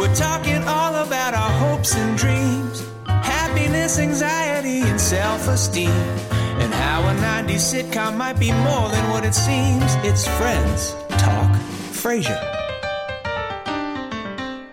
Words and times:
We're 0.00 0.14
talking 0.14 0.66
all 0.66 0.94
about 0.94 1.34
our 1.34 1.50
hopes 1.50 1.94
and 1.94 2.16
dreams, 2.16 2.88
happiness, 3.04 3.98
anxiety, 3.98 4.80
and 4.80 4.98
self 4.98 5.46
esteem. 5.46 5.90
And 5.90 6.72
how 6.72 7.02
a 7.02 7.14
90s 7.20 7.60
sitcom 7.60 8.16
might 8.16 8.40
be 8.40 8.50
more 8.50 8.88
than 8.88 9.10
what 9.10 9.26
it 9.26 9.34
seems. 9.34 9.84
It's 9.96 10.26
Friends 10.38 10.92
Talk 11.20 11.54
Frasier. 11.92 12.40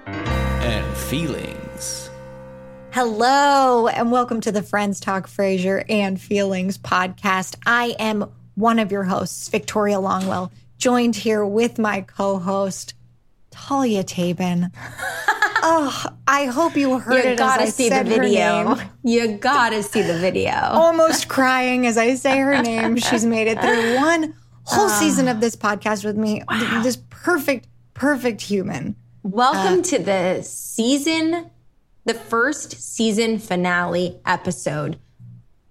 And 0.05 0.95
feelings. 0.95 2.09
Hello, 2.91 3.89
and 3.89 4.13
welcome 4.13 4.39
to 4.39 4.53
the 4.53 4.63
Friends 4.63 5.01
Talk 5.01 5.27
Frasier 5.27 5.83
and 5.89 6.21
Feelings 6.21 6.77
podcast. 6.77 7.57
I 7.65 7.97
am 7.99 8.31
one 8.55 8.79
of 8.79 8.93
your 8.93 9.03
hosts, 9.03 9.49
Victoria 9.49 9.97
Longwell, 9.97 10.51
joined 10.77 11.17
here 11.17 11.45
with 11.45 11.77
my 11.77 11.99
co 11.99 12.39
host, 12.39 12.93
Talia 13.57 14.03
Tabin. 14.03 14.71
oh, 15.63 16.05
I 16.27 16.45
hope 16.45 16.77
you 16.77 16.99
heard 16.99 17.23
You 17.25 17.31
it 17.31 17.37
gotta 17.37 17.63
as 17.63 17.69
I 17.69 17.71
see 17.71 17.89
the 17.89 17.95
said 17.95 18.07
her 18.07 18.19
video. 18.21 18.77
You 19.03 19.37
gotta 19.37 19.83
see 19.83 20.01
the 20.01 20.17
video. 20.17 20.53
Almost 20.53 21.27
crying 21.27 21.85
as 21.87 21.97
I 21.97 22.15
say 22.15 22.37
her 22.37 22.61
name. 22.61 22.95
She's 22.97 23.25
made 23.25 23.47
it 23.47 23.59
through 23.59 23.95
one 24.01 24.33
whole 24.63 24.85
Ah. 24.89 24.99
season 24.99 25.27
of 25.27 25.41
this 25.41 25.55
podcast 25.55 26.05
with 26.05 26.15
me. 26.15 26.43
This 26.83 26.97
perfect, 27.09 27.67
perfect 27.93 28.41
human. 28.41 28.95
Welcome 29.23 29.81
to 29.83 29.99
the 29.99 30.41
season, 30.43 31.49
the 32.05 32.13
first 32.13 32.71
season 32.81 33.39
finale 33.39 34.19
episode 34.25 34.97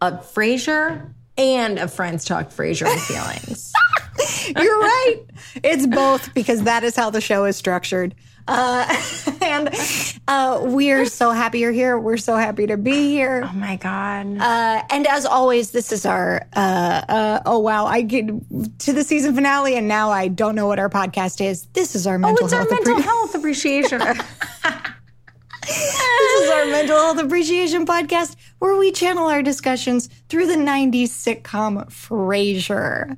of 0.03 0.15
Frasier 0.35 1.15
and 1.39 1.79
of 1.79 1.93
Friends 1.93 2.25
Talk 2.27 2.51
Frasier 2.51 2.87
and 2.89 3.01
Feelings. 3.01 3.73
You're 4.61 4.81
right. 4.81 5.17
It's 5.63 5.87
both 5.87 6.33
because 6.35 6.63
that 6.65 6.85
is 6.85 6.97
how 6.97 7.11
the 7.11 7.21
show 7.21 7.45
is 7.45 7.57
structured. 7.57 8.15
Uh, 8.49 9.03
and 9.43 9.71
uh, 10.29 10.61
we're 10.63 11.07
so 11.07 11.31
happy 11.31 11.59
you're 11.61 11.73
here. 11.73 11.99
We're 11.99 12.17
so 12.17 12.37
happy 12.37 12.67
to 12.69 12.77
be 12.77 13.11
here. 13.11 13.43
oh 13.45 13.53
my 13.53 13.77
God. 13.77 14.39
Uh, 14.39 14.83
and 14.91 15.07
as 15.07 15.27
always, 15.27 15.73
this 15.73 15.93
is 15.93 16.07
our 16.07 16.47
uh, 16.55 17.03
uh, 17.09 17.41
oh 17.45 17.59
wow! 17.59 17.87
I 17.87 18.03
get 18.03 18.27
to 18.27 18.93
the 18.93 19.03
season 19.03 19.35
finale, 19.35 19.75
and 19.75 19.89
now 19.89 20.11
I 20.11 20.29
don't 20.29 20.55
know 20.55 20.67
what 20.67 20.79
our 20.79 20.89
podcast 20.89 21.45
is. 21.45 21.67
This 21.73 21.95
is 21.97 22.07
our 22.07 22.17
oh, 22.17 22.19
mental 22.19 22.45
it's 22.45 22.55
our 22.55 22.65
mental 22.69 22.95
appre- 22.95 23.03
health 23.03 23.35
appreciation. 23.35 23.99
this 25.67 26.43
is 26.43 26.51
our 26.51 26.67
mental 26.67 26.97
health 26.97 27.19
appreciation 27.19 27.85
podcast, 27.85 28.37
where 28.61 28.77
we 28.77 28.93
channel 28.93 29.27
our 29.27 29.43
discussions 29.43 30.09
through 30.29 30.47
the 30.47 30.55
'90s 30.55 31.09
sitcom 31.09 31.87
Frasier. 31.91 33.17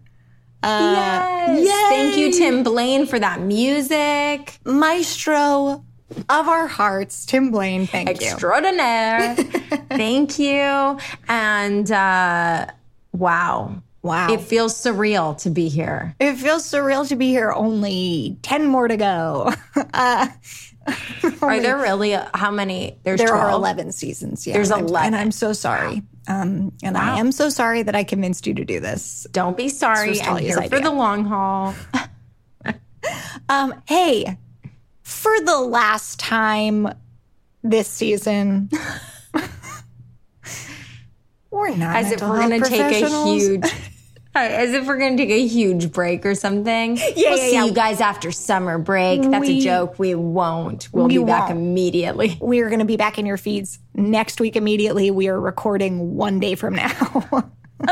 Yes. 0.62 1.88
Thank 1.88 2.16
you, 2.16 2.32
Tim 2.32 2.62
Blaine, 2.62 3.06
for 3.06 3.18
that 3.18 3.40
music. 3.40 4.58
Maestro 4.64 5.84
of 6.28 6.48
our 6.48 6.66
hearts, 6.66 7.26
Tim 7.26 7.50
Blaine. 7.50 7.86
Thank 7.86 8.20
you. 8.20 8.28
Extraordinaire. 8.30 9.34
Thank 9.90 10.38
you. 10.38 10.98
And 11.28 11.90
uh, 11.92 12.66
wow. 13.12 13.82
Wow. 14.02 14.32
It 14.32 14.40
feels 14.40 14.74
surreal 14.74 15.36
to 15.42 15.50
be 15.50 15.68
here. 15.68 16.14
It 16.20 16.36
feels 16.36 16.62
surreal 16.64 17.06
to 17.08 17.16
be 17.16 17.28
here. 17.28 17.52
Only 17.52 18.38
10 18.42 18.66
more 18.66 18.88
to 18.88 18.96
go. 18.96 19.52
Uh, 19.94 20.28
Are 21.42 21.60
there 21.60 21.76
really 21.76 22.12
how 22.32 22.50
many? 22.50 22.96
There's 23.02 23.18
there 23.18 23.28
12. 23.28 23.44
are 23.44 23.50
11 23.50 23.92
seasons. 23.92 24.46
Yeah. 24.46 24.54
There's 24.54 24.70
And 24.70 24.78
I'm- 24.80 24.86
11. 24.86 25.06
And 25.08 25.16
I'm 25.16 25.30
so 25.32 25.52
sorry. 25.52 26.02
Um, 26.28 26.72
and 26.82 26.96
I 26.96 27.18
am 27.18 27.32
so 27.32 27.48
sorry 27.48 27.82
that 27.82 27.96
I 27.96 28.04
convinced 28.04 28.46
you 28.46 28.54
to 28.54 28.64
do 28.64 28.80
this. 28.80 29.26
Don't 29.32 29.56
be 29.56 29.68
sorry. 29.68 30.20
I'm 30.20 30.36
here 30.36 30.62
for 30.62 30.78
the 30.78 30.92
long 30.92 31.24
haul. 31.24 31.74
Um, 33.48 33.82
hey, 33.86 34.36
for 35.02 35.40
the 35.40 35.58
last 35.58 36.20
time 36.20 36.92
this 37.62 37.88
season, 37.88 38.68
we're 41.50 41.74
not 41.74 41.96
As 41.96 42.12
if 42.12 42.20
we're 42.20 42.46
going 42.46 42.62
to 42.62 42.68
take 42.68 43.02
a 43.02 43.24
huge. 43.24 43.64
As 44.34 44.72
if 44.72 44.86
we're 44.86 44.98
going 44.98 45.16
to 45.16 45.22
take 45.24 45.30
a 45.32 45.46
huge 45.46 45.90
break 45.90 46.24
or 46.24 46.34
something. 46.36 46.96
Yeah, 46.96 47.04
we'll 47.16 47.16
yeah, 47.16 47.34
see 47.36 47.52
yeah. 47.54 47.64
you 47.64 47.72
guys 47.72 48.00
after 48.00 48.30
summer 48.30 48.78
break. 48.78 49.22
That's 49.22 49.48
We- 49.48 49.58
a 49.58 49.60
joke. 49.62 49.98
We 49.98 50.14
won't. 50.14 50.88
We'll 50.92 51.06
We 51.08 51.18
be 51.18 51.24
back 51.24 51.48
won't. 51.48 51.58
immediately. 51.60 52.38
We 52.40 52.60
are 52.60 52.68
going 52.68 52.78
to 52.78 52.84
be 52.84 52.96
back 52.96 53.18
in 53.18 53.26
your 53.26 53.36
feeds 53.36 53.80
next 53.94 54.40
week 54.40 54.54
immediately. 54.54 55.10
We 55.10 55.28
are 55.28 55.40
recording 55.40 56.14
one 56.14 56.38
day 56.38 56.54
from 56.54 56.74
now. 56.76 57.42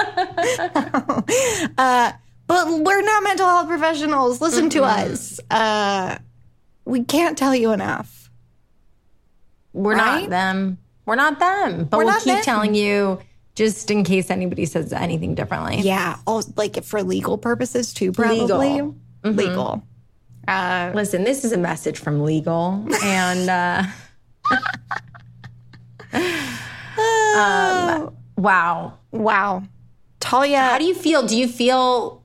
uh, 1.79 2.13
but 2.47 2.69
we're 2.69 3.03
not 3.03 3.23
mental 3.25 3.47
health 3.47 3.69
professionals. 3.69 4.41
Listen 4.41 4.71
to 4.71 4.85
us. 4.85 5.41
Uh, 5.51 6.19
we 6.85 7.03
can't 7.05 7.37
tell 7.37 7.55
you 7.55 7.73
enough. 7.73 8.31
We're 9.73 9.97
Right? 9.97 10.23
not 10.23 10.31
them. 10.31 10.79
We're 11.07 11.17
not 11.17 11.39
them. 11.39 11.85
But 11.85 11.99
We're 11.99 12.05
we'll 12.07 12.15
keep 12.21 12.35
them. 12.35 12.43
telling 12.43 12.75
you 12.75 13.19
just 13.57 13.91
in 13.91 14.05
case 14.05 14.31
anybody 14.31 14.67
says 14.67 14.93
anything 14.93 15.35
differently. 15.35 15.79
Yeah. 15.79 16.19
Oh, 16.27 16.43
like 16.57 16.85
for 16.85 17.03
legal 17.03 17.39
purposes 17.39 17.93
too, 17.93 18.13
probably. 18.13 18.43
Legal. 18.43 18.95
Legal. 19.25 19.83
Uh, 20.47 20.93
Listen, 20.95 21.25
this 21.25 21.45
is 21.45 21.51
a 21.51 21.59
message 21.59 21.99
from 21.99 22.23
legal. 22.23 22.87
And 23.03 23.51
uh, 23.51 23.83
um, 27.37 28.15
wow. 28.37 28.99
wow. 29.11 29.63
Talia. 30.21 30.61
How 30.61 30.79
do 30.79 30.85
you 30.85 30.95
feel? 30.95 31.27
Do 31.27 31.37
you 31.37 31.49
feel 31.49 32.23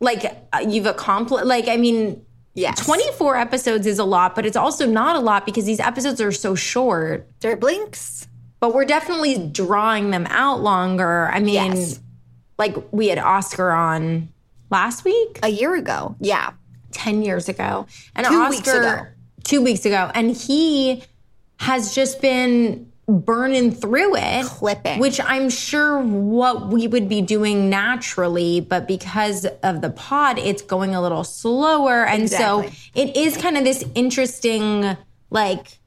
like 0.00 0.24
uh, 0.52 0.64
you've 0.66 0.86
accomplished? 0.86 1.44
Like, 1.44 1.68
I 1.68 1.76
mean, 1.76 2.24
yes. 2.54 2.84
24 2.84 3.36
episodes 3.36 3.86
is 3.86 3.98
a 3.98 4.04
lot, 4.04 4.34
but 4.34 4.46
it's 4.46 4.56
also 4.56 4.86
not 4.86 5.16
a 5.16 5.20
lot 5.20 5.44
because 5.44 5.64
these 5.64 5.80
episodes 5.80 6.20
are 6.20 6.32
so 6.32 6.54
short. 6.54 7.28
They're 7.40 7.56
blinks. 7.56 8.28
But 8.62 8.74
we're 8.74 8.84
definitely 8.84 9.48
drawing 9.48 10.12
them 10.12 10.24
out 10.30 10.60
longer. 10.62 11.28
I 11.32 11.40
mean, 11.40 11.54
Yes. 11.74 11.98
like 12.60 12.76
we 12.92 13.08
had 13.08 13.18
Oscar 13.18 13.72
on 13.72 14.28
last 14.70 15.04
week, 15.04 15.40
A 15.42 15.48
year 15.48 15.74
ago. 15.74 16.14
Yeah. 16.20 16.50
10 16.92 17.22
years 17.22 17.48
ago. 17.48 17.86
And 18.14 18.24
Two 18.24 18.34
Oscar, 18.34 18.50
weeks 18.50 18.68
ago. 18.68 19.06
Two 19.42 19.62
weeks 19.62 19.84
ago. 19.84 20.12
And 20.14 20.30
he 20.30 21.02
has 21.58 21.92
just 21.92 22.20
been 22.22 22.86
burning 23.08 23.72
through 23.72 24.14
it. 24.14 24.44
Clipping. 24.46 25.00
Which 25.00 25.20
I'm 25.20 25.50
sure 25.50 25.98
what 26.00 26.68
we 26.68 26.86
would 26.86 27.08
be 27.08 27.20
doing 27.20 27.68
naturally, 27.68 28.60
but 28.60 28.86
because 28.86 29.44
of 29.64 29.80
the 29.80 29.90
pod, 29.90 30.38
it's 30.38 30.62
going 30.62 30.94
a 30.94 31.02
little 31.02 31.24
slower. 31.24 32.06
And 32.06 32.22
Exactly. 32.22 32.68
so 32.68 32.74
it 32.94 33.16
is 33.16 33.36
kind 33.36 33.56
of 33.56 33.64
this 33.64 33.84
interesting, 33.96 34.96
like, 35.30 35.80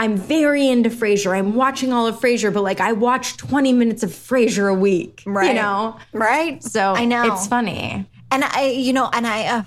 I'm 0.00 0.16
very 0.16 0.66
into 0.66 0.88
Frasier. 0.88 1.36
I'm 1.36 1.54
watching 1.54 1.92
all 1.92 2.06
of 2.06 2.18
Frasier, 2.18 2.52
but 2.52 2.62
like 2.62 2.80
I 2.80 2.92
watch 2.92 3.36
20 3.36 3.74
minutes 3.74 4.02
of 4.02 4.10
Frasier 4.10 4.70
a 4.70 4.74
week. 4.74 5.22
Right. 5.26 5.48
You 5.48 5.54
know? 5.54 5.98
Right? 6.14 6.62
So 6.64 6.94
I 6.94 7.04
know. 7.04 7.32
it's 7.34 7.46
funny. 7.46 8.08
And 8.32 8.42
I, 8.44 8.68
you 8.68 8.94
know, 8.94 9.10
and 9.12 9.26
I, 9.26 9.44
uh, 9.46 9.62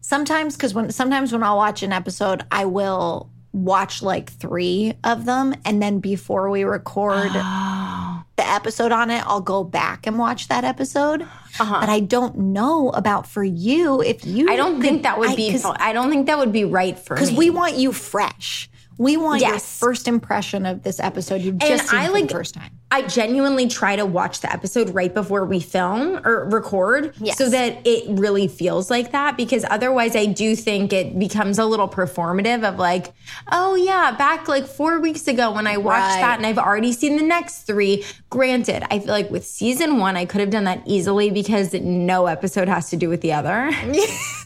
sometimes, 0.00 0.56
because 0.56 0.74
when, 0.74 0.90
sometimes 0.90 1.32
when 1.32 1.42
I'll 1.44 1.56
watch 1.56 1.84
an 1.84 1.92
episode, 1.92 2.44
I 2.50 2.64
will 2.64 3.30
watch 3.52 4.02
like 4.02 4.30
three 4.32 4.94
of 5.04 5.24
them. 5.24 5.54
And 5.64 5.80
then 5.80 6.00
before 6.00 6.50
we 6.50 6.64
record 6.64 7.30
the 7.32 8.24
episode 8.38 8.90
on 8.90 9.10
it, 9.10 9.22
I'll 9.26 9.40
go 9.40 9.62
back 9.64 10.06
and 10.08 10.18
watch 10.18 10.48
that 10.48 10.64
episode. 10.64 11.24
But 11.58 11.88
I 11.88 12.00
don't 12.00 12.36
know 12.36 12.90
about 12.90 13.26
for 13.26 13.44
you 13.44 14.02
if 14.02 14.26
you, 14.26 14.46
Uh-huh. 14.46 14.52
I 14.52 14.56
don't 14.56 14.82
think 14.82 15.04
that 15.04 15.18
would 15.18 15.36
be. 15.36 15.56
I 15.64 15.92
don't 15.92 16.10
think 16.10 16.26
that 16.26 16.38
would 16.38 16.52
be 16.52 16.64
right 16.64 16.98
for 16.98 17.16
me. 17.16 17.36
we 17.36 17.50
want 17.50 17.76
you 17.76 17.92
fresh. 17.92 18.68
We 18.98 19.16
want 19.16 19.42
your 19.42 19.58
first 19.58 20.08
impression 20.08 20.64
of 20.66 20.82
this 20.82 20.98
episode 21.00 21.42
you've 21.42 21.58
just 21.58 21.88
seen 21.88 21.98
I 22.00 22.06
for 22.06 22.12
like- 22.12 22.28
the 22.28 22.34
first 22.34 22.54
time. 22.54 22.70
I 22.88 23.02
genuinely 23.02 23.66
try 23.66 23.96
to 23.96 24.06
watch 24.06 24.40
the 24.40 24.50
episode 24.52 24.90
right 24.94 25.12
before 25.12 25.44
we 25.44 25.58
film 25.58 26.20
or 26.24 26.48
record 26.48 27.14
Yes. 27.18 27.36
so 27.36 27.50
that 27.50 27.84
it 27.84 28.04
really 28.08 28.46
feels 28.46 28.90
like 28.90 29.10
that 29.10 29.36
because 29.36 29.64
otherwise 29.68 30.14
I 30.14 30.26
do 30.26 30.54
think 30.54 30.92
it 30.92 31.18
becomes 31.18 31.58
a 31.58 31.64
little 31.66 31.88
performative 31.88 32.62
of 32.66 32.78
like, 32.78 33.12
oh 33.50 33.74
yeah, 33.74 34.12
back 34.12 34.46
like 34.46 34.66
4 34.68 35.00
weeks 35.00 35.26
ago 35.26 35.50
when 35.50 35.66
I 35.66 35.78
watched 35.78 36.14
Right. 36.14 36.20
that 36.20 36.38
and 36.38 36.46
I've 36.46 36.58
already 36.58 36.92
seen 36.92 37.16
the 37.16 37.24
next 37.24 37.62
3. 37.62 38.04
Granted, 38.30 38.84
I 38.88 39.00
feel 39.00 39.08
like 39.08 39.30
with 39.32 39.44
season 39.44 39.98
1 39.98 40.16
I 40.16 40.24
could 40.24 40.40
have 40.40 40.50
done 40.50 40.64
that 40.64 40.82
easily 40.86 41.30
because 41.30 41.72
no 41.74 42.26
episode 42.26 42.68
has 42.68 42.88
to 42.90 42.96
do 42.96 43.08
with 43.08 43.20
the 43.20 43.32
other. 43.32 43.72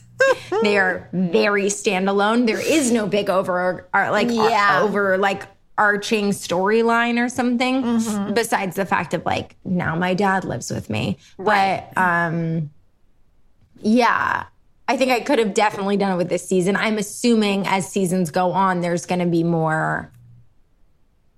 they 0.63 0.79
are 0.79 1.09
very 1.13 1.65
standalone. 1.65 2.47
There 2.47 2.61
is 2.61 2.91
no 2.93 3.07
big 3.07 3.31
over 3.31 3.89
or 3.93 4.11
like 4.11 4.29
uh, 4.29 4.33
Yeah. 4.33 4.81
over 4.83 5.19
like 5.19 5.45
arching 5.79 6.31
storyline 6.31 7.19
or 7.19 7.29
something 7.29 7.83
mm-hmm. 7.83 8.35
besides 8.35 8.77
the 8.77 8.85
fact 8.85 9.15
of 9.15 9.25
like 9.25 9.57
now 9.65 9.97
my 9.97 10.13
dad 10.15 10.45
lives 10.45 10.71
with 10.71 10.91
me. 10.91 11.17
But 11.39 11.97
um 11.97 12.71
yeah, 13.83 14.45
I 14.89 14.97
think 14.97 15.11
I 15.11 15.21
could 15.21 15.39
have 15.39 15.55
definitely 15.55 15.97
done 15.97 16.13
it 16.13 16.17
with 16.17 16.29
this 16.29 16.47
season. 16.47 16.77
I'm 16.77 16.99
assuming 16.99 17.67
as 17.67 17.91
seasons 17.91 18.31
go 18.31 18.53
on 18.53 18.81
there's 18.83 19.07
going 19.07 19.21
to 19.21 19.27
be 19.27 19.43
more 19.43 20.13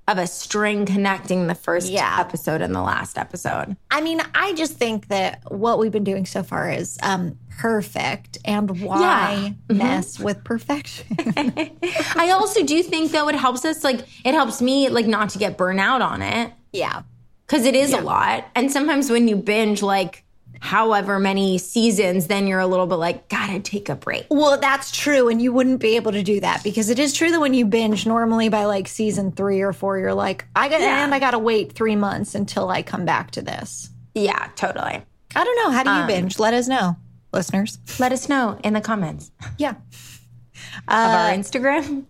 of 0.08 0.19
a 0.19 0.26
string 0.26 0.84
connecting 0.84 1.46
the 1.46 1.54
first 1.54 1.88
Yeah. 1.88 2.16
episode 2.19 2.60
and 2.60 2.75
the 2.75 2.82
last 2.82 3.16
episode. 3.16 3.76
I 3.90 4.00
mean, 4.00 4.20
I 4.34 4.52
just 4.54 4.75
think 4.75 5.08
that 5.08 5.43
what 5.50 5.78
we've 5.78 5.93
been 5.93 6.02
doing 6.04 6.26
so 6.26 6.43
far 6.43 6.70
is 6.70 6.99
um, 7.02 7.38
perfect, 7.58 8.38
and 8.44 8.81
why 8.81 9.54
mess 9.69 10.19
with 10.19 10.43
perfection? 10.43 11.06
I 11.37 12.31
also 12.34 12.64
do 12.64 12.82
think 12.82 13.12
though 13.12 13.28
it 13.28 13.37
helps 13.37 13.64
us 13.64 13.84
like 13.84 14.00
it 14.25 14.34
helps 14.34 14.60
me 14.60 14.88
like 14.88 15.06
not 15.06 15.31
to 15.31 15.38
get 15.38 15.56
burnout 15.56 16.00
on 16.00 16.20
it 16.22 16.52
yeah, 16.72 17.02
because 17.46 17.64
it 17.66 17.75
is 17.76 17.93
a 17.93 18.00
lot. 18.00 18.46
And 18.54 18.72
sometimes 18.72 19.10
when 19.10 19.28
you 19.28 19.37
binge 19.37 19.82
like 19.82 20.25
however 20.62 21.19
many 21.19 21.59
seasons, 21.59 22.29
then 22.29 22.47
you're 22.47 22.61
a 22.61 22.67
little 22.69 22.87
bit 22.87 22.94
like 22.94 23.29
gotta 23.29 23.59
take 23.59 23.88
a 23.88 23.97
break. 23.97 24.26
Well, 24.31 24.59
that's 24.61 24.93
true. 24.93 25.29
And 25.29 25.43
you 25.43 25.53
wouldn't 25.53 25.81
be 25.81 25.97
able 25.97 26.12
to 26.12 26.23
do 26.23 26.38
that 26.38 26.62
because 26.62 26.88
it 26.88 27.00
is 27.00 27.12
true 27.12 27.32
that 27.32 27.41
when 27.41 27.53
you 27.53 27.67
binge, 27.67 28.06
normally 28.06 28.49
by 28.49 28.67
like 28.67 28.87
season 28.87 29.32
three 29.32 29.61
or 29.61 29.73
four, 29.73 29.99
you're 29.99 30.14
like, 30.14 30.47
I 30.55 30.69
got, 30.69 30.81
Yeah. 30.81 31.03
and 31.03 31.12
I 31.12 31.19
got 31.19 31.32
to 31.32 31.41
wait 31.41 31.73
three 31.73 31.97
months 31.97 32.37
until 32.37 32.69
I 32.69 32.82
come 32.82 33.05
back 33.05 33.32
to 33.32 33.43
this. 33.43 33.91
Yeah, 34.14 34.50
totally. 34.55 35.03
I 35.35 35.44
don't 35.44 35.56
know. 35.56 35.70
How 35.73 35.82
do 35.82 35.91
you 36.00 36.06
binge? 36.06 36.38
Let 36.38 36.55
us 36.55 36.69
know, 36.69 36.97
listeners. 37.32 37.79
Let 37.99 38.12
us 38.12 38.29
know 38.29 38.56
in 38.62 38.73
the 38.73 38.81
comments 38.81 39.32
Yeah. 39.59 39.70
of 40.87 40.88
our 40.88 41.31
Instagram. 41.32 42.05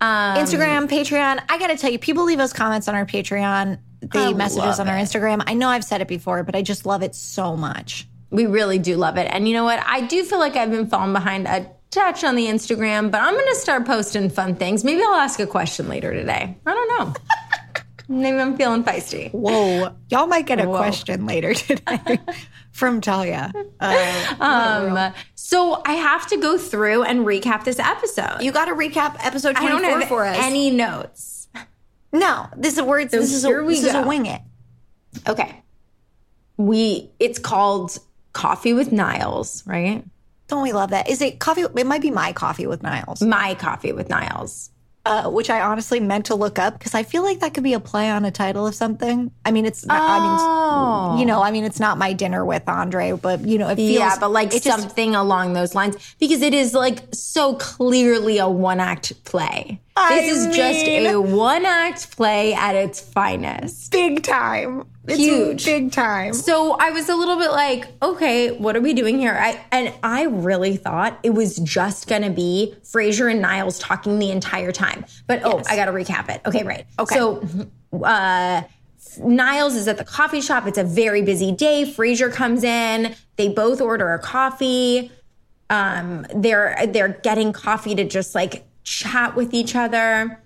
Um, 0.00 0.36
Instagram, 0.38 0.88
Patreon. 0.88 1.42
I 1.48 1.58
got 1.58 1.66
to 1.66 1.76
tell 1.76 1.90
you, 1.92 1.98
people 1.98 2.24
leave 2.24 2.40
us 2.40 2.54
comments 2.54 2.88
on 2.88 2.94
our 2.94 3.04
Patreon. 3.04 3.80
They 4.00 4.26
I 4.26 4.32
message 4.32 4.58
love 4.58 4.68
us 4.68 4.78
on 4.80 4.88
our 4.88 4.96
it. 4.96 5.02
Instagram. 5.02 5.42
I 5.46 5.54
know 5.54 5.68
I've 5.68 5.84
said 5.84 6.00
it 6.00 6.08
before, 6.08 6.42
but 6.44 6.54
I 6.54 6.62
just 6.62 6.86
love 6.86 7.02
it 7.02 7.14
so 7.14 7.56
much. 7.56 8.06
We 8.30 8.46
really 8.46 8.78
do 8.78 8.96
love 8.96 9.16
it. 9.16 9.24
And 9.30 9.48
you 9.48 9.54
know 9.54 9.64
what? 9.64 9.82
I 9.86 10.02
do 10.02 10.22
feel 10.24 10.38
like 10.38 10.54
I've 10.56 10.70
been 10.70 10.86
falling 10.86 11.12
behind 11.12 11.46
a 11.48 11.70
touch 11.90 12.22
on 12.24 12.36
the 12.36 12.46
Instagram, 12.46 13.10
but 13.10 13.20
I'm 13.22 13.32
going 13.34 13.48
to 13.48 13.54
start 13.56 13.86
posting 13.86 14.28
fun 14.30 14.54
things. 14.56 14.84
Maybe 14.84 15.02
I'll 15.02 15.14
ask 15.14 15.40
a 15.40 15.46
question 15.46 15.88
later 15.88 16.12
today. 16.12 16.56
I 16.66 16.74
don't 16.74 16.98
know. 16.98 17.14
Maybe 18.10 18.38
I'm 18.38 18.56
feeling 18.56 18.84
feisty. 18.84 19.30
Whoa. 19.32 19.94
Y'all 20.08 20.26
might 20.26 20.46
get 20.46 20.60
a 20.60 20.64
question 20.66 21.26
later 21.26 21.52
today 21.54 22.18
from 22.72 23.00
Talia. 23.02 23.52
Uh, 23.80 24.36
Um, 24.40 25.12
so 25.34 25.82
I 25.84 25.92
have 25.94 26.26
to 26.28 26.36
go 26.38 26.56
through 26.56 27.02
and 27.02 27.26
recap 27.26 27.64
this 27.64 27.78
episode. 27.78 28.38
you 28.40 28.50
got 28.52 28.66
to 28.66 28.72
recap 28.74 29.16
episode 29.20 29.56
I 29.56 29.60
24 29.68 29.80
don't 29.80 30.00
have 30.00 30.08
for 30.08 30.24
us. 30.24 30.36
any 30.40 30.70
notes. 30.70 31.37
No, 32.12 32.46
this 32.56 32.76
is 32.76 32.82
where 32.82 33.00
it's, 33.00 33.12
this 33.12 33.32
is 33.32 33.44
a, 33.44 33.48
this 33.48 33.84
is 33.84 33.94
a 33.94 34.02
wing 34.02 34.26
it. 34.26 34.40
Okay. 35.26 35.62
We 36.56 37.10
it's 37.18 37.38
called 37.38 37.98
Coffee 38.32 38.72
with 38.72 38.92
Niles, 38.92 39.64
right? 39.66 40.04
Don't 40.48 40.62
we 40.62 40.72
love 40.72 40.90
that? 40.90 41.08
Is 41.08 41.20
it 41.20 41.38
coffee? 41.38 41.62
It 41.62 41.86
might 41.86 42.02
be 42.02 42.10
my 42.10 42.32
coffee 42.32 42.66
with 42.66 42.82
Niles, 42.82 43.20
My 43.20 43.54
Coffee 43.54 43.92
with 43.92 44.08
Niles. 44.08 44.70
Uh, 45.08 45.30
which 45.30 45.50
I 45.50 45.60
honestly 45.60 46.00
meant 46.00 46.26
to 46.26 46.34
look 46.34 46.58
up 46.58 46.78
because 46.78 46.94
I 46.94 47.02
feel 47.02 47.22
like 47.22 47.40
that 47.40 47.54
could 47.54 47.64
be 47.64 47.72
a 47.72 47.80
play 47.80 48.10
on 48.10 48.24
a 48.24 48.30
title 48.30 48.66
of 48.66 48.74
something. 48.74 49.30
I 49.44 49.50
mean, 49.50 49.64
it's 49.66 49.84
not, 49.86 49.98
I 50.00 50.18
mean, 50.20 50.38
Oh. 50.40 51.16
you 51.18 51.26
know, 51.26 51.42
I 51.42 51.50
mean, 51.50 51.64
it's 51.64 51.80
not 51.80 51.98
my 51.98 52.12
dinner 52.12 52.44
with 52.44 52.68
Andre, 52.68 53.12
but 53.12 53.40
you 53.46 53.58
know, 53.58 53.68
it 53.68 53.76
feels 53.76 53.98
yeah, 53.98 54.16
but 54.20 54.30
like 54.30 54.54
it 54.54 54.62
just- 54.62 54.80
something 54.80 55.14
along 55.14 55.54
those 55.54 55.74
lines 55.74 55.96
because 56.20 56.42
it 56.42 56.54
is 56.54 56.74
like 56.74 57.00
so 57.12 57.54
clearly 57.54 58.38
a 58.38 58.48
one 58.48 58.80
act 58.80 59.24
play. 59.24 59.80
I 59.96 60.20
this 60.20 60.36
is 60.46 60.56
just 60.56 60.86
a 60.86 61.16
one 61.16 61.66
act 61.66 62.16
play 62.16 62.54
at 62.54 62.76
its 62.76 63.00
finest. 63.00 63.90
big 63.90 64.22
time. 64.22 64.84
It's 65.08 65.18
Huge. 65.18 65.64
big 65.64 65.92
time. 65.92 66.34
So 66.34 66.76
I 66.78 66.90
was 66.90 67.08
a 67.08 67.16
little 67.16 67.36
bit 67.36 67.50
like, 67.50 67.86
okay, 68.02 68.50
what 68.52 68.76
are 68.76 68.80
we 68.80 68.92
doing 68.94 69.18
here? 69.18 69.32
I 69.32 69.60
and 69.72 69.92
I 70.02 70.24
really 70.24 70.76
thought 70.76 71.18
it 71.22 71.30
was 71.30 71.56
just 71.56 72.08
gonna 72.08 72.30
be 72.30 72.74
Frasier 72.82 73.30
and 73.30 73.40
Niles 73.40 73.78
talking 73.78 74.18
the 74.18 74.30
entire 74.30 74.72
time. 74.72 75.04
But 75.26 75.42
oh, 75.44 75.62
I 75.68 75.76
gotta 75.76 75.92
recap 75.92 76.28
it. 76.28 76.42
Okay, 76.46 76.62
right. 76.62 76.86
Okay. 76.98 77.14
So 77.14 77.42
uh 78.02 78.62
Niles 79.20 79.74
is 79.74 79.88
at 79.88 79.96
the 79.96 80.04
coffee 80.04 80.40
shop. 80.40 80.66
It's 80.66 80.78
a 80.78 80.84
very 80.84 81.22
busy 81.22 81.52
day. 81.52 81.84
Frasier 81.84 82.32
comes 82.32 82.62
in. 82.62 83.14
They 83.36 83.48
both 83.48 83.80
order 83.80 84.12
a 84.12 84.18
coffee. 84.18 85.10
Um, 85.70 86.26
they're 86.34 86.76
they're 86.88 87.20
getting 87.22 87.52
coffee 87.52 87.94
to 87.94 88.04
just 88.04 88.34
like 88.34 88.64
chat 88.84 89.36
with 89.36 89.54
each 89.54 89.74
other. 89.74 90.40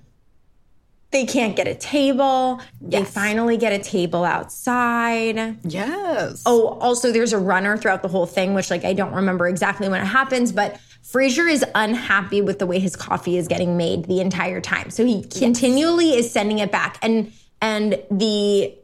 They 1.12 1.26
can't 1.26 1.54
get 1.54 1.68
a 1.68 1.74
table. 1.74 2.60
They 2.80 3.04
finally 3.04 3.58
get 3.58 3.72
a 3.72 3.78
table 3.78 4.24
outside. 4.24 5.58
Yes. 5.62 6.42
Oh, 6.46 6.68
also 6.80 7.12
there's 7.12 7.34
a 7.34 7.38
runner 7.38 7.76
throughout 7.76 8.00
the 8.00 8.08
whole 8.08 8.26
thing, 8.26 8.54
which 8.54 8.70
like 8.70 8.84
I 8.84 8.94
don't 8.94 9.12
remember 9.12 9.46
exactly 9.46 9.90
when 9.90 10.00
it 10.00 10.06
happens, 10.06 10.52
but 10.52 10.80
Frasier 11.04 11.50
is 11.50 11.64
unhappy 11.74 12.40
with 12.40 12.58
the 12.58 12.66
way 12.66 12.78
his 12.78 12.96
coffee 12.96 13.36
is 13.36 13.46
getting 13.46 13.76
made 13.76 14.06
the 14.06 14.20
entire 14.20 14.60
time. 14.60 14.88
So 14.88 15.04
he 15.04 15.22
continually 15.22 16.14
is 16.14 16.32
sending 16.32 16.60
it 16.60 16.72
back. 16.72 16.98
And 17.02 17.30
and 17.60 18.02
the 18.10 18.74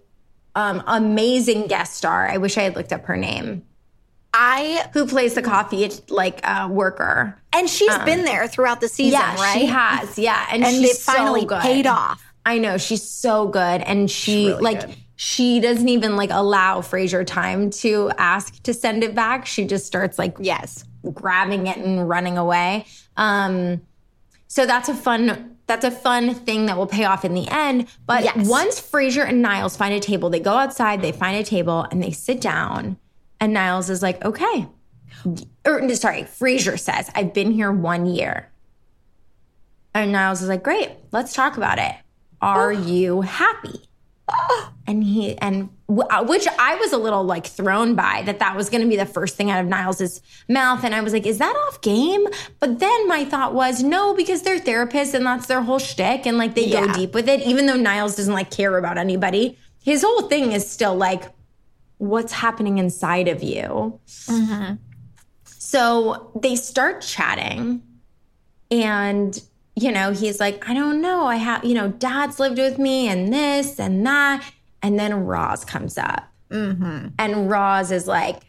um, 0.54 0.82
amazing 0.86 1.66
guest 1.66 1.94
star, 1.94 2.28
I 2.28 2.36
wish 2.36 2.58
I 2.58 2.62
had 2.62 2.76
looked 2.76 2.92
up 2.92 3.06
her 3.06 3.16
name, 3.16 3.64
I 4.34 4.88
who 4.92 5.06
plays 5.06 5.34
the 5.34 5.42
coffee 5.42 5.90
like 6.10 6.40
uh, 6.44 6.69
worker. 6.70 7.38
And 7.52 7.68
she's 7.68 7.96
been 7.98 8.24
there 8.24 8.46
throughout 8.48 8.80
the 8.80 8.88
season, 8.88 9.18
Yeah, 9.20 9.34
right? 9.36 9.58
she 9.60 9.66
has. 9.66 10.18
Yeah, 10.18 10.46
and, 10.50 10.64
And 10.64 10.74
she's 10.76 10.96
it 10.96 10.96
finally 10.98 11.40
so 11.42 11.46
good. 11.46 11.60
paid 11.62 11.86
off. 11.86 12.22
I 12.46 12.58
know 12.58 12.78
she's 12.78 13.02
so 13.08 13.48
good, 13.48 13.82
and 13.82 14.10
she 14.10 14.48
really 14.48 14.62
like 14.62 14.80
good. 14.86 14.96
she 15.16 15.60
doesn't 15.60 15.88
even 15.88 16.16
like 16.16 16.30
allow 16.30 16.80
Frasier 16.80 17.26
time 17.26 17.70
to 17.70 18.10
ask 18.18 18.62
to 18.62 18.72
send 18.72 19.02
it 19.04 19.14
back. 19.14 19.44
She 19.46 19.66
just 19.66 19.86
starts 19.86 20.18
like 20.18 20.36
Yes. 20.40 20.84
grabbing 21.12 21.66
it 21.66 21.76
and 21.76 22.08
running 22.08 22.38
away. 22.38 22.86
Um, 23.16 23.82
so 24.46 24.64
that's 24.66 24.88
a 24.88 24.94
fun 24.94 25.56
that's 25.66 25.84
a 25.84 25.90
fun 25.90 26.34
thing 26.34 26.64
that 26.66 26.78
will 26.78 26.86
pay 26.86 27.04
off 27.04 27.26
in 27.26 27.34
the 27.34 27.46
end. 27.48 27.86
But 28.06 28.24
Yes. 28.24 28.48
once 28.48 28.80
Frasier 28.80 29.28
and 29.28 29.42
Niles 29.42 29.76
find 29.76 29.92
a 29.92 30.00
table, 30.00 30.30
they 30.30 30.40
go 30.40 30.52
outside, 30.56 31.02
they 31.02 31.12
find 31.12 31.36
a 31.36 31.42
table, 31.44 31.86
and 31.90 32.02
they 32.02 32.10
sit 32.12 32.40
down. 32.40 32.96
And 33.38 33.52
Niles 33.52 33.90
is 33.90 34.00
like, 34.02 34.24
"Okay." 34.24 34.66
Or 35.64 35.94
sorry, 35.94 36.22
Frasier 36.22 36.78
says, 36.78 37.10
"I've 37.14 37.34
been 37.34 37.52
here 37.52 37.72
one 37.72 38.06
year." 38.06 38.50
And 39.94 40.12
Niles 40.12 40.43
is 40.43 40.49
like, 40.49 40.62
"Great, 40.62 40.90
let's 41.12 41.32
talk 41.32 41.56
about 41.56 41.78
it. 41.78 41.94
Are 42.40 42.72
you 42.72 43.22
happy?" 43.22 43.88
and 44.87 45.05
he 45.05 45.37
and 45.38 45.69
uh, 45.88 46.25
which 46.25 46.46
I 46.58 46.76
was 46.76 46.93
a 46.93 46.99
little 46.99 47.25
like 47.25 47.46
thrown 47.46 47.94
by 47.94 48.22
that 48.26 48.38
that 48.40 48.56
was 48.56 48.69
going 48.70 48.82
to 48.82 48.88
be 48.88 48.96
the 48.96 49.06
first 49.06 49.37
thing 49.37 49.50
out 49.50 49.60
of 49.60 49.66
Niles's 49.66 50.20
mouth, 50.49 50.84
and 50.84 50.94
I 50.94 51.00
was 51.00 51.12
like, 51.12 51.26
"Is 51.26 51.38
that 51.38 51.54
off 51.69 51.81
game?" 51.81 52.26
But 52.61 52.78
then 52.78 53.08
my 53.08 53.25
thought 53.25 53.54
was, 53.54 53.82
no, 53.82 54.14
because 54.14 54.43
they're 54.43 54.58
therapists 54.58 55.14
and 55.14 55.25
that's 55.25 55.46
their 55.46 55.62
whole 55.62 55.78
shtick, 55.78 56.26
and 56.26 56.38
like 56.38 56.54
they 56.54 56.70
go 56.70 56.93
deep 56.93 57.14
with 57.14 57.28
it. 57.28 57.40
Even 57.43 57.66
though 57.66 57.76
Niles 57.76 58.16
doesn't 58.16 58.34
like 58.34 58.50
care 58.50 58.76
about 58.76 58.99
anybody, 58.99 59.58
his 59.82 60.02
whole 60.02 60.22
thing 60.22 60.52
is 60.52 60.69
still 60.69 60.94
like, 60.94 61.25
what's 61.99 62.32
happening 62.32 62.78
inside 62.78 63.28
of 63.28 63.43
you. 63.43 63.99
So 65.68 66.30
they 66.34 66.56
start 66.56 67.02
chatting, 67.02 67.82
and 68.70 69.38
you 69.76 69.92
know, 69.92 70.12
he's 70.12 70.40
like, 70.40 70.66
I 70.66 70.72
don't 70.72 71.02
know. 71.02 71.26
I 71.26 71.36
have, 71.36 71.62
you 71.62 71.74
know, 71.74 71.88
dad's 71.88 72.40
lived 72.40 72.56
with 72.56 72.78
me 72.78 73.06
and 73.06 73.30
this 73.30 73.78
and 73.78 74.06
that. 74.06 74.50
And 74.82 74.98
then 74.98 75.26
Roz 75.26 75.66
comes 75.66 75.98
up. 75.98 76.26
Mm-hmm. 76.50 77.08
And 77.18 77.50
Roz 77.50 77.92
is 77.92 78.06
like, 78.06 78.44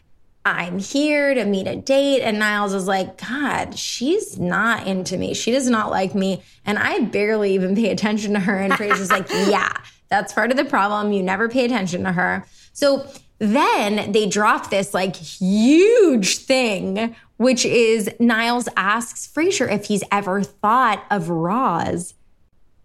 I'm 0.46 0.78
here 0.78 1.34
to 1.34 1.44
meet 1.44 1.66
a 1.66 1.76
date. 1.76 2.22
And 2.22 2.38
Niles 2.38 2.72
is 2.72 2.86
like, 2.86 3.18
God, 3.18 3.78
she's 3.78 4.38
not 4.38 4.86
into 4.86 5.18
me. 5.18 5.34
She 5.34 5.52
does 5.52 5.68
not 5.68 5.90
like 5.90 6.14
me. 6.14 6.42
And 6.64 6.78
I 6.78 7.00
barely 7.00 7.52
even 7.52 7.76
pay 7.76 7.90
attention 7.90 8.32
to 8.32 8.40
her. 8.40 8.56
And 8.56 8.72
Frasier's 8.72 9.10
like, 9.10 9.28
Yeah, 9.30 9.74
that's 10.08 10.32
part 10.32 10.50
of 10.50 10.56
the 10.56 10.64
problem. 10.64 11.12
You 11.12 11.22
never 11.22 11.50
pay 11.50 11.66
attention 11.66 12.02
to 12.04 12.12
her. 12.12 12.46
So 12.72 13.06
then 13.40 14.12
they 14.12 14.28
drop 14.28 14.70
this 14.70 14.94
like 14.94 15.16
huge 15.16 16.38
thing, 16.38 17.16
which 17.38 17.64
is 17.64 18.08
Niles 18.20 18.68
asks 18.76 19.26
Frasier 19.26 19.70
if 19.72 19.86
he's 19.86 20.04
ever 20.12 20.42
thought 20.42 21.04
of 21.10 21.28
Roz 21.30 22.14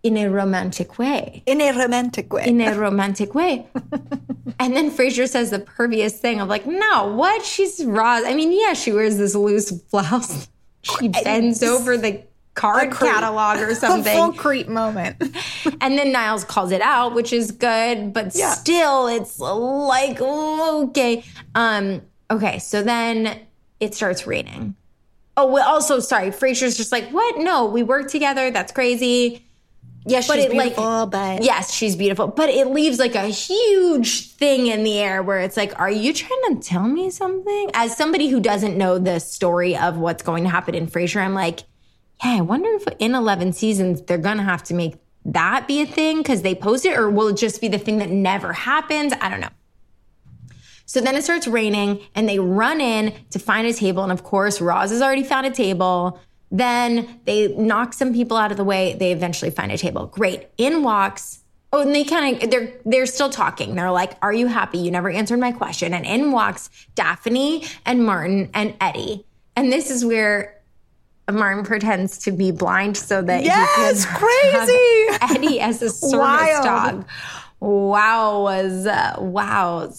in 0.02 0.18
a 0.18 0.30
romantic 0.30 1.00
way 1.00 1.42
In 1.48 1.60
a 1.60 1.72
romantic 1.72 2.32
way. 2.32 2.46
in 2.48 2.62
a 2.62 2.74
romantic 2.78 3.34
way. 3.36 3.68
and 4.60 4.76
then 4.76 4.92
Frasier 4.92 5.28
says 5.28 5.50
the 5.50 5.60
pervious 5.60 6.18
thing 6.20 6.40
of 6.40 6.48
like, 6.48 6.66
no, 6.66 7.08
what? 7.16 7.44
She's 7.44 7.84
Roz. 7.84 8.24
I 8.24 8.34
mean, 8.34 8.52
yeah, 8.52 8.74
she 8.74 8.92
wears 8.94 9.18
this 9.18 9.36
loose 9.36 9.72
blouse. 9.72 10.48
She 10.84 11.08
bends 11.10 11.64
over 11.64 11.98
the 11.98 12.22
card 12.56 12.92
catalog 12.92 13.60
or 13.60 13.66
a 13.70 13.76
full 13.76 13.76
something. 13.76 14.34
creep 14.34 14.68
moment. 14.68 15.18
and 15.82 15.98
then 15.98 16.12
Niles 16.12 16.44
calls 16.44 16.72
it 16.72 16.82
out, 16.82 17.14
which 17.14 17.32
is 17.34 17.52
good, 17.52 18.12
but 18.14 18.34
Yeah. 18.36 18.54
still 18.54 19.08
it's 19.08 19.40
like, 19.40 20.20
okay. 20.22 21.24
Um, 21.54 22.02
okay, 22.32 22.60
so 22.60 22.82
then 22.82 23.40
it 23.80 23.94
starts 23.94 24.26
raining. 24.26 24.76
Oh, 25.38 25.52
well, 25.52 25.68
also, 25.68 26.00
sorry, 26.00 26.30
Frasier's 26.32 26.78
just 26.78 26.92
like, 26.94 27.10
what? 27.10 27.38
No, 27.40 27.66
we 27.66 27.84
work 27.84 28.10
together. 28.10 28.52
That's 28.52 28.72
crazy. 28.72 29.42
Yes, 30.08 30.28
But 30.28 30.36
she's 30.36 30.46
it, 30.46 30.54
like- 30.54 30.76
beautiful, 30.76 31.08
but 31.08 31.44
Yes, 31.44 31.74
she's 31.74 31.96
beautiful, 31.96 32.28
but 32.28 32.48
it 32.50 32.68
leaves 32.68 33.00
like 33.00 33.16
a 33.16 33.26
huge 33.26 34.32
thing 34.34 34.68
in 34.68 34.84
the 34.84 35.00
air 35.00 35.24
where 35.24 35.40
it's 35.40 35.58
like, 35.58 35.78
are 35.80 35.90
you 35.90 36.14
trying 36.14 36.40
to 36.56 36.56
tell 36.62 36.84
me 36.88 37.10
something? 37.10 37.72
As 37.74 37.98
somebody 37.98 38.28
who 38.30 38.40
doesn't 38.40 38.78
know 38.78 39.00
the 39.00 39.20
story 39.20 39.76
of 39.76 39.98
what's 39.98 40.22
going 40.24 40.44
to 40.44 40.50
happen 40.50 40.76
in 40.76 40.86
Frasier, 40.88 41.22
I'm 41.26 41.34
like, 41.34 41.62
yeah, 42.24 42.38
I 42.38 42.42
wonder 42.42 42.70
if 42.74 42.86
in 43.00 43.16
11 43.16 43.54
seasons 43.54 44.02
they're 44.04 44.18
going 44.18 44.38
to 44.38 44.44
have 44.44 44.64
to 44.64 44.74
make 44.74 44.96
that 45.26 45.68
be 45.68 45.82
a 45.82 45.86
thing 45.86 46.18
because 46.18 46.44
they 46.44 46.56
post 46.56 46.86
it, 46.86 46.98
or 46.98 47.10
will 47.10 47.30
it 47.30 47.38
just 47.38 47.60
be 47.60 47.68
the 47.68 47.80
thing 47.80 47.98
that 47.98 48.10
never 48.10 48.54
happens? 48.54 49.14
I 49.20 49.30
don't 49.30 49.42
know. 49.42 49.50
So 50.86 51.02
then 51.02 51.16
it 51.16 51.24
starts 51.24 51.48
raining 51.48 52.02
and 52.14 52.30
they 52.30 52.40
run 52.40 52.80
in 52.80 53.14
to 53.32 53.40
find 53.40 53.68
a 53.68 53.74
table. 53.74 54.04
And 54.04 54.12
of 54.12 54.24
course, 54.24 54.62
Roz 54.62 54.92
has 54.92 55.02
already 55.02 55.24
found 55.24 55.48
a 55.48 55.52
table. 55.52 56.20
Then 56.52 57.20
they 57.26 57.48
knock 57.56 57.94
some 57.94 58.14
people 58.14 58.38
out 58.38 58.52
of 58.52 58.58
the 58.58 58.64
way. 58.64 58.94
They 58.94 59.12
eventually 59.12 59.52
find 59.52 59.72
a 59.72 59.78
table. 59.78 60.06
Great. 60.08 60.48
In 60.58 60.84
walks. 60.84 61.40
Oh, 61.74 61.82
and 61.82 61.94
they 61.94 62.04
kind 62.04 62.42
of 62.42 62.52
they're 62.52 62.74
they're 62.86 63.06
still 63.08 63.30
talking. 63.30 63.76
They're 63.76 63.92
like, 63.92 64.14
"Are 64.22 64.32
you 64.32 64.48
happy? 64.48 64.78
You 64.78 64.92
never 64.92 65.10
answered 65.10 65.40
my 65.40 65.52
question." 65.52 65.94
And 65.94 66.06
in 66.06 66.32
walks 66.32 66.70
Daphne 66.94 67.66
and 67.86 68.06
Martin 68.06 68.50
and 68.54 68.76
Eddie. 68.80 69.26
And 69.58 69.74
this 69.74 69.90
is 69.90 70.06
where 70.06 70.55
Martin 71.32 71.64
pretends 71.64 72.18
to 72.20 72.32
be 72.32 72.52
blind 72.52 72.96
so 72.98 73.22
that 73.22 73.44
Yes, 73.44 74.04
he 74.04 74.10
can 74.10 74.18
crazy. 75.28 75.36
Eddie 75.48 75.60
as 75.60 75.82
a 75.82 75.90
service 75.90 76.14
Wild. 76.20 76.64
dog. 76.66 77.06
Wow, 77.60 78.42
was 78.44 78.86
uh, 78.86 79.16
wow. 79.20 79.92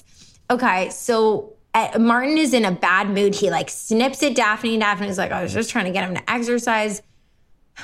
Okay, 0.51 0.89
so 0.91 1.55
uh, 1.75 1.99
Martin 1.99 2.39
is 2.39 2.55
in 2.55 2.65
a 2.65 2.71
bad 2.71 3.11
mood. 3.11 3.35
He 3.35 3.51
like 3.51 3.71
snips 3.71 4.23
at 4.23 4.37
Daphne. 4.37 4.75
and 4.75 4.81
Daphne's 4.83 5.19
like, 5.19 5.33
I 5.33 5.43
was 5.43 5.53
just 5.53 5.71
trying 5.71 5.87
to 5.87 5.91
get 5.91 6.09
him 6.09 6.15
to 6.15 6.31
exercise. 6.31 7.03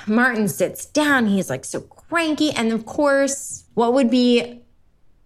Martin 0.07 0.47
sits 0.49 0.87
down. 0.87 1.27
He's 1.27 1.51
like 1.51 1.65
so 1.65 1.81
cranky. 1.81 2.51
And 2.53 2.73
of 2.73 2.87
course, 2.87 3.65
what 3.75 3.93
would 3.93 4.11
be, 4.11 4.61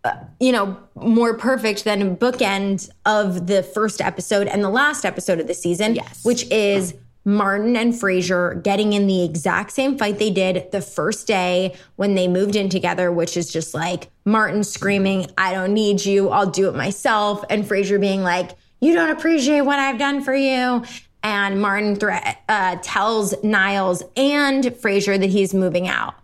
uh, 0.05 0.17
you 0.41 0.53
know, 0.53 0.77
more 0.95 1.35
perfect 1.35 1.85
than 1.85 2.03
a 2.03 2.15
bookend 2.17 2.89
of 3.05 3.47
the 3.47 3.63
first 3.63 4.01
episode 4.01 4.47
and 4.49 4.65
the 4.65 4.71
last 4.71 5.05
episode 5.05 5.39
of 5.39 5.47
the 5.47 5.55
season, 5.55 5.95
Yes. 5.95 6.25
which 6.25 6.51
is 6.51 6.95
Martin 7.27 7.75
and 7.75 7.93
Frasier 7.93 8.63
getting 8.63 8.93
in 8.93 9.09
the 9.09 9.25
exact 9.25 9.73
same 9.73 9.99
fight 9.99 10.21
they 10.21 10.31
did 10.31 10.71
the 10.71 10.81
first 10.81 11.27
day 11.27 11.75
when 11.97 12.15
they 12.15 12.29
moved 12.29 12.55
in 12.55 12.69
together, 12.69 13.11
which 13.11 13.37
is 13.37 13.53
just 13.53 13.75
like 13.75 14.11
Martin 14.25 14.63
screaming, 14.63 15.27
I 15.37 15.53
don't 15.53 15.75
need 15.75 16.05
you, 16.05 16.31
I'll 16.31 16.49
do 16.49 16.69
it 16.69 16.77
myself. 16.77 17.45
And 17.51 17.65
Frasier 17.65 18.01
being 18.01 18.23
like, 18.23 18.53
You 18.81 18.95
don't 18.95 19.11
appreciate 19.11 19.63
what 19.63 19.81
I've 19.81 19.99
done 19.99 20.23
for 20.23 20.35
you. 20.35 20.85
And 21.25 21.61
Martin 21.61 21.97
threat, 21.97 22.45
uh, 22.49 22.77
tells 22.81 23.35
Niles 23.43 24.05
and 24.17 24.63
Frasier 24.65 25.19
that 25.19 25.31
he's 25.31 25.53
moving 25.53 25.89
out. 25.89 26.15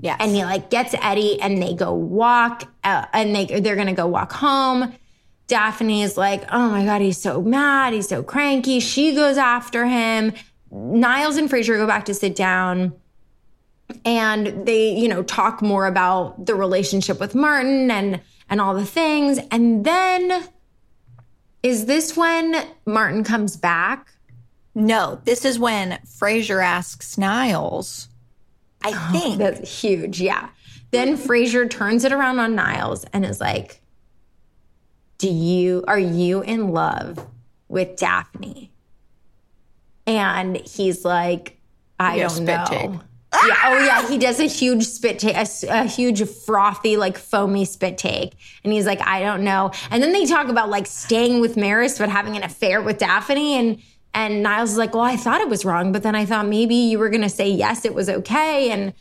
Yes. 0.00 0.16
And 0.20 0.34
he 0.34 0.42
like 0.42 0.70
gets 0.70 0.94
Eddie 1.02 1.38
and 1.40 1.62
they 1.62 1.74
go 1.74 1.92
walk 1.92 2.64
uh, 2.82 3.04
and 3.12 3.36
they 3.36 3.60
they're 3.60 3.76
gonna 3.76 3.92
go 3.92 4.06
walk 4.06 4.32
home. 4.32 4.94
Daphne 5.46 6.02
is 6.02 6.16
like, 6.16 6.44
oh 6.52 6.70
my 6.70 6.84
god, 6.84 7.00
he's 7.00 7.18
so 7.18 7.40
mad, 7.40 7.92
he's 7.92 8.08
so 8.08 8.22
cranky. 8.22 8.80
She 8.80 9.14
goes 9.14 9.36
after 9.36 9.86
him. 9.86 10.32
Niles 10.70 11.36
and 11.36 11.48
Frasier 11.48 11.76
go 11.76 11.86
back 11.86 12.04
to 12.06 12.14
sit 12.14 12.34
down 12.34 12.92
and 14.04 14.66
they, 14.66 14.90
you 14.90 15.08
know, 15.08 15.22
talk 15.22 15.62
more 15.62 15.86
about 15.86 16.46
the 16.46 16.54
relationship 16.54 17.20
with 17.20 17.34
Martin 17.34 17.90
and 17.90 18.20
and 18.48 18.60
all 18.60 18.74
the 18.74 18.84
things. 18.84 19.38
And 19.50 19.84
then 19.84 20.48
is 21.62 21.86
this 21.86 22.16
when 22.16 22.66
Martin 22.84 23.24
comes 23.24 23.56
back? 23.56 24.16
no, 24.76 25.18
this 25.24 25.46
is 25.46 25.58
when 25.58 25.98
Frasier 26.06 26.62
asks 26.62 27.16
Niles. 27.16 28.08
I 28.84 28.92
oh, 28.94 29.12
think. 29.12 29.38
That's 29.38 29.80
huge. 29.80 30.20
Yeah. 30.20 30.50
Then 30.90 31.16
Frasier 31.16 31.68
turns 31.68 32.04
it 32.04 32.12
around 32.12 32.38
on 32.40 32.54
Niles 32.54 33.04
and 33.12 33.24
is 33.24 33.40
like, 33.40 33.80
Do 35.18 35.28
you, 35.28 35.84
are 35.88 35.98
you 35.98 36.42
in 36.42 36.68
love 36.72 37.26
with 37.68 37.96
Daphne? 37.96 38.70
And 40.06 40.56
he's 40.56 41.04
like, 41.04 41.58
I 41.98 42.16
Yeah, 42.16 42.28
don't 42.28 42.44
know. 42.44 42.64
take. 42.68 42.90
Yeah. 43.46 43.56
Oh, 43.64 43.84
yeah. 43.84 44.08
He 44.08 44.18
does 44.18 44.40
a 44.40 44.44
huge 44.44 44.84
spit 44.84 45.18
take, 45.18 45.36
a, 45.36 45.46
a 45.68 45.84
huge 45.84 46.26
frothy, 46.28 46.96
like 46.96 47.18
foamy 47.18 47.64
spit 47.64 47.98
take. 47.98 48.34
And 48.64 48.72
he's 48.72 48.86
like, 48.86 49.00
I 49.06 49.20
don't 49.20 49.42
know. 49.44 49.72
And 49.90 50.02
then 50.02 50.12
they 50.12 50.24
talk 50.26 50.48
about 50.48 50.70
like 50.70 50.86
staying 50.86 51.40
with 51.40 51.56
Maris, 51.56 51.98
but 51.98 52.08
having 52.08 52.36
an 52.36 52.42
affair 52.44 52.80
with 52.80 52.98
Daphne. 52.98 53.54
And, 53.54 53.82
and 54.14 54.42
Niles 54.42 54.72
is 54.72 54.78
like, 54.78 54.94
well, 54.94 55.02
I 55.02 55.16
thought 55.16 55.40
it 55.40 55.48
was 55.48 55.64
wrong, 55.64 55.92
but 55.92 56.02
then 56.02 56.14
I 56.14 56.24
thought 56.24 56.46
maybe 56.46 56.74
you 56.74 56.98
were 56.98 57.10
going 57.10 57.22
to 57.22 57.28
say 57.28 57.48
yes, 57.50 57.84
it 57.84 57.94
was 57.94 58.08
okay. 58.08 58.70
And 58.70 58.94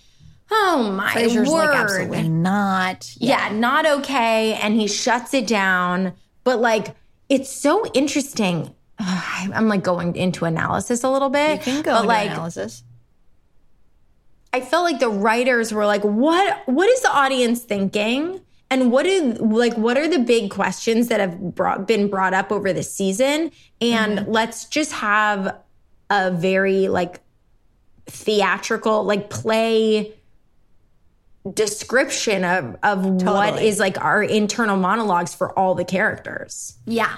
oh 0.52 0.92
my 0.96 1.14
Frasier's 1.14 1.50
word. 1.50 1.70
like, 1.70 1.78
absolutely 1.78 2.30
not. 2.30 3.16
Yeah, 3.18 3.50
not 3.52 3.86
okay. 3.86 4.54
And 4.56 4.76
he 4.76 4.88
shuts 4.88 5.34
it 5.34 5.48
down. 5.48 6.14
But 6.44 6.62
like, 6.62 6.96
it's 7.30 7.50
so 7.52 7.86
interesting. 7.94 8.74
I'm 9.00 9.68
like 9.68 9.84
going 9.84 10.16
into 10.16 10.46
analysis 10.46 11.04
a 11.04 11.10
little 11.10 11.30
bit. 11.30 11.58
You 11.58 11.74
can 11.74 11.82
go 11.82 11.92
but 11.92 11.98
into 11.98 12.08
like, 12.08 12.32
analysis. 12.32 12.84
I 14.54 14.62
felt 14.62 14.86
like 14.86 15.00
the 15.00 15.10
writers 15.10 15.74
were 15.74 15.86
like, 15.86 16.04
what 16.04 16.62
what 16.68 16.88
is 16.90 17.02
the 17.02 17.12
audience 17.12 17.64
thinking? 17.64 18.42
And 18.70 18.92
what 18.92 19.06
are 19.06 19.22
like 19.34 19.74
what 19.76 19.98
are 19.98 20.08
the 20.08 20.20
big 20.20 20.50
questions 20.50 21.10
that 21.10 21.20
have 21.20 21.56
brought, 21.56 21.88
been 21.88 22.10
brought 22.10 22.34
up 22.34 22.52
over 22.52 22.72
the 22.72 22.84
season? 22.84 23.52
And 23.82 24.20
mm-hmm. 24.20 24.32
let's 24.32 24.66
just 24.66 24.94
have 24.94 25.58
a 26.10 26.32
very 26.32 26.88
like 26.88 27.22
theatrical 28.08 29.04
like 29.04 29.30
play 29.30 30.14
description 31.54 32.44
of 32.44 32.76
of 32.84 33.06
what 33.06 33.20
Totally. 33.20 33.68
is 33.68 33.80
like 33.80 34.04
our 34.04 34.24
internal 34.24 34.78
monologues 34.78 35.34
for 35.36 35.58
all 35.58 35.76
the 35.76 35.86
characters. 35.86 36.76
Yeah. 36.86 37.18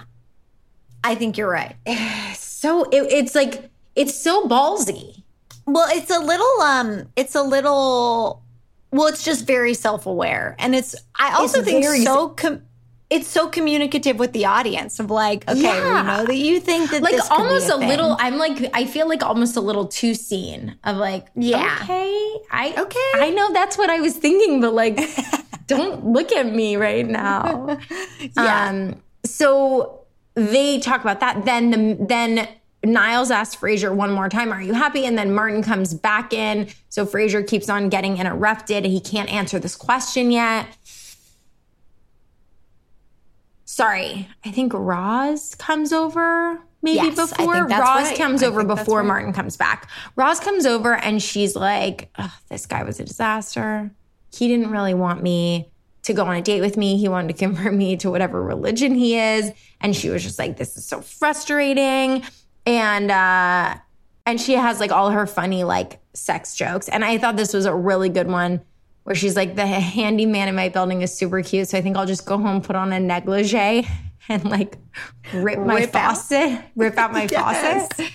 I 1.04 1.16
think 1.16 1.38
you're 1.38 1.50
right. 1.50 1.76
So 2.58 2.86
it, 2.86 3.12
it's 3.14 3.36
like 3.36 3.70
it's 3.96 4.16
so 4.16 4.48
ballsy. 4.48 5.22
Well, 5.68 5.88
it's 5.92 6.10
a 6.10 6.18
little 6.20 6.62
um 6.62 7.08
it's 7.16 7.36
a 7.36 7.44
little 7.44 8.42
well, 8.92 9.08
it's 9.08 9.24
just 9.24 9.46
very 9.46 9.74
self-aware. 9.76 10.56
And 10.58 10.74
it's 10.74 10.96
I 11.20 11.36
also 11.36 11.60
It's 11.60 11.70
think 11.70 11.86
so 12.04 12.30
com- 12.30 12.64
it's 13.10 13.28
so 13.28 13.48
communicative 13.48 14.20
with 14.20 14.34
the 14.34 14.46
audience 14.46 15.00
of 15.00 15.10
like, 15.10 15.48
okay, 15.50 15.62
Yeah. 15.62 16.02
we 16.02 16.08
know 16.18 16.26
that 16.26 16.36
you 16.36 16.60
think 16.60 16.92
that 16.92 17.02
like 17.02 17.14
this 17.16 17.28
could 17.30 17.38
be 17.38 17.44
almost 17.44 17.70
a, 17.70 17.78
thing. 17.78 17.88
little 17.88 18.18
i'm 18.20 18.38
like 18.38 18.70
i 18.74 18.86
feel 18.86 19.08
like 19.08 19.24
almost 19.24 19.56
a 19.56 19.62
little 19.62 19.88
too 19.88 20.14
seen 20.14 20.76
of 20.84 20.98
like 20.98 21.28
Yeah. 21.36 21.78
okay 21.84 22.36
i 22.52 22.74
Okay. 22.78 23.12
i 23.26 23.30
know 23.30 23.52
that's 23.54 23.78
what 23.78 23.90
i 23.90 24.00
was 24.02 24.14
thinking 24.16 24.60
but 24.60 24.74
like 24.74 25.00
don't 25.68 26.06
look 26.06 26.32
at 26.34 26.48
me 26.54 26.76
right 26.76 27.08
now 27.08 27.78
Yeah. 28.36 28.68
um 28.70 29.02
so 29.26 30.02
they 30.36 30.80
talk 30.80 31.02
about 31.02 31.20
that 31.22 31.46
then 31.46 31.72
the 31.72 32.06
then 32.06 32.48
Niles 32.84 33.32
asks 33.32 33.56
Frasier 33.60 33.94
one 33.94 34.12
more 34.12 34.30
time, 34.30 34.54
Are 34.54 34.62
you 34.62 34.72
happy? 34.74 35.06
And 35.06 35.18
then 35.18 35.34
Martin 35.34 35.64
comes 35.64 35.96
back 35.96 36.32
in. 36.32 36.70
So 36.90 37.06
Frasier 37.08 37.46
keeps 37.46 37.70
on 37.70 37.90
getting 37.90 38.18
interrupted. 38.18 38.86
And 38.86 38.94
he 38.94 39.02
can't 39.02 39.30
answer 39.34 39.58
this 39.60 39.76
question 39.76 40.30
yet. 40.32 40.68
Sorry, 43.78 44.28
I 44.44 44.50
think 44.50 44.74
Roz 44.74 45.54
comes 45.54 45.94
over 45.94 46.60
maybe 46.82 46.96
Yes, 46.96 47.16
before. 47.32 47.68
Roz 47.68 47.70
right. 47.70 48.18
comes 48.18 48.42
I 48.42 48.48
over 48.48 48.64
before 48.64 49.02
right. 49.02 49.08
Martin 49.08 49.34
comes 49.34 49.56
back. 49.56 49.88
Roz 50.16 50.40
comes 50.40 50.66
over 50.66 50.96
and 50.96 51.22
she's 51.22 51.56
like, 51.56 52.10
"Ugh, 52.16 52.32
This 52.50 52.66
guy 52.66 52.82
was 52.82 53.00
a 53.00 53.04
disaster. 53.04 53.92
He 54.34 54.48
didn't 54.48 54.72
really 54.72 54.96
want 54.96 55.22
me 55.22 55.70
to 56.02 56.14
go 56.16 56.26
on 56.26 56.36
a 56.36 56.42
date 56.42 56.62
with 56.62 56.76
me. 56.76 56.98
He 56.98 57.08
wanted 57.08 57.28
to 57.28 57.34
convert 57.36 57.72
me 57.72 57.98
to 57.98 58.10
whatever 58.10 58.42
religion 58.42 58.96
he 58.96 59.16
is. 59.16 59.52
And 59.80 59.96
she 59.96 60.10
was 60.10 60.24
just 60.24 60.40
like, 60.40 60.58
This 60.58 60.76
is 60.76 60.84
so 60.84 61.02
frustrating. 61.02 62.24
And, 62.66 63.12
uh, 63.12 63.76
and 64.26 64.42
she 64.42 64.54
has 64.54 64.80
like 64.80 64.92
all 64.92 65.12
her 65.12 65.28
funny 65.28 65.64
like 65.64 66.00
sex 66.16 66.56
jokes. 66.56 66.90
And 66.90 67.06
I 67.06 67.20
thought 67.20 67.36
this 67.36 67.54
was 67.54 67.66
a 67.68 67.76
really 67.76 68.10
good 68.10 68.28
one 68.28 68.62
where 69.08 69.16
she's 69.16 69.38
like, 69.38 69.56
the 69.56 69.66
handyman 69.66 70.50
in 70.50 70.56
my 70.56 70.68
building 70.68 71.02
is 71.02 71.14
super 71.18 71.42
cute. 71.42 71.70
So 71.70 71.78
I 71.78 71.82
think 71.82 71.96
I'll 71.96 72.06
just 72.06 72.26
go 72.26 72.38
home, 72.38 72.62
put 72.62 72.76
on 72.76 72.92
a 72.92 73.00
negligee 73.00 73.88
and 74.28 74.44
like 74.44 74.78
rip 75.34 75.60
my 75.60 75.76
Rip 75.76 75.96
out? 75.96 76.18
faucet, 76.18 76.60
rip 76.76 76.98
out 76.98 77.14
my 77.14 77.26
Yes. 77.32 77.88
faucet. 77.88 78.12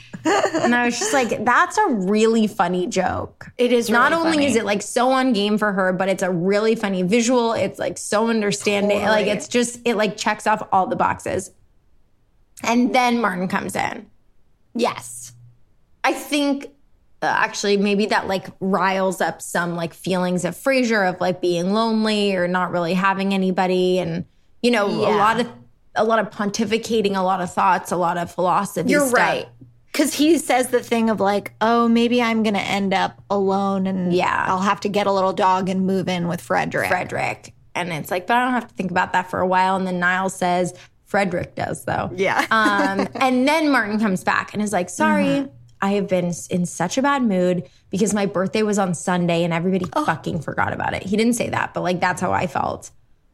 And 0.63 0.75
I 0.75 0.85
was 0.85 0.99
just 0.99 1.15
like, 1.15 1.47
that's 1.47 1.79
a 1.79 1.87
really 1.89 2.47
funny 2.47 2.87
joke. 2.89 3.47
It 3.57 3.73
is 3.73 3.89
Not 3.89 4.11
really 4.13 4.21
only 4.23 4.37
funny. 4.37 4.47
is 4.49 4.57
it 4.57 4.67
like 4.67 4.83
so 4.83 5.09
on 5.13 5.33
game 5.33 5.57
for 5.57 5.73
her, 5.73 5.95
but 5.95 6.11
it's 6.11 6.23
a 6.23 6.31
really 6.31 6.75
funny 6.75 7.03
visual. 7.05 7.55
It's 7.55 7.79
like 7.79 7.97
so 7.97 8.29
understanding. 8.29 9.01
Like 9.01 9.27
it's 9.29 9.49
just, 9.49 9.81
it 9.87 9.97
like 9.97 10.19
checks 10.19 10.47
off 10.47 10.69
all 10.73 10.87
the 10.87 10.95
boxes. 10.95 11.53
And 12.63 12.95
then 12.95 13.19
Martin 13.23 13.49
comes 13.49 13.75
in. 13.75 14.11
Yes. 14.75 15.33
I 16.05 16.13
think 16.13 16.69
actually 17.27 17.77
maybe 17.77 18.07
that 18.07 18.27
like 18.27 18.47
riles 18.61 19.21
up 19.21 19.41
some 19.43 19.77
like 19.77 19.95
feelings 19.95 20.45
of 20.45 20.55
Frasier 20.55 21.09
of 21.09 21.21
like 21.21 21.41
being 21.41 21.73
lonely 21.73 22.35
or 22.35 22.49
not 22.49 22.71
really 22.71 22.95
having 22.95 23.33
anybody 23.35 23.99
and 23.99 24.25
you 24.63 24.71
know 24.71 24.87
a 24.87 25.15
lot 25.17 25.41
of 25.41 25.49
a 25.95 26.05
lot 26.05 26.19
of 26.19 26.31
pontificating, 26.31 27.17
a 27.17 27.21
lot 27.21 27.41
of 27.43 27.53
thoughts, 27.53 27.93
a 27.93 27.97
lot 27.97 28.17
of 28.17 28.31
philosophy. 28.33 28.91
You're 28.91 29.07
stuff. 29.09 29.19
right. 29.19 29.49
Cause 29.93 30.15
he 30.15 30.39
says 30.39 30.69
the 30.69 30.81
thing 30.83 31.11
of 31.11 31.21
like, 31.21 31.53
oh, 31.61 31.87
maybe 31.87 32.23
I'm 32.23 32.43
gonna 32.43 32.61
end 32.61 32.95
up 32.95 33.23
alone 33.29 33.87
and 33.87 34.13
Yeah. 34.15 34.47
I'll 34.49 34.61
have 34.63 34.81
to 34.81 34.89
get 34.89 35.07
a 35.07 35.13
little 35.13 35.35
dog 35.35 35.69
and 35.69 35.87
move 35.87 36.09
in 36.09 36.29
with 36.29 36.41
Frederick. 36.41 36.89
Frederick. 36.89 37.53
And 37.75 37.93
it's 37.93 38.11
like, 38.11 38.27
but 38.27 38.39
I 38.39 38.45
don't 38.45 38.55
have 38.55 38.69
to 38.69 38.75
think 38.75 38.91
about 38.91 39.13
that 39.13 39.29
for 39.31 39.41
a 39.41 39.47
while. 39.47 39.77
And 39.77 39.87
then 39.87 39.99
Niles 39.99 40.35
says, 40.35 40.73
Frederick 41.05 41.55
does 41.57 41.85
though. 41.85 42.11
Yeah. 42.15 42.47
um, 42.51 43.07
and 43.17 43.47
then 43.47 43.71
Martin 43.71 44.01
comes 44.01 44.25
back 44.25 44.55
and 44.55 44.63
is 44.63 44.73
like, 44.73 44.89
sorry, 44.89 45.47
I 45.83 45.91
have 45.95 46.09
been 46.09 46.33
in 46.49 46.65
such 46.65 46.97
a 46.97 47.03
bad 47.03 47.23
mood 47.23 47.69
because 47.91 48.15
my 48.15 48.25
birthday 48.25 48.63
was 48.63 48.79
on 48.79 48.95
Sunday 48.95 49.43
and 49.43 49.53
everybody 49.53 49.85
fucking 50.07 50.41
forgot 50.41 50.73
about 50.73 50.95
it. 50.95 51.03
He 51.03 51.17
didn't 51.17 51.35
say 51.35 51.51
that, 51.51 51.75
but 51.75 51.83
like 51.83 52.01
that's 52.01 52.21
how 52.21 52.33
I 52.33 52.47
felt. 52.47 52.91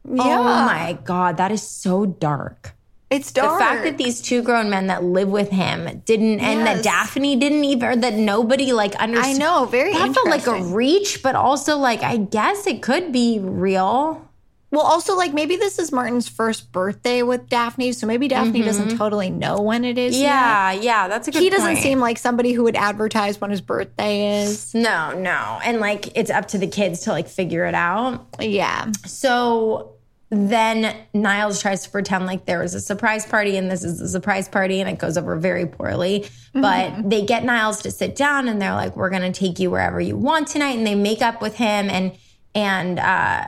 Oh 0.09 0.15
yeah. 0.15 0.39
Oh 0.39 0.43
my 0.43 0.97
God, 1.03 1.37
that 1.37 1.51
is 1.51 1.61
so 1.61 2.07
dark. 2.07 2.73
It's 3.09 3.31
dark. 3.31 3.57
The 3.57 3.65
fact 3.65 3.83
that 3.85 3.97
these 3.97 4.21
two 4.21 4.43
grown 4.43 4.69
men 4.69 4.87
that 4.87 5.03
live 5.03 5.29
with 5.29 5.49
him 5.49 6.01
didn't, 6.05 6.41
and 6.41 6.67
that 6.67 6.83
Daphne 6.83 7.35
didn't 7.37 7.63
even, 7.63 7.89
or 7.89 7.95
that 7.95 8.13
nobody 8.13 8.71
like 8.71 8.95
understood. 8.95 9.35
I 9.35 9.37
know, 9.37 9.65
very 9.65 9.93
That 9.93 10.13
felt 10.13 10.27
like 10.27 10.45
a 10.45 10.61
reach, 10.63 11.23
but 11.23 11.35
also 11.35 11.77
like 11.77 12.03
I 12.03 12.17
guess 12.17 12.67
it 12.67 12.81
could 12.83 13.11
be 13.11 13.39
real. 13.39 14.28
Well, 14.71 14.85
also 14.85 15.15
like 15.15 15.33
maybe 15.33 15.55
this 15.55 15.79
is 15.79 15.91
Martin's 15.91 16.27
first 16.27 16.71
birthday 16.71 17.23
with 17.23 17.49
Daphne, 17.49 17.91
so 17.91 18.05
maybe 18.05 18.27
Daphne 18.27 18.61
doesn't 18.61 18.97
totally 18.97 19.29
know 19.29 19.61
when 19.61 19.83
it 19.83 19.97
is. 19.97 20.15
yet. 20.15 20.23
Yeah, 20.23 20.71
yeah, 20.73 21.07
that's 21.07 21.27
a 21.27 21.31
good. 21.31 21.41
He 21.41 21.49
doesn't 21.49 21.65
point. 21.65 21.79
seem 21.79 21.99
like 21.99 22.17
somebody 22.19 22.53
who 22.53 22.63
would 22.63 22.75
advertise 22.75 23.41
when 23.41 23.49
his 23.49 23.61
birthday 23.61 24.43
is. 24.43 24.75
No, 24.75 25.13
no, 25.13 25.59
and 25.63 25.79
like 25.79 26.15
it's 26.15 26.29
up 26.29 26.49
to 26.49 26.57
the 26.59 26.67
kids 26.67 27.01
to 27.01 27.11
like 27.11 27.27
figure 27.27 27.65
it 27.65 27.73
out. 27.73 28.27
Yeah. 28.39 28.91
So 29.05 29.95
then 30.31 30.95
Niles 31.15 31.59
tries 31.59 31.83
to 31.83 31.89
pretend 31.89 32.27
like 32.27 32.45
there 32.45 32.59
was 32.59 32.75
a 32.75 32.79
surprise 32.79 33.25
party 33.25 33.57
and 33.57 33.71
this 33.71 33.83
is 33.83 33.99
a 33.99 34.07
surprise 34.07 34.47
party 34.47 34.79
and 34.79 34.87
it 34.87 34.99
goes 34.99 35.17
over 35.17 35.35
very 35.35 35.65
poorly. 35.65 36.27
But 36.53 37.09
they 37.09 37.25
get 37.25 37.43
Niles 37.43 37.81
to 37.81 37.91
sit 37.91 38.15
down 38.15 38.47
and 38.47 38.61
they're 38.61 38.73
like, 38.75 38.95
we're 38.95 39.09
going 39.09 39.31
to 39.31 39.31
take 39.31 39.59
you 39.59 39.71
wherever 39.71 39.99
you 39.99 40.15
want 40.15 40.47
tonight. 40.47 40.77
And 40.77 40.85
they 40.85 40.93
make 40.93 41.23
up 41.23 41.41
with 41.41 41.55
him 41.55 41.89
and, 41.89 42.11
and, 42.53 42.99
uh, 42.99 43.47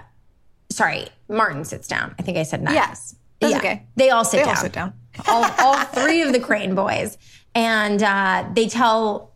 sorry, 0.72 1.08
Martin 1.30 1.64
sits 1.66 1.88
down. 1.88 2.16
I 2.18 2.22
think 2.24 2.38
I 2.38 2.44
said 2.44 2.62
Niles. 2.62 2.76
Yes. 2.76 3.16
That's 3.40 3.56
okay. 3.56 3.86
They 3.96 4.10
all 4.10 4.24
sit 4.24 4.38
They 4.38 4.44
down. 4.44 4.50
all 4.56 4.62
sit 4.62 4.72
down. 4.72 4.94
all, 5.28 5.46
all 5.60 5.76
three 5.86 6.22
of 6.22 6.32
the 6.34 6.40
Crane 6.40 6.76
boys. 6.76 7.18
And, 7.56 8.02
uh, 8.02 8.48
they 8.54 8.68
tell, 8.68 9.32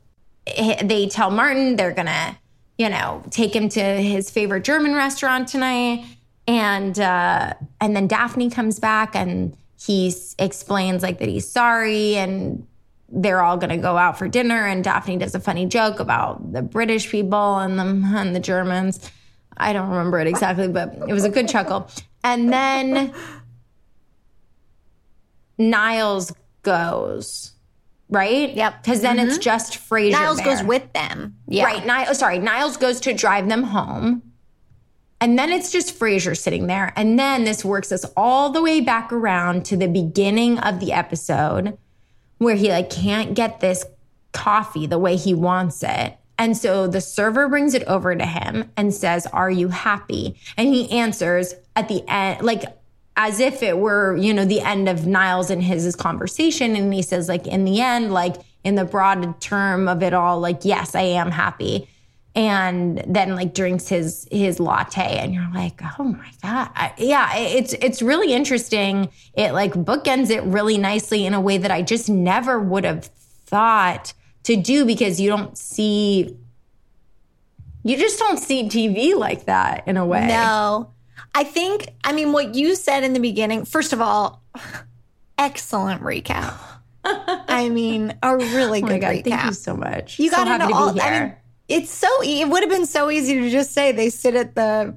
they 0.46 1.08
tell 1.12 1.32
Martin 1.32 1.76
they're 1.76 1.92
going 1.92 2.06
to, 2.08 2.38
you 2.78 2.90
know, 2.90 3.24
take 3.32 3.56
him 3.56 3.68
to 3.70 3.82
his 3.82 4.30
favorite 4.30 4.64
German 4.64 4.94
restaurant 4.94 5.48
tonight 5.48 6.06
and 6.48 7.00
uh 7.00 7.54
and 7.82 7.96
then 7.96 8.08
Daphne 8.08 8.50
comes 8.50 8.80
back 8.80 9.16
and 9.16 9.56
he 9.84 10.14
explains 10.38 11.02
like 11.04 11.18
that 11.20 11.28
he's 11.28 11.50
sorry 11.50 12.16
and 12.18 12.68
they're 13.10 13.42
all 13.42 13.58
going 13.58 13.70
to 13.70 13.78
go 13.78 13.98
out 13.98 14.18
for 14.18 14.28
dinner 14.28 14.66
and 14.68 14.84
Daphne 14.84 15.18
does 15.18 15.36
a 15.36 15.40
funny 15.40 15.66
joke 15.66 16.00
about 16.00 16.52
the 16.54 16.62
British 16.62 17.10
people 17.10 17.58
and 17.58 17.80
the 17.80 17.84
and 18.18 18.36
the 18.36 18.40
Germans. 18.40 19.10
I 19.58 19.74
don't 19.74 19.90
remember 19.90 20.20
it 20.20 20.28
exactly, 20.28 20.68
but 20.68 20.94
it 21.08 21.14
was 21.14 21.24
a 21.24 21.30
good 21.30 21.48
chuckle. 21.48 21.90
And 22.24 22.52
then 22.52 23.14
Niles 25.58 26.34
goes, 26.64 27.54
right? 28.10 28.54
Yep. 28.54 28.84
Because 28.84 29.02
then 29.02 29.20
it's 29.20 29.34
mm-hmm. 29.34 29.42
just 29.42 29.74
Frasier. 29.74 30.12
Niles 30.12 30.38
there. 30.38 30.46
goes 30.46 30.64
with 30.64 30.92
them. 30.94 31.36
Yeah. 31.48 31.66
Right. 31.66 31.86
Niles, 31.86 32.10
oh, 32.10 32.14
sorry, 32.14 32.40
Niles 32.40 32.78
goes 32.78 33.00
to 33.02 33.14
drive 33.14 33.48
them 33.48 33.64
home. 33.64 34.22
And 35.22 35.40
then 35.40 35.52
it's 35.52 35.72
just 35.72 35.98
Frasier 35.98 36.38
sitting 36.38 36.68
there. 36.68 36.94
And 36.96 37.18
then 37.18 37.46
this 37.46 37.64
works 37.64 37.92
us 37.92 38.06
all 38.18 38.50
the 38.50 38.62
way 38.62 38.82
back 38.82 39.14
around 39.14 39.66
to 39.68 39.78
the 39.78 39.88
beginning 39.88 40.60
of 40.60 40.80
the 40.80 40.92
episode 40.92 41.78
where 42.38 42.56
he 42.56 42.70
like 42.70 42.90
can't 42.90 43.34
get 43.34 43.60
this 43.62 43.86
coffee 44.34 44.86
the 44.86 45.00
way 45.00 45.16
he 45.16 45.34
wants 45.34 45.82
it. 45.84 46.18
And 46.38 46.58
so 46.58 46.88
the 46.88 47.02
server 47.02 47.48
brings 47.48 47.74
it 47.74 47.84
over 47.84 48.16
to 48.16 48.26
him 48.26 48.70
and 48.76 48.94
says, 48.94 49.26
Are 49.28 49.50
you 49.50 49.70
happy? 49.70 50.36
And 50.58 50.74
he 50.74 50.90
answers 50.92 51.54
at 51.76 51.88
the 51.88 52.04
end, 52.08 52.46
like 52.46 52.64
as 53.18 53.40
if 53.40 53.64
it 53.64 53.78
were, 53.78 54.16
you 54.18 54.34
know, 54.34 54.46
the 54.46 54.62
end 54.62 54.90
of 54.90 55.08
Niles 55.08 55.50
and 55.50 55.64
his, 55.64 55.96
conversation. 55.96 56.76
And 56.76 56.94
he 56.94 57.02
says, 57.02 57.30
like, 57.30 57.48
in 57.48 57.64
the 57.64 57.80
end, 57.80 58.12
like 58.12 58.36
in 58.64 58.76
the 58.76 58.84
broad 58.84 59.40
term 59.40 59.88
of 59.88 60.04
it 60.04 60.14
all, 60.14 60.40
like, 60.40 60.66
yes, 60.66 60.96
I 60.96 61.02
am 61.02 61.32
happy. 61.32 61.88
And 62.36 63.02
then 63.08 63.34
like 63.34 63.54
drinks 63.54 63.88
his 63.88 64.28
his 64.30 64.60
latte, 64.60 65.20
and 65.20 65.34
you're 65.34 65.50
like, 65.54 65.80
oh 65.98 66.04
my 66.04 66.30
god, 66.44 66.70
I, 66.76 66.94
yeah, 66.98 67.34
it's 67.34 67.72
it's 67.72 68.02
really 68.02 68.34
interesting. 68.34 69.08
It 69.36 69.54
like 69.54 69.72
bookends 69.72 70.30
it 70.30 70.44
really 70.44 70.78
nicely 70.78 71.26
in 71.26 71.34
a 71.34 71.40
way 71.40 71.58
that 71.58 71.72
I 71.72 71.82
just 71.82 72.10
never 72.10 72.60
would 72.60 72.84
have 72.84 73.06
thought 73.46 74.14
to 74.46 74.56
do 74.56 74.86
because 74.86 75.20
you 75.20 75.30
don't 75.30 75.58
see, 75.58 76.36
you 77.84 77.98
just 77.98 78.18
don't 78.18 78.38
see 78.40 78.64
TV 78.68 79.16
like 79.16 79.46
that 79.46 79.88
in 79.88 79.98
a 79.98 80.06
way. 80.06 80.28
No. 80.28 80.92
I 81.36 81.44
think, 81.44 81.90
I 82.04 82.14
mean, 82.14 82.32
what 82.32 82.56
you 82.56 82.76
said 82.76 83.04
in 83.04 83.14
the 83.14 83.20
beginning, 83.20 83.66
first 83.66 83.92
of 83.94 84.02
all, 84.02 84.42
excellent 85.38 86.02
recap. 86.02 86.54
I 87.04 87.70
mean, 87.70 88.18
a 88.24 88.36
really 88.38 88.80
Oh 88.84 88.88
good 88.88 88.94
my 88.94 89.00
god, 89.00 89.16
recap. 89.16 89.24
thank 89.30 89.44
you 89.46 89.54
so 89.54 89.76
much. 89.76 90.18
You 90.20 90.30
So 90.30 90.38
got 90.38 90.48
happy 90.48 90.74
to 90.74 90.94
be 90.94 91.00
here. 91.00 91.04
I 91.14 91.20
mean, 91.26 91.36
it's 91.68 91.92
so. 91.92 92.08
e- 92.24 92.42
It 92.42 92.50
would 92.50 92.64
have 92.64 92.70
been 92.70 92.86
so 92.88 93.12
easy 93.12 93.40
to 93.42 93.50
just 93.50 93.72
say 93.74 93.92
they 93.92 94.10
sit 94.10 94.36
at 94.36 94.56
the 94.56 94.96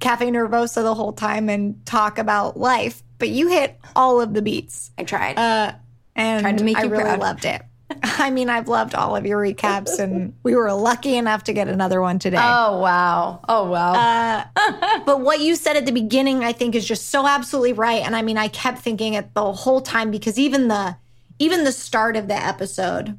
Cafe 0.00 0.26
Nervosa 0.30 0.82
the 0.82 0.94
whole 0.94 1.12
time 1.12 1.48
and 1.48 1.84
talk 1.84 2.18
about 2.18 2.56
life, 2.56 3.02
but 3.18 3.28
you 3.28 3.48
hit 3.48 3.78
all 3.96 4.20
of 4.20 4.32
the 4.34 4.42
beats, 4.42 4.90
I 4.96 5.04
tried. 5.04 5.36
uh, 5.38 5.72
and 6.16 6.40
Tried 6.42 6.58
to 6.58 6.64
make 6.64 6.76
I 6.78 6.84
you 6.84 6.88
really 6.90 7.04
proud. 7.04 7.20
loved 7.20 7.44
it. 7.44 7.62
I 8.18 8.30
mean, 8.30 8.48
I've 8.48 8.68
loved 8.68 8.94
all 8.94 9.16
of 9.16 9.26
your 9.26 9.40
recaps, 9.40 9.98
and 9.98 10.34
we 10.42 10.54
were 10.54 10.72
lucky 10.72 11.16
enough 11.16 11.44
to 11.44 11.52
get 11.52 11.68
another 11.68 12.00
one 12.00 12.18
today. 12.18 12.36
oh 12.40 12.78
wow. 12.80 13.40
Oh 13.48 13.70
wow. 13.70 13.92
Uh, 13.94 15.00
but 15.06 15.20
what 15.20 15.40
you 15.40 15.56
said 15.56 15.76
at 15.76 15.86
the 15.86 15.92
beginning, 15.92 16.44
I 16.44 16.52
think, 16.52 16.74
is 16.74 16.84
just 16.86 17.08
so 17.10 17.26
absolutely 17.26 17.72
right. 17.74 18.02
And 18.04 18.14
I 18.16 18.22
mean, 18.22 18.38
I 18.38 18.48
kept 18.48 18.78
thinking 18.80 19.14
it 19.14 19.34
the 19.34 19.52
whole 19.52 19.80
time 19.80 20.10
because 20.10 20.38
even 20.38 20.68
the 20.68 20.96
even 21.38 21.64
the 21.64 21.72
start 21.72 22.16
of 22.16 22.28
the 22.28 22.34
episode 22.34 23.18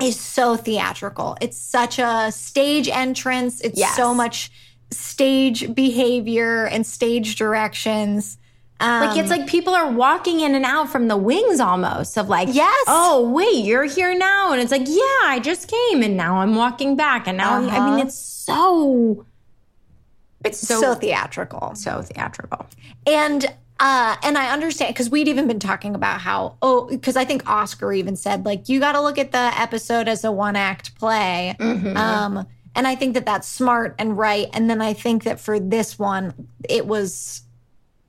is 0.00 0.18
so 0.18 0.56
theatrical. 0.56 1.36
It's 1.40 1.56
such 1.56 1.98
a 1.98 2.32
stage 2.32 2.88
entrance. 2.88 3.60
It's 3.60 3.78
Yes. 3.78 3.94
so 3.96 4.14
much 4.14 4.50
stage 4.90 5.74
behavior 5.74 6.66
and 6.66 6.86
stage 6.86 7.36
directions. 7.36 8.38
Um, 8.84 9.08
Like 9.08 9.18
it's 9.18 9.30
like 9.30 9.46
people 9.46 9.74
are 9.74 9.90
walking 9.90 10.40
in 10.40 10.54
and 10.54 10.64
out 10.64 10.90
from 10.90 11.08
the 11.08 11.16
wings 11.16 11.60
almost 11.60 12.16
of 12.18 12.28
like, 12.28 12.48
Yes. 12.52 12.84
oh, 12.86 13.30
wait, 13.30 13.64
you're 13.64 13.84
here 13.84 14.14
now. 14.16 14.52
And 14.52 14.60
it's 14.60 14.70
like, 14.72 14.86
yeah, 14.86 15.20
I 15.24 15.40
just 15.42 15.68
came 15.68 16.02
and 16.02 16.16
now 16.16 16.36
I'm 16.36 16.54
walking 16.54 16.94
back. 16.96 17.26
And 17.26 17.36
now, 17.38 17.54
I'm, 17.56 17.68
I 17.70 17.78
mean, 17.80 17.94
Uh-huh. 17.94 18.02
it's 18.06 18.14
so, 18.18 19.26
it's 20.44 20.58
so, 20.58 20.74
so 20.74 20.80
so, 20.80 20.94
theatrical. 20.94 21.74
theatrical. 21.74 22.66
And 23.06 23.46
uh 23.80 24.14
and 24.22 24.38
I 24.38 24.52
understand 24.52 24.94
because 24.94 25.10
we'd 25.10 25.26
even 25.26 25.48
been 25.48 25.58
talking 25.58 25.96
about 25.96 26.20
how 26.20 26.56
oh 26.62 26.86
because 26.86 27.16
I 27.16 27.24
think 27.24 27.48
Oscar 27.48 27.92
even 27.92 28.14
said 28.14 28.44
like 28.44 28.68
you 28.68 28.78
got 28.78 28.92
to 28.92 29.00
look 29.00 29.18
at 29.18 29.32
the 29.32 29.50
episode 29.60 30.06
as 30.06 30.22
a 30.22 30.30
one 30.30 30.54
act 30.54 30.94
play. 30.96 31.56
Um 31.58 32.46
and 32.76 32.86
I 32.86 32.94
think 32.94 33.14
that 33.14 33.26
that's 33.26 33.48
smart 33.48 33.96
and 33.98 34.16
right 34.16 34.46
and 34.52 34.70
then 34.70 34.80
I 34.80 34.92
think 34.92 35.24
that 35.24 35.40
for 35.40 35.58
this 35.58 35.98
one 35.98 36.34
it 36.68 36.86
was 36.86 37.42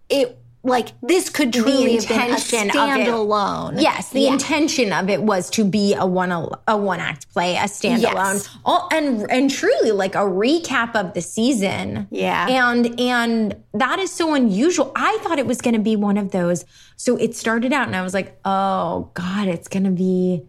it 0.07 0.37
like 0.65 0.89
this 1.01 1.29
could 1.29 1.53
truly 1.53 1.95
have 1.95 2.07
been 2.07 2.19
a 2.19 2.23
intention 2.25 2.69
of 2.69 2.75
it. 2.75 3.07
standalone. 3.07 3.81
Yes, 3.81 4.09
the 4.09 4.21
Yeah. 4.21 4.33
intention 4.33 4.91
of 4.91 5.09
it 5.09 5.21
was 5.23 5.49
to 5.51 5.63
be 5.63 5.93
a 5.93 6.05
one 6.05 6.31
a 6.67 6.75
one 6.77 6.99
act 6.99 7.31
play, 7.31 7.55
a 7.55 7.61
standalone, 7.61 8.01
Yes. 8.35 8.49
all, 8.65 8.89
and 8.91 9.29
and 9.31 9.49
truly 9.51 9.91
like 9.91 10.15
a 10.15 10.19
recap 10.19 10.95
of 10.95 11.13
the 11.13 11.21
season. 11.21 12.07
Yeah. 12.11 12.47
and 12.49 12.99
and 12.99 13.55
that 13.73 13.99
is 13.99 14.11
so 14.11 14.33
unusual. 14.33 14.91
I 14.95 15.17
thought 15.21 15.39
it 15.39 15.45
was 15.47 15.61
going 15.61 15.75
to 15.75 15.79
be 15.81 15.95
one 15.95 16.17
of 16.17 16.31
those. 16.31 16.65
So 16.97 17.15
it 17.17 17.35
started 17.35 17.71
out, 17.71 17.87
and 17.87 17.95
I 17.95 18.01
was 18.01 18.13
like, 18.13 18.37
oh 18.43 19.09
god, 19.13 19.47
it's 19.47 19.67
going 19.67 19.83
to 19.83 19.91
be 19.91 20.43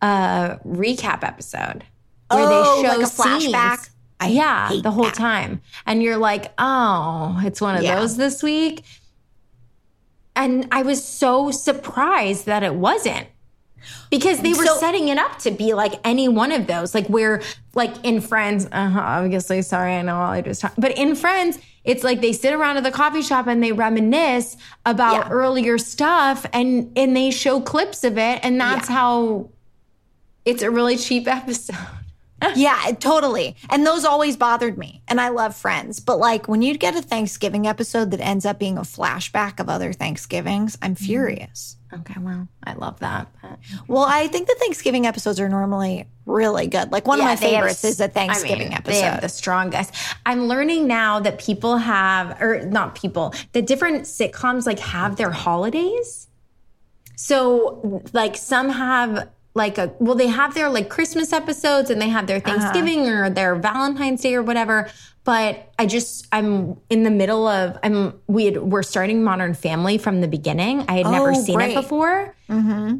a 0.00 0.58
recap 0.66 1.22
episode 1.22 1.84
where 2.30 2.40
Oh, 2.48 2.82
they 2.82 2.88
show 2.88 2.96
like 2.96 3.06
a 3.06 3.10
scenes. 3.10 3.52
flashback? 3.54 3.90
I 4.22 4.28
yeah, 4.28 4.70
the 4.82 4.90
whole 4.90 5.04
that. 5.04 5.14
time, 5.14 5.62
and 5.86 6.02
you're 6.02 6.18
like, 6.18 6.52
oh, 6.58 7.40
it's 7.42 7.60
one 7.60 7.74
of 7.76 7.82
Yeah. 7.82 7.96
those 7.96 8.16
this 8.18 8.42
week. 8.42 8.84
And 10.44 10.66
I 10.72 10.82
was 10.82 11.04
so 11.04 11.50
surprised 11.50 12.46
that 12.46 12.62
it 12.62 12.74
wasn't. 12.74 13.26
Because 14.10 14.40
they 14.42 14.52
were 14.52 14.66
So- 14.66 14.76
setting 14.76 15.08
it 15.08 15.18
up 15.18 15.38
to 15.40 15.50
be 15.50 15.72
like 15.74 15.94
any 16.04 16.28
one 16.28 16.52
of 16.52 16.66
those, 16.66 16.94
like 16.94 17.06
where, 17.06 17.40
like 17.74 17.92
in 18.04 18.20
Friends, 18.20 18.66
uh-huh, 18.70 19.00
obviously, 19.00 19.62
sorry, 19.62 19.94
I 19.96 20.02
know 20.02 20.16
all 20.16 20.30
I 20.30 20.42
just 20.42 20.60
talked, 20.60 20.78
but 20.80 20.92
in 20.98 21.14
Friends, 21.14 21.58
it's 21.84 22.04
like 22.04 22.20
they 22.20 22.32
sit 22.34 22.52
around 22.52 22.76
at 22.76 22.84
the 22.84 22.90
coffee 22.90 23.22
shop 23.22 23.46
and 23.46 23.62
they 23.62 23.72
reminisce 23.72 24.56
about 24.84 25.14
Yeah. 25.26 25.28
earlier 25.30 25.78
stuff 25.78 26.44
and 26.52 26.92
and 26.94 27.16
they 27.16 27.30
show 27.30 27.60
clips 27.60 28.04
of 28.04 28.18
it, 28.18 28.40
and 28.42 28.60
that's 28.60 28.88
Yeah. 28.90 28.96
how 28.96 29.48
it's 30.44 30.62
a 30.62 30.70
really 30.70 30.96
cheap 30.98 31.26
episode. 31.38 31.76
Yeah, 32.56 32.92
totally. 32.98 33.56
And 33.68 33.86
those 33.86 34.04
always 34.04 34.36
bothered 34.36 34.78
me. 34.78 35.02
And 35.08 35.20
I 35.20 35.28
love 35.28 35.54
friends. 35.54 36.00
But 36.00 36.18
like 36.18 36.48
when 36.48 36.62
you 36.62 36.76
get 36.78 36.96
a 36.96 37.02
Thanksgiving 37.02 37.66
episode 37.66 38.10
that 38.12 38.20
ends 38.20 38.44
up 38.46 38.58
being 38.58 38.78
a 38.78 38.82
flashback 38.82 39.60
of 39.60 39.68
other 39.68 39.92
Thanksgivings, 39.92 40.76
I'm 40.82 40.94
Mm-hmm. 40.94 41.04
furious. 41.04 41.76
Okay, 41.92 42.14
well, 42.20 42.46
I 42.64 42.74
love 42.74 43.00
that. 43.00 43.26
but- 43.42 43.58
Well, 43.88 44.04
I 44.08 44.28
think 44.28 44.46
the 44.46 44.54
Thanksgiving 44.60 45.06
episodes 45.06 45.40
are 45.40 45.48
normally 45.48 46.06
really 46.24 46.68
good. 46.68 46.92
Like 46.92 47.06
one 47.08 47.18
Yeah, 47.18 47.24
of 47.24 47.26
my 47.26 47.30
have 47.32 47.40
favorites 47.40 47.84
s- 47.84 47.90
is 47.92 47.96
the 47.98 48.04
I 48.04 48.08
Thanksgiving 48.08 48.68
mean, 48.68 48.72
episode. 48.74 49.02
Have 49.02 49.20
the 49.20 49.28
strongest. 49.28 49.92
I'm 50.24 50.46
learning 50.46 50.86
now 50.86 51.18
that 51.20 51.38
people 51.40 51.78
have, 51.78 52.40
or 52.40 52.64
not 52.64 52.94
people, 52.94 53.34
that 53.52 53.66
different 53.66 54.02
sitcoms 54.04 54.66
like 54.66 54.78
have 54.78 55.16
their 55.16 55.30
holidays. 55.32 56.28
So, 57.16 58.02
like, 58.12 58.36
some 58.36 58.70
have 58.70 59.28
like 59.54 59.78
a 59.78 59.92
well 59.98 60.14
they 60.14 60.28
have 60.28 60.54
their 60.54 60.68
like 60.68 60.88
christmas 60.88 61.32
episodes 61.32 61.90
and 61.90 62.00
they 62.00 62.08
have 62.08 62.26
their 62.26 62.38
thanksgiving 62.40 63.08
or 63.08 63.28
their 63.28 63.54
valentine's 63.56 64.20
day 64.22 64.34
or 64.34 64.42
whatever 64.42 64.88
but 65.24 65.72
i 65.78 65.86
just 65.86 66.26
i'm 66.32 66.76
in 66.88 67.02
the 67.02 67.10
middle 67.10 67.48
of 67.48 67.76
i'm 67.82 68.14
we 68.28 68.44
had, 68.44 68.58
we're 68.58 68.82
starting 68.84 69.24
modern 69.24 69.52
family 69.54 69.98
from 69.98 70.20
the 70.20 70.28
beginning 70.28 70.84
i 70.88 70.98
had 70.98 71.06
never 71.06 71.30
Oh, 71.32 71.42
seen 71.42 71.56
great. 71.56 71.72
it 71.72 71.74
before 71.74 72.34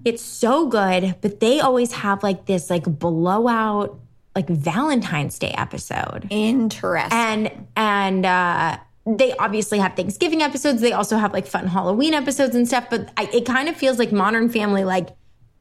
it's 0.04 0.22
so 0.22 0.66
good 0.68 1.14
but 1.20 1.38
they 1.40 1.60
always 1.60 1.92
have 1.92 2.22
like 2.22 2.46
this 2.46 2.68
like 2.68 2.84
blowout 2.84 3.98
like 4.34 4.48
valentine's 4.48 5.38
day 5.38 5.54
episode 5.56 6.26
Interesting. 6.30 7.16
and 7.16 7.66
and 7.76 8.26
uh 8.26 8.76
they 9.06 9.32
obviously 9.38 9.78
have 9.78 9.96
Thanksgiving 9.96 10.42
episodes. 10.42 10.82
They 10.82 10.92
also 10.92 11.16
have 11.16 11.32
like 11.32 11.46
fun 11.46 11.66
Halloween 11.66 12.12
episodes 12.12 12.54
and 12.54 12.68
stuff. 12.68 12.84
But 12.90 13.10
I, 13.16 13.24
it 13.32 13.46
kind 13.46 13.68
of 13.68 13.74
feels 13.74 13.98
like 13.98 14.12
Modern 14.12 14.50
Family 14.50 14.84
like 14.84 15.08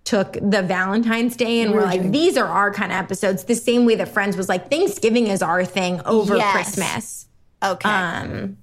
took 0.05 0.33
the 0.33 0.61
Valentine's 0.63 1.35
Day 1.35 1.61
and 1.61 1.71
we're 1.71 1.83
like, 1.83 2.11
these 2.11 2.35
are 2.37 2.47
our 2.47 2.73
kind 2.73 2.91
of 2.91 2.97
episodes. 2.97 3.43
The 3.43 3.55
same 3.55 3.85
way 3.85 3.95
that 3.95 4.07
Friends 4.07 4.35
was 4.35 4.49
like, 4.49 4.69
Thanksgiving 4.69 5.27
is 5.27 5.41
our 5.43 5.63
thing 5.65 6.01
over 6.05 6.35
Yes. 6.35 6.51
Christmas. 6.53 7.27
okay. 7.63 7.89
Um, 7.89 8.57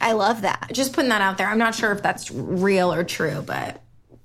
I 0.00 0.12
love 0.12 0.42
that. 0.42 0.70
just 0.72 0.92
putting 0.92 1.10
that 1.10 1.20
out 1.22 1.38
there. 1.38 1.46
I'm 1.48 1.58
not 1.58 1.74
sure 1.74 1.92
if 1.92 2.02
that's 2.02 2.30
real 2.30 2.92
or 2.92 3.04
true, 3.04 3.42
but 3.46 3.80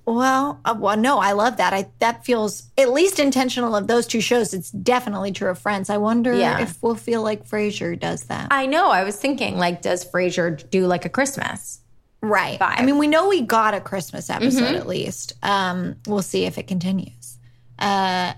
Well, 0.05 0.59
uh, 0.65 0.75
well, 0.77 0.97
no, 0.97 1.19
I 1.19 1.33
love 1.33 1.57
that. 1.57 1.71
I 1.71 1.87
that 1.99 2.25
feels 2.25 2.63
at 2.77 2.91
least 2.91 3.19
intentional 3.19 3.75
of 3.75 3.85
those 3.87 4.07
two 4.07 4.21
shows. 4.21 4.53
It's 4.55 4.71
definitely 4.71 5.31
true 5.31 5.49
of 5.51 5.59
Friends. 5.59 5.89
I 5.91 5.97
wonder 5.97 6.33
Yeah. 6.33 6.61
if 6.61 6.81
we'll 6.81 6.95
feel 6.95 7.21
like 7.21 7.47
Frasier 7.47 7.97
does 7.99 8.23
that. 8.23 8.47
I 8.49 8.65
know. 8.65 8.89
I 8.89 9.03
was 9.03 9.15
thinking, 9.17 9.57
like, 9.59 9.83
does 9.83 10.03
Frasier 10.03 10.67
do 10.71 10.87
like 10.87 11.05
a 11.05 11.09
Christmas? 11.09 11.79
Right. 12.21 12.59
vibe. 12.59 12.75
I 12.77 12.85
mean, 12.85 12.97
we 12.97 13.07
know 13.07 13.29
we 13.29 13.41
got 13.41 13.73
a 13.73 13.81
Christmas 13.81 14.29
episode 14.29 14.75
at 14.75 14.87
least. 14.87 15.33
Um, 15.43 15.95
we'll 16.07 16.21
see 16.21 16.45
if 16.45 16.57
it 16.57 16.67
continues. 16.67 17.37
Uh, 17.77 18.33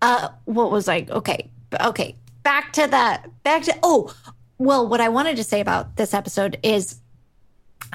uh, 0.00 0.28
what 0.44 0.70
was 0.70 0.86
like 0.86 1.10
Okay, 1.10 1.50
okay. 1.80 2.16
Back 2.42 2.72
to 2.74 2.86
that. 2.88 3.30
Back 3.44 3.62
to 3.64 3.78
oh, 3.82 4.14
well, 4.58 4.86
what 4.86 5.00
I 5.00 5.08
wanted 5.08 5.36
to 5.36 5.44
say 5.44 5.60
about 5.60 5.96
this 5.96 6.14
episode 6.14 6.58
is, 6.62 7.00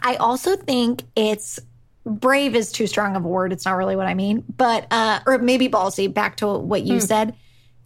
I 0.02 0.16
also 0.16 0.56
think 0.56 1.04
it's 1.16 1.60
brave 2.06 2.56
is 2.56 2.72
too 2.72 2.88
strong 2.88 3.16
of 3.16 3.26
a 3.26 3.28
word. 3.28 3.52
It's 3.52 3.66
not 3.66 3.76
really 3.76 3.96
what 3.96 4.08
I 4.08 4.14
mean, 4.14 4.44
but 4.56 4.88
uh, 4.92 5.20
or 5.26 5.38
maybe 5.38 5.68
ballsy. 5.68 6.14
Back 6.14 6.38
to 6.38 6.48
what 6.58 6.84
you 6.84 7.00
said, 7.02 7.36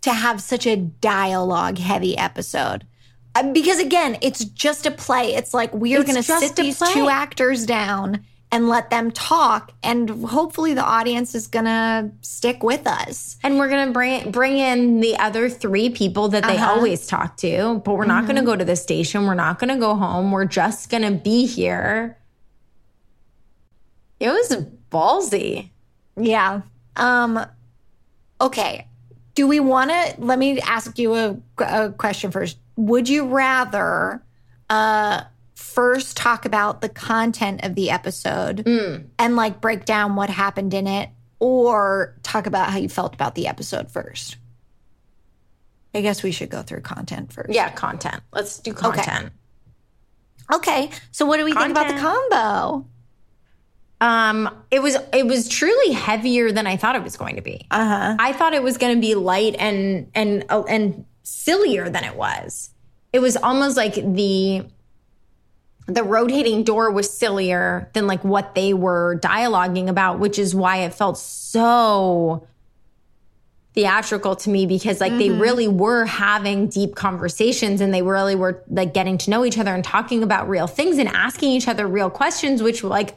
to 0.02 0.12
have 0.12 0.42
such 0.42 0.68
a 0.68 0.76
dialogue 0.76 1.78
heavy 1.78 2.18
episode. 2.18 2.86
Uh, 3.36 3.52
Because 3.54 3.80
again, 3.80 4.18
it's 4.22 4.44
just 4.46 4.86
a 4.86 4.92
play. 4.92 5.36
It's 5.36 5.54
like 5.54 5.74
we 5.74 5.96
are 5.96 6.04
going 6.04 6.16
to 6.16 6.24
sit 6.24 6.56
these 6.56 6.78
play. 6.78 6.94
two 6.94 7.10
actors 7.10 7.66
down 7.66 8.26
and 8.54 8.68
let 8.68 8.90
them 8.90 9.12
talk, 9.12 9.72
and 9.82 10.10
hopefully 10.10 10.74
the 10.74 10.84
audience 10.84 11.34
is 11.34 11.48
going 11.48 11.64
to 11.66 12.12
stick 12.20 12.62
with 12.64 12.86
us. 12.86 13.38
And 13.44 13.58
we're 13.58 13.70
gonna 13.70 13.94
bring 13.94 14.30
bring 14.32 14.58
in 14.58 15.00
the 15.00 15.16
other 15.18 15.50
three 15.50 15.90
people 15.90 16.28
that 16.30 16.44
they 16.44 16.58
always 16.58 17.08
talk 17.08 17.38
to, 17.38 17.82
but 17.86 17.94
we're 17.96 18.06
not 18.06 18.28
gonna 18.28 18.44
go 18.44 18.56
to 18.58 18.66
the 18.66 18.76
station. 18.76 19.26
We're 19.26 19.36
not 19.36 19.58
gonna 19.58 19.78
go 19.78 19.96
home. 19.96 20.32
We're 20.32 20.46
just 20.46 20.90
gonna 20.90 21.12
be 21.12 21.46
here. 21.46 22.18
It 24.20 24.28
was 24.30 24.66
ballsy. 24.92 25.70
Yeah. 26.18 26.62
Um. 26.98 27.46
Okay. 28.40 28.88
Do 29.34 29.48
we 29.48 29.60
want 29.62 29.92
to? 29.92 30.16
Let 30.18 30.38
me 30.38 30.60
ask 30.60 31.00
you 31.00 31.16
a, 31.16 31.38
a 31.60 31.92
question 31.94 32.32
first. 32.32 32.58
Would 32.76 33.10
you 33.10 33.28
rather 33.28 34.24
uh 34.70 35.24
first 35.56 36.18
talk 36.18 36.46
about 36.46 36.82
the 36.82 36.90
content 36.90 37.64
of 37.64 37.76
the 37.76 37.92
episode 37.92 38.68
and 39.20 39.36
like 39.36 39.62
break 39.62 39.86
down 39.86 40.16
what 40.16 40.30
happened 40.30 40.74
in 40.74 40.88
it, 40.88 41.10
or 41.40 42.16
talk 42.24 42.48
about 42.48 42.70
how 42.70 42.78
you 42.78 42.90
felt 42.90 43.14
about 43.14 43.36
the 43.36 43.48
episode 43.48 43.92
first? 43.92 44.38
I 45.94 46.02
guess 46.02 46.24
we 46.24 46.32
should 46.32 46.50
go 46.50 46.62
through 46.62 46.82
content 46.82 47.34
first. 47.34 47.54
Yeah, 47.54 47.70
content. 47.70 48.22
Let's 48.32 48.60
do 48.60 48.74
content. 48.74 49.32
Okay. 50.54 50.90
So 51.12 51.26
what 51.26 51.38
do 51.38 51.46
we 51.46 51.54
think 51.54 51.72
about 51.72 51.88
the 51.88 52.00
combo? 52.00 52.88
Um, 54.00 54.64
it 54.72 54.82
was 54.82 54.98
it 55.14 55.28
was 55.28 55.48
truly 55.48 55.94
heavier 55.94 56.52
than 56.52 56.66
I 56.66 56.76
thought 56.76 56.96
it 56.96 57.04
was 57.04 57.18
going 57.18 57.36
to 57.36 57.42
be. 57.42 57.68
Uh 57.70 57.86
huh. 57.88 58.16
I 58.20 58.34
thought 58.34 58.54
it 58.54 58.64
was 58.64 58.78
going 58.78 58.96
to 58.96 59.02
be 59.02 59.16
light 59.16 59.56
and 59.60 60.10
and 60.16 60.44
uh, 60.50 60.64
and 60.64 61.06
sillier 61.24 61.90
than 61.90 62.04
it 62.04 62.16
was. 62.16 62.72
It 63.14 63.20
was 63.20 63.38
almost 63.38 63.78
like 63.78 63.96
the 63.96 64.66
the 65.88 66.04
rotating 66.04 66.64
door 66.64 66.92
was 66.92 67.12
sillier 67.12 67.90
than 67.94 68.08
like 68.08 68.24
what 68.24 68.56
they 68.56 68.74
were 68.74 69.20
dialoguing 69.22 69.90
about, 69.90 70.20
which 70.20 70.40
is 70.40 70.56
why 70.56 70.78
it 70.78 70.94
felt 70.94 71.18
so 71.18 72.48
theatrical 73.74 74.36
to 74.36 74.50
me 74.50 74.66
because 74.66 75.00
like 75.00 75.14
they 75.14 75.30
mm-hmm. 75.30 75.42
really 75.42 75.68
were 75.68 76.06
having 76.06 76.68
deep 76.68 76.94
conversations 76.94 77.80
and 77.80 77.94
they 77.94 78.02
really 78.02 78.36
were 78.36 78.62
like 78.68 78.94
getting 78.94 79.18
to 79.18 79.30
know 79.30 79.46
each 79.46 79.58
other 79.58 79.74
and 79.74 79.84
talking 79.84 80.24
about 80.24 80.50
real 80.50 80.68
things 80.68 80.98
and 80.98 81.08
asking 81.10 81.52
each 81.52 81.70
other 81.70 81.88
real 81.88 82.10
questions 82.10 82.62
which 82.62 82.84
like 82.84 83.16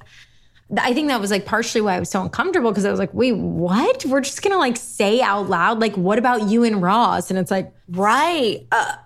I 0.79 0.95
think 0.95 1.09
that 1.09 1.21
was 1.21 1.31
like 1.31 1.45
partially 1.45 1.81
why 1.81 1.97
I 1.97 2.01
was 2.01 2.11
so 2.11 2.23
uncomfortable 2.23 2.71
because 2.71 2.85
I 2.85 2.91
was 2.91 2.99
like, 2.99 3.13
wait, 3.13 3.37
what? 3.37 4.05
We're 4.05 4.21
just 4.21 4.43
gonna 4.43 4.59
like 4.59 4.77
say 4.77 5.21
out 5.21 5.49
loud, 5.49 5.81
like, 5.81 5.97
what 5.97 6.19
about 6.19 6.49
you 6.49 6.65
and 6.65 6.83
Roz? 6.83 7.31
And 7.31 7.39
it's 7.39 7.51
like, 7.51 7.73
Right. 7.89 8.67
Uh, 8.73 8.97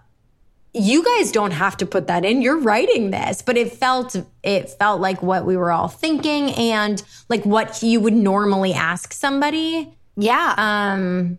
you 0.74 1.04
guys 1.04 1.32
don't 1.32 1.50
have 1.50 1.76
to 1.78 1.86
put 1.86 2.06
that 2.06 2.24
in. 2.24 2.42
You're 2.42 2.58
writing 2.58 3.10
this. 3.10 3.42
But 3.42 3.56
it 3.56 3.72
felt 3.72 4.14
it 4.42 4.70
felt 4.70 5.00
like 5.00 5.22
what 5.22 5.44
we 5.44 5.56
were 5.56 5.72
all 5.72 5.88
thinking 5.88 6.50
and 6.52 7.02
like 7.28 7.44
what 7.44 7.82
you 7.82 8.00
would 8.00 8.14
normally 8.14 8.74
ask 8.74 9.12
somebody. 9.12 9.94
yeah. 10.16 10.54
Um 10.56 11.38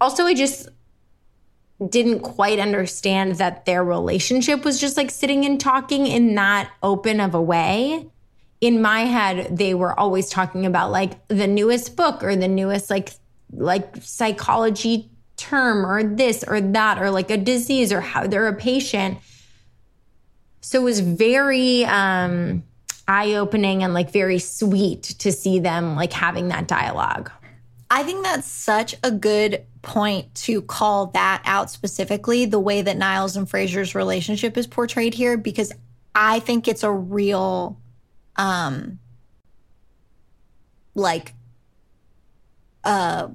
also 0.00 0.24
I 0.24 0.34
just 0.34 0.68
didn't 1.88 2.20
quite 2.20 2.58
understand 2.58 3.36
that 3.36 3.64
their 3.64 3.82
relationship 3.82 4.64
was 4.64 4.80
just 4.80 4.96
like 4.96 5.10
sitting 5.10 5.44
and 5.46 5.58
talking 5.60 6.06
in 6.06 6.34
that 6.34 6.70
open 6.82 7.20
of 7.20 7.34
a 7.34 7.40
way. 7.40 8.06
In 8.60 8.82
my 8.82 9.00
head, 9.00 9.56
they 9.56 9.74
were 9.74 9.98
always 9.98 10.28
talking 10.28 10.66
about 10.66 10.90
like 10.90 11.26
the 11.28 11.46
newest 11.46 11.96
book 11.96 12.22
or 12.22 12.36
the 12.36 12.48
newest 12.48 12.90
like 12.90 13.12
like 13.52 13.96
psychology 14.02 15.10
term 15.36 15.86
or 15.86 16.04
this 16.04 16.44
or 16.46 16.60
that 16.60 16.98
or 16.98 17.10
like 17.10 17.30
a 17.30 17.36
disease 17.36 17.92
or 17.92 18.00
how 18.00 18.26
they're 18.26 18.48
a 18.48 18.54
patient. 18.54 19.18
So 20.60 20.80
it 20.80 20.84
was 20.84 21.00
very 21.00 21.84
um 21.86 22.62
eye-opening 23.08 23.82
and 23.82 23.92
like 23.92 24.12
very 24.12 24.38
sweet 24.38 25.02
to 25.02 25.32
see 25.32 25.58
them 25.58 25.96
like 25.96 26.12
having 26.12 26.48
that 26.48 26.68
dialogue. 26.68 27.30
I 27.90 28.04
think 28.04 28.22
that's 28.22 28.46
such 28.46 28.94
a 29.02 29.10
good 29.10 29.64
point 29.82 30.32
to 30.36 30.62
call 30.62 31.06
that 31.06 31.42
out 31.44 31.70
specifically, 31.70 32.44
the 32.44 32.60
way 32.60 32.82
that 32.82 32.96
Niles 32.96 33.36
and 33.36 33.48
Frasier's 33.50 33.96
relationship 33.96 34.56
is 34.56 34.68
portrayed 34.68 35.14
here, 35.14 35.36
because 35.36 35.72
I 36.14 36.38
think 36.38 36.68
it's 36.68 36.84
a 36.84 36.92
real, 36.92 37.79
um, 38.40 38.98
like, 40.94 41.34
a 42.84 43.30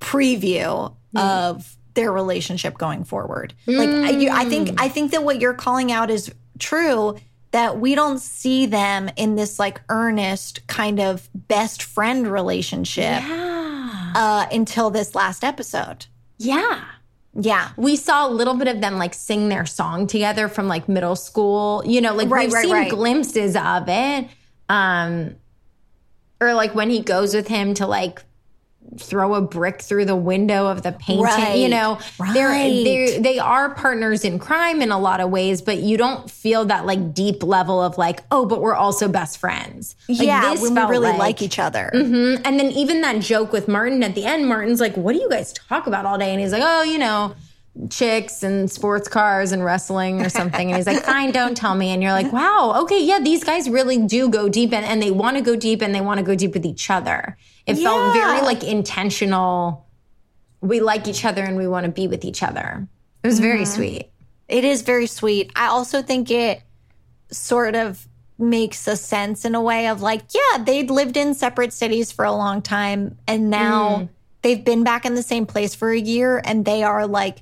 preview 0.00 0.94
of 1.16 1.76
their 1.94 2.12
relationship 2.12 2.78
going 2.78 3.04
forward. 3.04 3.54
Like, 3.66 3.88
I, 3.88 4.10
you, 4.10 4.30
I 4.30 4.44
think, 4.44 4.80
I 4.80 4.88
think 4.88 5.10
that 5.12 5.24
what 5.24 5.40
you're 5.40 5.54
calling 5.54 5.90
out 5.90 6.10
is 6.10 6.32
true. 6.58 7.16
That 7.52 7.80
we 7.80 7.94
don't 7.94 8.18
see 8.18 8.66
them 8.66 9.08
in 9.16 9.36
this 9.36 9.58
like 9.58 9.80
earnest 9.88 10.66
kind 10.66 11.00
of 11.00 11.30
best 11.32 11.82
friend 11.82 12.26
relationship 12.26 13.22
Yeah. 13.22 14.12
uh, 14.14 14.46
until 14.52 14.90
this 14.90 15.14
last 15.14 15.42
episode. 15.42 16.04
Yeah. 16.36 16.84
Yeah. 17.38 17.70
We 17.76 17.96
saw 17.96 18.26
a 18.26 18.30
little 18.30 18.54
bit 18.54 18.68
of 18.68 18.80
them 18.80 18.96
like 18.98 19.12
sing 19.14 19.48
their 19.48 19.66
song 19.66 20.06
together 20.06 20.48
from 20.48 20.68
like 20.68 20.88
middle 20.88 21.16
school. 21.16 21.82
You 21.84 22.00
know, 22.00 22.14
like 22.14 22.30
Right, 22.30 22.46
we've 22.46 22.54
right, 22.54 22.62
seen 22.64 22.72
right. 22.72 22.90
glimpses 22.90 23.56
of 23.56 23.84
it. 23.88 24.28
Um 24.68 25.36
or 26.40 26.54
like 26.54 26.74
when 26.74 26.90
he 26.90 27.00
goes 27.00 27.34
with 27.34 27.48
him 27.48 27.74
to 27.74 27.86
like 27.86 28.22
throw 28.98 29.34
a 29.34 29.40
brick 29.40 29.82
through 29.82 30.04
the 30.04 30.16
window 30.16 30.66
of 30.66 30.82
the 30.82 30.92
painting, 30.92 31.24
Right, 31.24 31.58
you 31.58 31.68
know. 31.68 31.98
They're 32.32 32.48
right. 32.48 32.84
they 32.84 33.18
they 33.18 33.38
are 33.38 33.74
partners 33.74 34.24
in 34.24 34.38
crime 34.38 34.80
in 34.82 34.90
a 34.90 34.98
lot 34.98 35.20
of 35.20 35.30
ways, 35.30 35.62
but 35.62 35.78
you 35.78 35.96
don't 35.96 36.30
feel 36.30 36.64
that 36.66 36.86
like 36.86 37.14
deep 37.14 37.42
level 37.42 37.82
of 37.82 37.98
like, 37.98 38.22
oh, 38.30 38.46
but 38.46 38.60
we're 38.60 38.74
also 38.74 39.08
best 39.08 39.38
friends. 39.38 39.96
Like, 40.08 40.20
yeah. 40.22 40.40
this 40.54 40.62
we 40.62 40.68
really 40.70 41.16
like, 41.16 41.42
each 41.42 41.58
other. 41.58 41.90
Mhm. 41.94 42.42
And 42.44 42.58
then 42.58 42.70
even 42.72 43.00
that 43.02 43.20
joke 43.20 43.52
with 43.52 43.68
Martin 43.68 44.02
at 44.02 44.14
the 44.14 44.24
end, 44.24 44.46
Martin's 44.46 44.80
like, 44.80 44.96
"What 44.96 45.14
do 45.14 45.20
you 45.20 45.28
guys 45.28 45.52
talk 45.52 45.86
about 45.86 46.06
all 46.06 46.18
day?" 46.18 46.30
And 46.32 46.40
he's 46.40 46.52
like, 46.52 46.62
"Oh, 46.64 46.82
you 46.82 46.98
know, 46.98 47.34
chicks 47.90 48.42
and 48.42 48.70
sports 48.70 49.08
cars 49.08 49.52
and 49.52 49.64
wrestling 49.64 50.22
or 50.24 50.28
something." 50.28 50.68
And 50.68 50.76
he's 50.76 50.86
like, 50.86 51.04
"Fine, 51.04 51.32
don't 51.32 51.56
tell 51.56 51.74
me." 51.74 51.90
And 51.90 52.02
you're 52.02 52.12
like, 52.12 52.32
"Wow, 52.32 52.74
okay, 52.82 53.02
yeah, 53.02 53.18
these 53.20 53.44
guys 53.44 53.68
really 53.68 53.98
do 53.98 54.28
go 54.28 54.48
deep, 54.48 54.72
and, 54.72 54.84
and 54.84 55.02
they 55.02 55.10
want 55.10 55.36
to 55.36 55.42
go 55.42 55.56
deep, 55.56 55.82
and 55.82 55.94
they 55.94 56.00
want 56.00 56.18
to 56.18 56.24
go 56.24 56.34
deep 56.34 56.54
with 56.54 56.64
each 56.66 56.90
other." 56.90 57.36
It 57.66 57.76
felt 57.76 58.12
very 58.14 58.40
like 58.42 58.62
intentional. 58.62 59.86
We 60.60 60.80
like 60.80 61.06
each 61.08 61.24
other 61.24 61.42
and 61.44 61.56
we 61.56 61.68
want 61.68 61.84
to 61.86 61.92
be 61.92 62.08
with 62.08 62.24
each 62.24 62.42
other. 62.42 62.88
It 63.22 63.26
was 63.26 63.40
very 63.40 63.64
sweet. 63.64 64.10
It 64.48 64.64
is 64.64 64.82
very 64.82 65.06
sweet. 65.06 65.50
I 65.56 65.66
also 65.66 66.00
think 66.02 66.30
it 66.30 66.62
sort 67.30 67.74
of 67.76 68.06
makes 68.38 68.86
a 68.86 68.96
sense 68.96 69.44
in 69.44 69.54
a 69.54 69.60
way 69.60 69.88
of 69.88 70.00
like, 70.02 70.22
yeah, 70.34 70.62
they'd 70.62 70.90
lived 70.90 71.16
in 71.16 71.34
separate 71.34 71.72
cities 71.72 72.12
for 72.12 72.24
a 72.24 72.32
long 72.32 72.62
time 72.62 73.16
and 73.26 73.50
now 73.50 73.96
Mm. 73.98 74.08
they've 74.42 74.64
been 74.64 74.84
back 74.84 75.04
in 75.04 75.14
the 75.14 75.22
same 75.22 75.46
place 75.46 75.74
for 75.74 75.90
a 75.90 75.98
year 75.98 76.40
and 76.44 76.64
they 76.64 76.82
are 76.82 77.06
like 77.06 77.38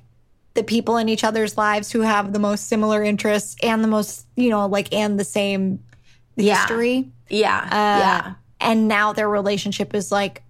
the 0.55 0.63
people 0.63 0.97
in 0.97 1.09
each 1.09 1.25
other's 1.25 1.57
lives 1.59 1.91
who 1.91 2.01
have 2.03 2.33
the 2.33 2.39
most 2.39 2.69
similar 2.69 3.03
interests 3.03 3.57
and 3.63 3.83
the 3.83 3.89
most, 3.89 4.27
you 4.37 4.51
know, 4.51 4.67
like 4.67 4.93
and 4.93 5.19
the 5.19 5.25
same 5.25 5.81
Yeah. 6.37 6.57
history. 6.61 7.11
Yeah. 7.29 7.59
Uh, 7.65 7.99
yeah. 7.99 8.35
And 8.61 8.87
now 8.89 9.13
their 9.13 9.29
relationship 9.29 9.95
is 9.95 10.13
like, 10.13 10.43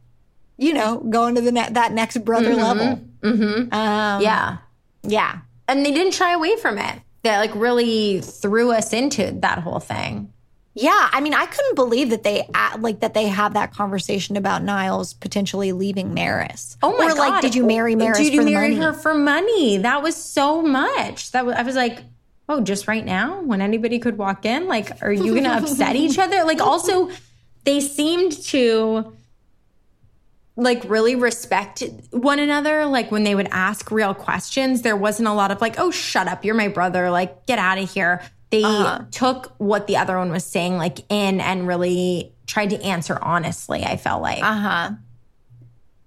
you 0.59 0.75
know, 0.75 0.99
going 0.99 1.35
to 1.37 1.41
the 1.41 1.53
ne- 1.53 1.71
that 1.71 1.93
next 1.93 2.19
brother 2.25 2.55
level. 2.55 3.01
Mm-hmm. 3.23 3.73
Um, 3.75 4.23
yeah. 4.23 4.59
yeah. 5.03 5.39
And 5.67 5.85
they 5.85 5.91
didn't 5.93 6.13
shy 6.13 6.33
away 6.35 6.57
from 6.57 6.77
it. 6.79 7.01
That 7.23 7.39
like 7.39 7.55
really 7.55 8.21
threw 8.21 8.71
us 8.73 8.93
into 8.93 9.33
that 9.41 9.61
whole 9.61 9.81
thing. 9.81 10.31
Yeah, 10.77 11.09
I 11.13 11.21
mean, 11.21 11.35
I 11.35 11.47
couldn't 11.47 11.77
believe 11.77 12.11
that 12.11 12.25
they 12.25 12.49
uh, 12.53 12.79
like 12.81 13.01
that 13.01 13.15
they 13.15 13.29
have 13.29 13.55
that 13.55 13.73
conversation 13.73 14.37
about 14.37 14.63
Niles 14.65 15.15
potentially 15.15 15.71
leaving 15.71 16.15
Maris. 16.15 16.77
Oh 16.83 16.97
my 16.99 17.07
god. 17.07 17.13
or 17.13 17.15
god! 17.15 17.19
like, 17.19 17.43
did 17.43 17.55
you 17.55 17.65
marry 17.65 17.95
Maris 17.95 18.19
Did 18.19 18.33
you 18.33 18.41
for 18.41 18.45
the 18.45 18.51
marry 18.51 18.71
money? 18.71 18.83
her 18.83 18.93
for 18.93 19.15
money? 19.15 19.79
That 19.79 20.03
was 20.03 20.17
so 20.17 20.63
much. 20.63 21.31
That 21.31 21.47
was, 21.47 21.55
I 21.55 21.63
was 21.63 21.77
like, 21.77 22.01
oh, 22.49 22.61
just 22.61 22.89
right 22.89 23.05
now 23.05 23.41
when 23.43 23.61
anybody 23.61 24.01
could 24.01 24.19
walk 24.19 24.45
in, 24.45 24.67
like, 24.67 25.01
are 25.01 25.13
you 25.13 25.33
going 25.33 25.45
to 25.45 25.57
upset 25.57 25.95
each 25.95 26.19
other? 26.19 26.43
Like, 26.45 26.61
also, 26.61 27.11
they 27.63 27.81
seemed 27.81 28.33
to 28.47 29.15
like 30.57 30.85
really 30.85 31.17
respect 31.17 31.83
one 32.11 32.39
another. 32.39 32.87
Like 32.87 33.11
when 33.11 33.25
they 33.25 33.35
would 33.35 33.49
ask 33.51 33.91
real 33.91 34.15
questions, 34.15 34.83
there 34.83 34.97
wasn't 34.97 35.29
a 35.29 35.33
lot 35.33 35.51
of 35.51 35.61
like, 35.61 35.79
oh, 35.79 35.91
shut 35.91 36.29
up, 36.29 36.45
you're 36.45 36.55
my 36.55 36.69
brother, 36.69 37.11
like 37.11 37.47
get 37.47 37.59
out 37.59 37.79
of 37.79 37.91
here. 37.91 38.23
They 38.51 38.63
took 39.11 39.53
what 39.59 39.87
the 39.87 39.97
other 39.97 40.17
one 40.17 40.31
was 40.31 40.45
saying 40.45 40.77
like 40.77 41.01
in 41.11 41.41
and 41.41 41.67
really 41.67 42.33
tried 42.47 42.71
to 42.71 42.81
answer 42.83 43.19
honestly. 43.21 43.83
I 43.85 43.97
felt 43.97 44.23
like. 44.23 44.43
Uh 44.43 44.55
huh. 44.55 44.91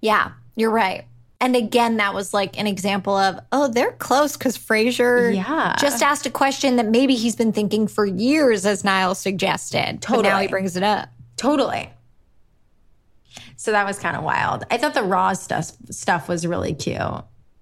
Yeah, 0.00 0.32
you're 0.56 0.70
right. 0.70 1.04
And 1.40 1.54
again, 1.54 1.98
that 1.98 2.14
was 2.14 2.34
like 2.34 2.58
an 2.58 2.66
example 2.66 3.16
of, 3.16 3.38
oh, 3.52 3.68
they're 3.68 3.92
close 3.92 4.36
because 4.36 4.58
Frasier 4.58 5.34
Yeah. 5.34 5.76
just 5.78 6.02
asked 6.02 6.26
a 6.26 6.30
question 6.30 6.76
that 6.76 6.86
maybe 6.86 7.14
he's 7.14 7.36
been 7.36 7.52
thinking 7.52 7.86
for 7.86 8.04
years, 8.04 8.66
as 8.66 8.82
Niles 8.82 9.18
suggested. 9.20 10.00
But 10.00 10.10
now 10.10 10.22
Totally. 10.22 10.42
he 10.42 10.48
brings 10.48 10.76
it 10.76 10.82
up. 10.82 11.08
Totally. 11.36 11.90
So 13.56 13.70
that 13.72 13.86
was 13.86 13.98
kind 13.98 14.16
of 14.16 14.24
wild. 14.24 14.64
I 14.70 14.78
thought 14.78 14.94
the 14.94 15.02
Roz 15.02 15.40
stuff 15.42 15.72
stuff 15.90 16.28
was 16.28 16.46
really 16.46 16.74
cute. 16.74 17.00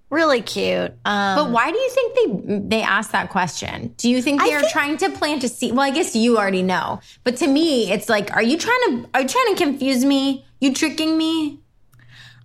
Really 0.09 0.41
cute. 0.41 0.93
Um, 1.03 1.35
But 1.35 1.49
why 1.51 1.69
do 1.69 1.77
you 1.77 1.89
think 1.89 2.15
they 2.15 2.77
they 2.77 2.81
asked 2.81 3.11
that 3.11 3.29
question? 3.29 3.93
Do 3.97 4.09
you 4.09 4.21
think 4.21 4.41
I 4.41 4.47
they 4.47 4.53
are 4.53 4.61
think- 4.61 4.71
trying 4.71 4.97
to 4.97 5.09
plant 5.09 5.43
a 5.43 5.49
seed? 5.49 5.71
Well, 5.73 5.81
I 5.85 5.89
guess 5.91 6.15
you 6.15 6.37
already 6.37 6.63
know. 6.63 7.01
But 7.25 7.35
to 7.37 7.47
me, 7.47 7.91
it's 7.91 8.07
like, 8.07 8.33
are 8.33 8.41
you 8.43 8.57
trying 8.57 8.79
to 8.87 9.09
are 9.13 9.21
you 9.21 9.27
trying 9.27 9.55
to 9.55 9.63
confuse 9.63 10.05
me? 10.05 10.45
You 10.61 10.73
tricking 10.73 11.17
me? 11.17 11.59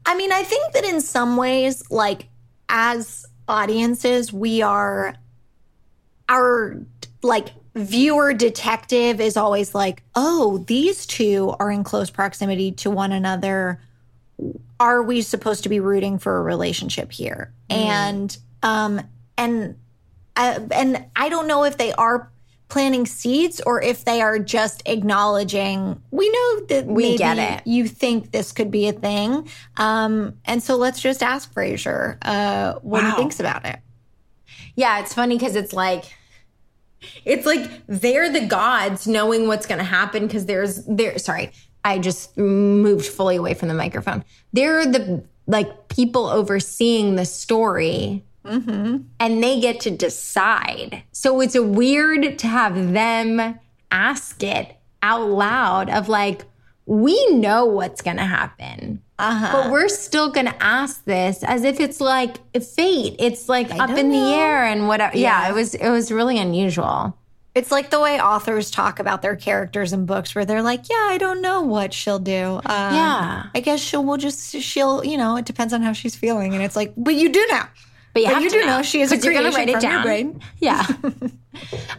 I 0.04 0.16
mean, 0.16 0.32
I 0.32 0.42
think 0.42 0.72
that 0.72 0.84
in 0.84 1.00
some 1.00 1.36
ways, 1.36 1.88
like 1.88 2.26
as 2.68 3.26
audiences, 3.48 4.32
we 4.32 4.60
are 4.62 5.14
our 6.28 6.76
like 7.22 7.50
viewer 7.74 8.34
detective 8.34 9.20
is 9.20 9.36
always 9.36 9.74
like, 9.74 10.02
oh, 10.16 10.58
these 10.66 11.06
two 11.06 11.54
are 11.60 11.70
in 11.70 11.84
close 11.84 12.10
proximity 12.10 12.72
to 12.72 12.90
one 12.90 13.12
another. 13.12 13.80
Are 14.80 15.02
we 15.02 15.22
supposed 15.22 15.62
to 15.64 15.68
be 15.68 15.80
rooting 15.80 16.18
for 16.18 16.38
a 16.38 16.42
relationship 16.42 17.12
here? 17.12 17.52
And 17.70 18.36
um 18.62 19.00
and 19.36 19.76
uh, 20.36 20.60
and 20.72 21.04
I 21.16 21.28
don't 21.28 21.46
know 21.46 21.64
if 21.64 21.76
they 21.76 21.92
are 21.92 22.30
planting 22.68 23.04
seeds 23.04 23.60
or 23.66 23.82
if 23.82 24.04
they 24.06 24.22
are 24.22 24.38
just 24.38 24.82
acknowledging 24.86 26.00
we 26.10 26.30
know 26.30 26.60
that 26.70 26.86
We 26.86 27.02
maybe 27.02 27.18
get 27.18 27.38
it. 27.38 27.66
you 27.66 27.86
think 27.86 28.30
this 28.32 28.50
could 28.52 28.70
be 28.70 28.88
a 28.88 28.92
thing 28.92 29.46
um 29.76 30.38
and 30.46 30.62
so 30.62 30.76
let's 30.76 30.98
just 30.98 31.22
ask 31.22 31.52
Frasier 31.52 32.16
uh 32.22 32.78
what 32.80 33.02
Wow. 33.02 33.10
he 33.10 33.16
thinks 33.16 33.40
about 33.40 33.66
it 33.66 33.78
Yeah, 34.74 35.00
it's 35.00 35.12
funny 35.12 35.36
because 35.36 35.54
it's 35.54 35.74
like 35.74 36.04
it's 37.26 37.44
like 37.44 37.68
they're 37.86 38.32
the 38.32 38.46
gods 38.46 39.06
knowing 39.06 39.48
what's 39.48 39.66
going 39.66 39.78
to 39.80 39.84
happen 39.84 40.26
because 40.26 40.46
there's 40.46 40.82
there 40.86 41.18
sorry 41.18 41.52
i 41.84 41.98
just 41.98 42.36
moved 42.36 43.06
fully 43.06 43.36
away 43.36 43.54
from 43.54 43.68
the 43.68 43.74
microphone. 43.74 44.24
They're 44.52 44.86
the 44.86 45.24
like 45.46 45.88
people 45.88 46.26
overseeing 46.26 47.16
the 47.16 47.24
story. 47.24 48.24
Mm-hmm. 48.44 48.96
And 49.20 49.42
they 49.42 49.60
get 49.60 49.78
to 49.80 49.90
decide. 49.90 51.04
So 51.12 51.40
it's 51.40 51.54
a 51.54 51.62
weird 51.62 52.40
to 52.40 52.46
have 52.48 52.92
them 52.92 53.60
ask 53.92 54.42
it 54.42 54.76
out 55.00 55.28
loud 55.28 55.88
of 55.90 56.08
like 56.08 56.44
we 56.84 57.36
know 57.36 57.66
what's 57.66 58.02
going 58.02 58.16
to 58.16 58.24
happen 58.24 59.00
uh-huh. 59.22 59.50
but 59.52 59.70
we're 59.70 59.88
still 59.88 60.30
going 60.30 60.46
to 60.46 60.62
ask 60.62 61.04
this 61.04 61.44
as 61.44 61.62
if 61.62 61.78
it's 61.78 62.00
like 62.00 62.38
fate. 62.60 63.14
It's 63.20 63.48
like 63.48 63.70
up 63.72 63.88
don't 63.88 63.98
in 63.98 64.10
the 64.10 64.34
air 64.34 64.64
and 64.64 64.88
whatever. 64.88 65.16
Yeah. 65.16 65.42
Yeah. 65.42 65.50
it 65.50 65.54
was 65.54 65.74
it 65.74 65.90
was 65.90 66.10
really 66.10 66.38
unusual 66.38 67.16
it's 67.54 67.70
like 67.70 67.90
the 67.90 68.00
way 68.00 68.20
authors 68.20 68.70
talk 68.70 68.98
about 68.98 69.20
their 69.22 69.36
characters 69.36 69.92
in 69.92 70.06
books 70.06 70.34
where 70.34 70.44
they're 70.44 70.62
like 70.62 70.88
yeah 70.88 71.08
I 71.10 71.18
don't 71.18 71.42
know 71.42 71.62
what 71.62 71.92
she'll 71.92 72.18
do 72.18 72.60
uh, 72.64 72.90
Yeah. 72.94 73.44
I 73.54 73.60
guess 73.60 73.80
she'll 73.80 74.04
will 74.04 74.16
just 74.16 74.56
she'll 74.60 75.04
you 75.04 75.16
know 75.18 75.36
it 75.36 75.44
depends 75.44 75.72
on 75.72 75.82
how 75.82 75.92
she's 75.92 76.16
feeling 76.16 76.54
and 76.54 76.62
it's 76.62 76.76
like 76.76 76.92
but 76.96 77.14
you 77.14 77.30
do 77.30 77.46
know 77.50 77.62
but 78.14 78.20
you, 78.22 78.28
But 78.28 78.34
have 78.34 78.42
you 78.44 78.50
to 78.50 78.58
do 78.60 78.66
know 78.66 78.82
she 78.82 79.00
is 79.02 79.12
a 79.12 79.16
'cause 79.16 79.24
you're 79.24 79.34
write 79.34 79.68
it 79.68 79.80
from 79.80 79.90
your 79.90 80.02
brain. 80.02 80.40
yeah 80.60 80.86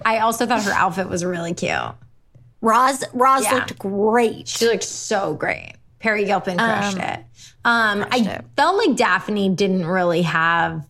i 0.06 0.20
also 0.20 0.46
thought 0.46 0.64
her 0.64 0.72
outfit 0.72 1.08
was 1.10 1.24
really 1.24 1.54
cute 1.54 1.72
Roz 2.62 3.04
Roz 3.14 3.44
Yeah. 3.44 3.56
looked 3.56 3.78
great 3.78 4.48
She 4.48 4.66
looked 4.68 4.84
so 4.84 5.34
great. 5.34 5.74
Peri 6.00 6.24
Gilpin 6.26 6.58
crushed 6.58 6.98
it. 6.98 7.20
Um, 7.66 8.06
I 8.12 8.18
it. 8.26 8.46
felt 8.56 8.78
like 8.78 8.96
Daphne 8.98 9.50
didn't 9.50 9.86
really 9.86 10.22
have 10.22 10.82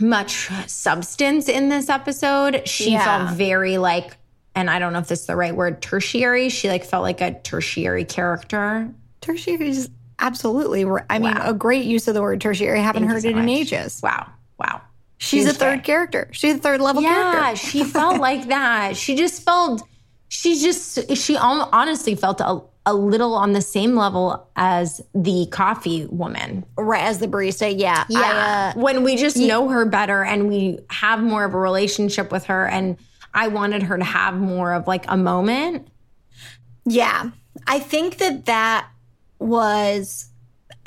much 0.00 0.48
substance 0.68 1.48
in 1.48 1.68
this 1.68 1.88
episode. 1.88 2.68
She 2.68 2.92
Yeah. 2.92 3.04
felt 3.26 3.36
very 3.36 3.78
like, 3.78 4.16
and 4.54 4.70
I 4.70 4.78
don't 4.78 4.92
know 4.92 4.98
if 5.00 5.08
this 5.08 5.20
is 5.20 5.26
the 5.26 5.36
right 5.36 5.54
word, 5.54 5.80
tertiary. 5.82 6.48
She 6.48 6.68
like 6.68 6.84
felt 6.84 7.02
like 7.02 7.20
a 7.20 7.32
tertiary 7.40 8.04
character. 8.04 8.88
tertiary 9.20 9.68
is 9.70 9.90
absolutely 10.20 10.84
I 11.10 11.18
mean 11.18 11.34
Wow. 11.34 11.50
a 11.50 11.54
great 11.54 11.84
use 11.84 12.08
of 12.08 12.14
the 12.14 12.22
word 12.22 12.40
tertiary 12.40 12.78
I 12.78 12.82
haven't 12.82 13.02
Thank 13.02 13.12
heard 13.12 13.22
so 13.22 13.28
it 13.28 13.36
in 13.36 13.48
ages 13.48 14.00
Wow, 14.02 14.26
wow. 14.58 14.80
she's 15.18 15.46
a 15.46 15.52
third 15.54 15.84
character 15.84 16.28
she's 16.32 16.54
a 16.56 16.58
third 16.58 16.80
level 16.80 17.02
Yeah, 17.02 17.32
character 17.32 17.56
she 17.66 17.84
felt 17.84 18.20
like 18.28 18.48
that. 18.48 18.96
She 18.96 19.14
just 19.16 19.42
felt. 19.42 19.82
She 20.30 20.60
just. 20.60 21.16
She 21.16 21.36
honestly 21.36 22.14
felt 22.14 22.40
a, 22.40 22.60
a 22.88 22.94
little 22.94 23.34
on 23.34 23.52
the 23.52 23.60
same 23.60 23.94
level 23.94 24.48
as 24.56 25.00
the 25.14 25.46
coffee 25.50 26.06
woman. 26.06 26.64
right 26.76 27.02
as 27.02 27.18
the 27.18 27.28
barista 27.28 27.72
yeah 27.76 28.04
I, 28.14 28.72
uh, 28.76 28.80
when 28.80 29.04
we 29.04 29.16
just 29.16 29.36
know 29.36 29.68
her 29.68 29.84
better 29.84 30.24
and 30.24 30.48
we 30.48 30.78
have 30.90 31.20
more 31.20 31.44
of 31.44 31.54
a 31.54 31.58
relationship 31.58 32.32
with 32.32 32.44
her 32.46 32.66
and 32.66 32.96
I 33.34 33.48
wanted 33.48 33.84
her 33.84 33.98
to 33.98 34.04
have 34.04 34.34
more 34.34 34.72
of 34.72 34.86
like 34.86 35.04
a 35.08 35.16
moment. 35.16 35.88
Yeah. 36.84 37.30
I 37.66 37.78
think 37.78 38.18
that 38.18 38.46
that 38.46 38.88
was, 39.38 40.28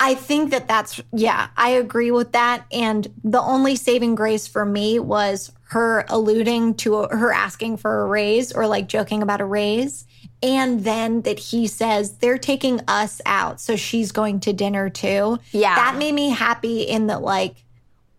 I 0.00 0.14
think 0.14 0.50
that 0.50 0.68
that's, 0.68 1.00
yeah, 1.12 1.48
I 1.56 1.70
agree 1.70 2.10
with 2.10 2.32
that. 2.32 2.66
And 2.72 3.08
the 3.22 3.40
only 3.40 3.76
saving 3.76 4.16
grace 4.16 4.46
for 4.46 4.64
me 4.64 4.98
was 4.98 5.52
her 5.68 6.04
alluding 6.08 6.74
to 6.74 7.04
her 7.04 7.32
asking 7.32 7.78
for 7.78 8.02
a 8.02 8.06
raise 8.06 8.52
or 8.52 8.66
like 8.66 8.88
joking 8.88 9.22
about 9.22 9.40
a 9.40 9.46
raise. 9.46 10.06
And 10.42 10.82
then 10.82 11.22
that 11.22 11.38
he 11.38 11.68
says 11.68 12.18
they're 12.18 12.38
taking 12.38 12.80
us 12.88 13.20
out. 13.24 13.60
So 13.60 13.76
she's 13.76 14.10
going 14.10 14.40
to 14.40 14.52
dinner 14.52 14.90
too. 14.90 15.38
Yeah. 15.52 15.74
That 15.76 15.96
made 15.98 16.14
me 16.14 16.30
happy 16.30 16.82
in 16.82 17.06
that, 17.06 17.22
like, 17.22 17.54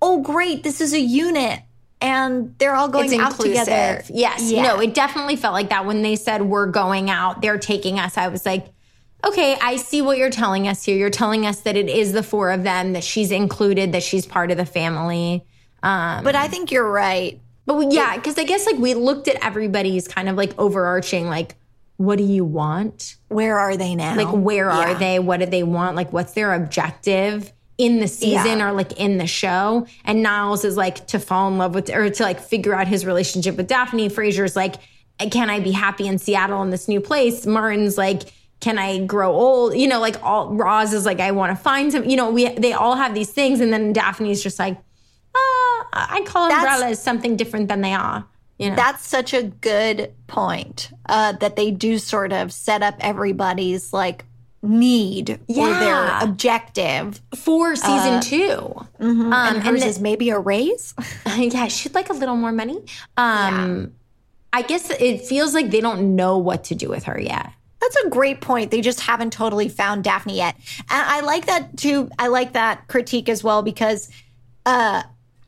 oh, 0.01 0.21
great, 0.21 0.63
this 0.63 0.79
is 0.79 0.93
a 0.93 0.99
unit. 0.99 1.59
And 1.99 2.55
they're 2.57 2.75
all 2.75 2.89
going 2.89 3.11
It's 3.11 3.19
out 3.21 3.31
inclusive. 3.31 3.65
together. 3.65 4.03
Yes. 4.09 4.51
Yeah. 4.51 4.63
No, 4.63 4.79
it 4.79 4.93
definitely 4.93 5.35
felt 5.37 5.53
like 5.53 5.69
that 5.69 5.85
when 5.85 6.01
they 6.01 6.15
said 6.15 6.41
we're 6.41 6.67
going 6.67 7.09
out, 7.09 7.41
they're 7.41 7.57
taking 7.57 7.99
us. 7.99 8.17
I 8.17 8.27
was 8.27 8.45
like, 8.45 8.67
okay, 9.25 9.57
I 9.61 9.77
see 9.77 10.01
what 10.01 10.17
you're 10.17 10.29
telling 10.29 10.67
us 10.67 10.83
here. 10.83 10.97
You're 10.97 11.09
telling 11.09 11.45
us 11.45 11.61
that 11.61 11.77
it 11.77 11.89
is 11.89 12.11
the 12.11 12.23
four 12.23 12.51
of 12.51 12.63
them, 12.63 12.91
that 12.93 13.05
she's 13.05 13.31
included, 13.31 13.93
that 13.93 14.03
she's 14.03 14.25
part 14.25 14.51
of 14.51 14.57
the 14.57 14.65
family. 14.65 15.45
Um, 15.81 16.25
But 16.25 16.35
I 16.35 16.49
think 16.49 16.71
you're 16.71 16.89
right. 16.89 17.39
But 17.65 17.75
we, 17.75 17.87
yeah, 17.87 18.17
because 18.17 18.37
I 18.37 18.43
guess 18.43 18.65
like 18.65 18.77
we 18.77 18.93
looked 18.93 19.29
at 19.29 19.37
everybody's 19.41 20.07
kind 20.07 20.27
of 20.27 20.35
like 20.35 20.53
overarching, 20.59 21.27
like, 21.29 21.55
what 21.97 22.17
do 22.17 22.23
you 22.23 22.43
want? 22.43 23.15
Where 23.27 23.57
are 23.59 23.77
they 23.77 23.95
now? 23.95 24.15
Like, 24.15 24.29
where 24.31 24.69
are 24.69 24.93
they? 24.95 25.19
What 25.19 25.39
do 25.39 25.45
they 25.45 25.63
want? 25.63 25.95
Like, 25.95 26.11
what's 26.11 26.33
their 26.33 26.53
objective 26.53 27.53
in 27.77 27.99
the 27.99 28.07
season 28.07 28.59
Yeah. 28.59 28.69
or 28.69 28.71
like 28.73 28.93
in 28.99 29.17
the 29.17 29.27
show? 29.27 29.85
And 30.03 30.21
Niles 30.23 30.65
is 30.65 30.75
like 30.75 31.07
to 31.07 31.19
fall 31.19 31.47
in 31.49 31.57
love 31.57 31.75
with 31.75 31.89
or 31.89 32.09
to 32.09 32.23
like 32.23 32.39
figure 32.39 32.73
out 32.73 32.87
his 32.87 33.05
relationship 33.05 33.55
with 33.57 33.67
Daphne. 33.67 34.09
Frasier's 34.09 34.55
like, 34.55 34.75
can 35.31 35.49
I 35.49 35.59
be 35.59 35.71
happy 35.71 36.07
in 36.07 36.17
Seattle 36.17 36.61
in 36.63 36.71
this 36.71 36.87
new 36.87 36.99
place? 36.99 37.45
Martin's 37.45 37.97
like, 37.97 38.23
can 38.59 38.77
I 38.79 39.05
grow 39.05 39.31
old? 39.31 39.75
You 39.75 39.87
know, 39.87 39.99
like 39.99 40.21
all 40.23 40.49
Roz 40.53 40.93
is 40.93 41.05
like, 41.05 41.19
I 41.19 41.31
want 41.31 41.55
to 41.55 41.61
find 41.63 41.91
some. 41.91 42.05
You 42.05 42.15
know, 42.17 42.31
we 42.31 42.49
they 42.55 42.73
all 42.73 42.95
have 42.95 43.13
these 43.13 43.29
things, 43.29 43.59
and 43.59 43.71
then 43.73 43.91
Daphne's 43.93 44.41
just 44.41 44.57
like, 44.57 44.77
uh, 45.35 45.83
I 45.93 46.23
call 46.25 46.47
That's- 46.49 46.63
umbrellas 46.65 46.99
something 47.01 47.35
different 47.35 47.67
than 47.67 47.81
they 47.81 47.93
are. 47.93 48.25
You 48.63 48.69
know? 48.71 48.75
That's 48.75 49.05
such 49.05 49.33
a 49.33 49.43
good 49.43 50.13
point 50.27 50.91
uh, 51.07 51.33
that 51.33 51.55
they 51.55 51.71
do 51.71 51.97
sort 51.97 52.33
of 52.33 52.51
set 52.51 52.81
up 52.83 52.95
everybody's 52.99 53.93
like 53.93 54.25
need 54.61 55.39
or 55.49 55.69
their 55.69 56.19
objective. 56.21 57.21
for 57.35 57.75
season 57.75 58.21
two. 58.21 58.73
Um, 58.99 59.33
and 59.33 59.63
hers 59.63 59.81
the- 59.81 59.87
is 59.87 59.99
maybe 59.99 60.29
a 60.29 60.39
raise. 60.39 60.93
yeah, 61.37 61.67
she'd 61.67 61.93
like 61.93 62.09
a 62.09 62.13
little 62.13 62.37
more 62.37 62.51
money. 62.53 62.81
Um, 63.17 63.93
I 64.53 64.61
guess 64.61 64.89
it 64.89 65.21
feels 65.25 65.53
like 65.53 65.71
they 65.71 65.81
don't 65.81 66.15
know 66.15 66.37
what 66.37 66.65
to 66.65 66.75
do 66.75 66.87
with 66.89 67.03
her 67.05 67.19
yet. 67.19 67.51
That's 67.81 67.95
a 68.05 68.09
great 68.09 68.39
point. 68.39 68.71
They 68.71 68.79
just 68.79 69.01
haven't 69.01 69.33
totally 69.33 69.67
found 69.67 70.05
Daphne 70.05 70.37
yet. 70.37 70.55
And 70.89 71.05
I 71.09 71.19
like 71.19 71.47
that 71.47 71.75
too. 71.75 72.09
I 72.17 72.27
like 72.27 72.53
that 72.53 72.87
critique 72.87 73.27
as 73.27 73.43
well 73.43 73.61
because 73.61 74.09
uh 74.65 75.03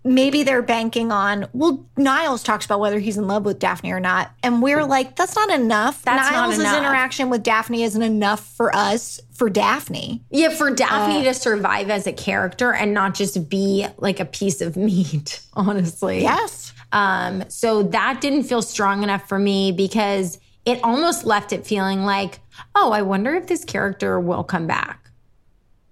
maybe 0.06 0.44
they're 0.44 0.62
banking 0.62 1.12
on 1.12 1.48
well 1.52 1.84
Niles 1.98 2.44
talks 2.44 2.64
about 2.66 2.80
whether 2.80 3.00
he's 3.00 3.18
in 3.18 3.28
love 3.28 3.44
with 3.44 3.60
Daphne 3.60 3.92
or 3.92 4.00
not. 4.00 4.32
And 4.44 4.62
we're 4.62 4.86
like, 4.86 5.16
that's 5.16 5.36
not 5.36 5.50
enough. 5.50 6.04
That's 6.04 6.32
not 6.32 6.48
Niles' 6.48 6.60
enough. 6.60 6.78
interaction 6.78 7.30
with 7.30 7.44
Daphne 7.44 7.84
isn't 7.84 8.02
enough 8.02 8.46
for 8.56 8.74
us 8.76 9.20
for 9.34 9.50
Daphne. 9.50 10.24
Yeah, 10.30 10.50
for 10.50 10.72
Daphne 10.72 11.24
to 11.24 11.34
survive 11.34 11.90
as 11.90 12.08
a 12.08 12.14
character 12.14 12.72
and 12.72 12.94
not 12.94 13.16
just 13.16 13.50
be 13.50 13.88
like 13.98 14.20
a 14.20 14.26
piece 14.26 14.62
of 14.62 14.78
meat, 14.78 15.42
honestly. 15.54 16.22
Yes. 16.22 16.72
Um, 16.92 17.44
so 17.50 17.84
that 17.84 18.22
didn't 18.22 18.44
feel 18.44 18.62
strong 18.62 19.04
enough 19.04 19.28
for 19.28 19.40
me 19.40 19.72
because 19.72 20.40
it 20.66 20.80
almost 20.84 21.26
left 21.26 21.52
it 21.52 21.66
feeling 21.66 22.04
like, 22.04 22.40
oh, 22.76 22.92
I 22.92 23.02
wonder 23.02 23.34
if 23.36 23.48
this 23.48 23.66
character 23.66 24.20
will 24.20 24.44
come 24.44 24.68
back. 24.68 25.05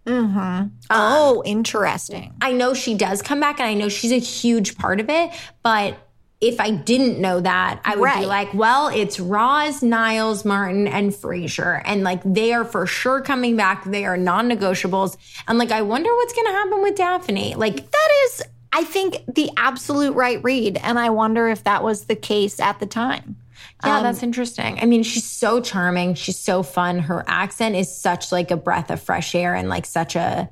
Mm-hmm. 0.06 0.38
Um, 0.38 0.72
oh, 0.89 1.44
interesting. 1.46 2.34
I 2.42 2.52
know 2.52 2.74
she 2.74 2.96
does 2.96 3.22
come 3.22 3.39
back 3.39 3.60
and 3.60 3.70
I 3.70 3.74
know 3.74 3.89
she's 3.89 4.12
a 4.12 4.20
huge 4.20 4.78
part 4.78 5.00
of 5.00 5.10
it, 5.10 5.32
but 5.62 5.98
if 6.44 6.60
I 6.60 6.72
didn't 6.72 7.20
know 7.20 7.39
that, 7.39 7.80
I 7.86 7.96
would 7.96 8.13
be 8.16 8.26
like, 8.26 8.54
well, 8.54 8.89
it's 8.89 9.18
Roz, 9.18 9.82
Niles, 9.82 10.44
Martin, 10.44 10.88
and 10.89 11.12
Frasier. 11.13 11.82
And 11.86 12.04
like 12.04 12.22
they 12.26 12.52
are 12.52 12.66
for 12.66 12.86
sure 12.86 13.22
coming 13.22 13.56
back. 13.56 13.86
They 13.86 14.04
are 14.04 14.18
non 14.18 14.50
negotiables. 14.50 15.16
And 15.48 15.58
like, 15.58 15.72
I 15.72 15.84
wonder 15.84 16.13
what's 16.13 16.34
going 16.34 16.48
to 16.48 16.52
happen 16.52 16.82
with 16.82 16.96
Daphne. 16.96 17.56
Like, 17.56 17.89
That 17.89 18.10
is, 18.26 18.44
I 18.74 18.84
think, 18.84 19.24
the 19.34 19.52
absolute 19.56 20.16
right 20.16 20.44
read. 20.44 20.78
And 20.84 21.00
I 21.00 21.12
wonder 21.12 21.48
if 21.48 21.63
that 21.63 21.82
was 21.82 22.06
the 22.06 22.16
case 22.16 22.60
at 22.60 22.80
the 22.82 22.88
time. 22.88 23.38
Yeah, 23.86 24.04
that's 24.04 24.24
interesting. 24.24 24.80
I 24.82 24.86
mean, 24.86 25.04
she's 25.04 25.26
so 25.26 25.62
charming. 25.62 26.13
She's 26.15 26.39
so 26.39 26.63
fun. 26.63 27.00
Her 27.00 27.24
accent 27.28 27.76
is 27.76 27.93
such 27.93 28.32
like 28.32 28.52
a 28.52 28.58
breath 28.58 28.89
of 28.89 29.02
fresh 29.02 29.36
air 29.36 29.54
and 29.56 29.69
like 29.69 29.86
such 29.86 30.15
a, 30.15 30.50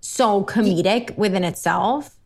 so 0.00 0.44
comedic 0.44 1.16
within 1.16 1.44
itself. 1.44 2.16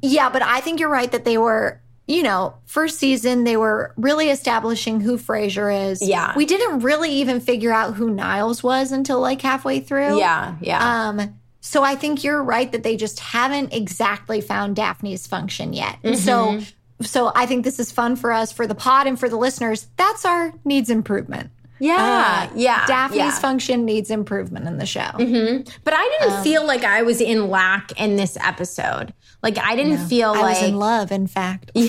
Yeah, 0.00 0.30
but 0.30 0.42
I 0.42 0.60
think 0.60 0.80
you're 0.80 0.88
right 0.88 1.10
that 1.12 1.24
they 1.24 1.38
were, 1.38 1.80
you 2.08 2.22
know, 2.22 2.54
first 2.66 2.98
season 2.98 3.44
they 3.44 3.56
were 3.56 3.94
really 3.96 4.30
establishing 4.30 5.00
who 5.00 5.16
Frasier 5.16 5.90
is. 5.90 6.02
Yeah. 6.02 6.34
We 6.36 6.46
didn't 6.46 6.80
really 6.80 7.12
even 7.12 7.40
figure 7.40 7.72
out 7.72 7.94
who 7.94 8.10
Niles 8.10 8.62
was 8.62 8.90
until 8.90 9.20
like 9.20 9.40
halfway 9.40 9.80
through. 9.80 10.18
Yeah, 10.18 10.56
yeah. 10.60 11.08
Um 11.08 11.38
so 11.60 11.84
I 11.84 11.94
think 11.94 12.24
you're 12.24 12.42
right 12.42 12.70
that 12.72 12.82
they 12.82 12.96
just 12.96 13.20
haven't 13.20 13.72
exactly 13.72 14.40
found 14.40 14.74
Daphne's 14.74 15.28
function 15.28 15.72
yet. 15.72 15.96
And 16.02 16.18
so 16.18 16.60
so 17.02 17.32
I 17.34 17.46
think 17.46 17.64
this 17.64 17.78
is 17.78 17.90
fun 17.92 18.16
for 18.16 18.32
us 18.32 18.52
for 18.52 18.66
the 18.66 18.74
pod 18.74 19.06
and 19.06 19.18
for 19.18 19.28
the 19.28 19.36
listeners. 19.36 19.86
That's 19.96 20.24
our 20.24 20.52
needs 20.64 20.90
improvement. 20.90 21.50
yeah, 21.78 22.48
yeah. 22.54 22.86
Daphne's 22.86 23.16
yeah. 23.18 23.38
function 23.38 23.84
needs 23.84 24.10
improvement 24.10 24.66
in 24.68 24.78
the 24.78 24.86
show. 24.86 25.10
But 25.16 25.94
I 25.94 26.16
didn't 26.20 26.36
Um, 26.38 26.42
feel 26.44 26.64
like 26.66 26.84
I 26.84 27.02
was 27.02 27.20
in 27.20 27.48
lack 27.50 27.98
in 28.00 28.16
this 28.16 28.36
episode. 28.40 29.12
Like 29.42 29.58
I 29.58 29.74
didn't 29.74 30.06
feel 30.06 30.30
I 30.30 30.40
like 30.40 30.60
was 30.60 30.68
in 30.68 30.76
love, 30.76 31.10
in 31.10 31.26
fact. 31.26 31.72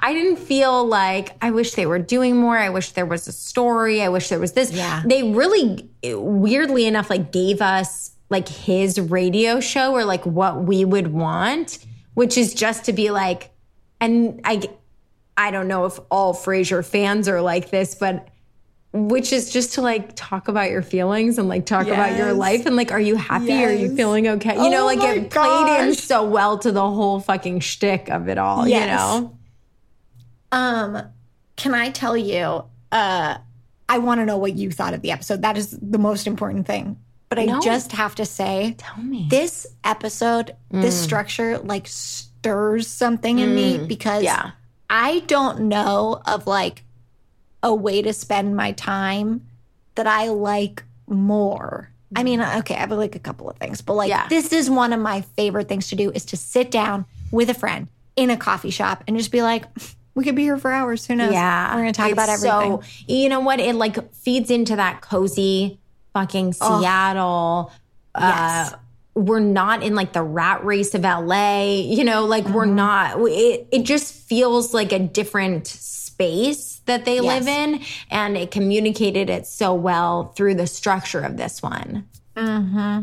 I 0.00 0.12
didn't 0.12 0.36
feel 0.36 0.86
like 0.86 1.36
I 1.42 1.50
wish 1.50 1.74
they 1.74 1.84
were 1.86 1.98
doing 1.98 2.36
more. 2.36 2.56
I 2.56 2.68
wish 2.68 2.92
there 2.92 3.06
was 3.06 3.26
a 3.26 3.32
story. 3.32 4.02
I 4.02 4.08
wish 4.08 4.28
there 4.28 4.38
was 4.38 4.52
this. 4.52 4.70
Yeah. 4.70 5.02
They 5.04 5.24
really 5.32 5.88
weirdly 6.04 6.86
enough 6.86 7.10
like 7.10 7.32
gave 7.32 7.60
us 7.60 8.12
like 8.30 8.48
his 8.48 9.00
radio 9.00 9.58
show 9.60 9.92
or 9.94 10.04
like 10.04 10.24
what 10.26 10.62
we 10.64 10.84
would 10.84 11.08
want, 11.12 11.78
which 12.14 12.38
is 12.38 12.54
just 12.54 12.84
to 12.84 12.92
be 12.92 13.10
like 13.10 13.50
and 14.00 14.40
I 14.44 14.62
I 15.36 15.50
don't 15.50 15.68
know 15.68 15.84
if 15.86 15.98
all 16.10 16.34
Frasier 16.34 16.84
fans 16.84 17.28
are 17.28 17.40
like 17.40 17.70
this, 17.70 17.94
but 17.94 18.28
which 18.92 19.32
is 19.32 19.50
just 19.52 19.74
to 19.74 19.82
like 19.82 20.16
talk 20.16 20.48
about 20.48 20.70
your 20.70 20.82
feelings 20.82 21.38
and 21.38 21.46
like 21.46 21.66
talk 21.66 21.86
about 21.88 22.16
your 22.16 22.32
life 22.32 22.64
and 22.66 22.74
like, 22.74 22.90
are 22.90 22.98
you 23.00 23.16
happy? 23.16 23.52
Are 23.64 23.72
you 23.72 23.94
feeling 23.94 24.26
okay? 24.28 24.54
You 24.54 24.70
know, 24.70 24.82
Oh 24.82 24.86
like 24.86 24.98
my 24.98 25.10
it 25.10 25.30
played 25.30 25.88
in 25.88 25.94
so 25.94 26.24
well 26.24 26.58
to 26.58 26.72
the 26.72 26.80
whole 26.80 27.20
fucking 27.20 27.60
shtick 27.60 28.08
of 28.08 28.28
it 28.28 28.38
all, 28.38 28.66
you 28.66 28.80
know? 28.80 29.36
Um, 30.52 31.02
can 31.56 31.74
I 31.74 31.90
tell 31.90 32.16
you? 32.16 32.64
Uh, 32.90 33.36
I 33.88 33.98
want 33.98 34.20
to 34.20 34.26
know 34.26 34.38
what 34.38 34.54
you 34.56 34.70
thought 34.70 34.94
of 34.94 35.02
the 35.02 35.10
episode. 35.12 35.42
That 35.42 35.56
is 35.58 35.70
the 35.80 35.98
most 35.98 36.26
important 36.26 36.66
thing. 36.66 36.98
But 37.28 37.38
I 37.38 37.44
No. 37.44 37.60
just 37.60 37.92
have 37.92 38.14
to 38.16 38.24
say, 38.24 38.74
Tell 38.78 39.02
me. 39.02 39.26
this 39.30 39.66
episode, 39.84 40.56
this 40.70 40.98
structure, 40.98 41.58
like 41.58 41.86
stirs 42.38 42.86
something 42.86 43.38
in 43.38 43.54
me 43.54 43.78
because 43.78 44.22
yeah. 44.22 44.52
I 44.88 45.20
don't 45.20 45.62
know 45.62 46.20
of 46.26 46.46
like 46.46 46.84
a 47.62 47.74
way 47.74 48.02
to 48.02 48.12
spend 48.12 48.56
my 48.56 48.72
time 48.72 49.46
that 49.96 50.06
I 50.06 50.28
like 50.28 50.84
more. 51.06 51.90
I 52.16 52.22
mean, 52.22 52.40
okay, 52.40 52.74
I 52.74 52.78
have 52.78 52.92
like 52.92 53.14
a 53.16 53.18
couple 53.18 53.50
of 53.50 53.56
things, 53.56 53.82
but 53.82 53.94
like 53.94 54.08
Yeah. 54.08 54.28
this 54.28 54.52
is 54.52 54.70
one 54.70 54.92
of 54.92 55.00
my 55.00 55.20
favorite 55.20 55.68
things 55.68 55.88
to 55.88 55.96
do 55.96 56.10
is 56.10 56.24
to 56.26 56.36
sit 56.36 56.70
down 56.70 57.04
with 57.30 57.50
a 57.50 57.54
friend 57.54 57.88
in 58.16 58.30
a 58.30 58.36
coffee 58.36 58.70
shop 58.70 59.04
and 59.06 59.16
just 59.16 59.30
be 59.30 59.42
like, 59.42 59.64
we 60.14 60.24
could 60.24 60.34
be 60.34 60.42
here 60.42 60.58
for 60.58 60.72
hours. 60.72 61.06
Who 61.06 61.14
knows? 61.14 61.32
Yeah. 61.32 61.74
We're 61.74 61.82
going 61.82 61.92
to 61.92 61.96
talk 61.96 62.06
It's 62.06 62.12
about 62.14 62.28
everything. 62.28 62.82
So, 62.82 62.82
you 63.06 63.28
know 63.28 63.40
what? 63.40 63.60
It 63.60 63.74
like 63.74 64.12
feeds 64.14 64.50
into 64.50 64.76
that 64.76 65.00
cozy 65.00 65.78
fucking 66.12 66.54
Seattle. 66.54 67.72
Yes. 68.18 68.72
Uh, 68.72 68.76
we're 69.18 69.40
not 69.40 69.82
in 69.82 69.94
like 69.94 70.12
the 70.12 70.22
rat 70.22 70.64
race 70.64 70.94
of 70.94 71.02
LA, 71.02 71.64
you 71.64 72.04
know, 72.04 72.24
like 72.24 72.44
we're 72.48 72.64
Mm-hmm. 72.66 72.74
not, 72.76 73.18
it, 73.28 73.66
it 73.72 73.82
just 73.82 74.14
feels 74.14 74.72
like 74.72 74.92
a 74.92 74.98
different 74.98 75.66
space 75.66 76.80
that 76.86 77.04
they 77.04 77.20
live 77.20 77.46
in. 77.48 77.82
And 78.10 78.36
it 78.36 78.50
communicated 78.50 79.28
it 79.28 79.46
so 79.46 79.74
well 79.74 80.32
through 80.36 80.54
the 80.54 80.66
structure 80.66 81.20
of 81.20 81.36
this 81.36 81.62
one. 81.62 82.06
Hmm. 82.36 83.02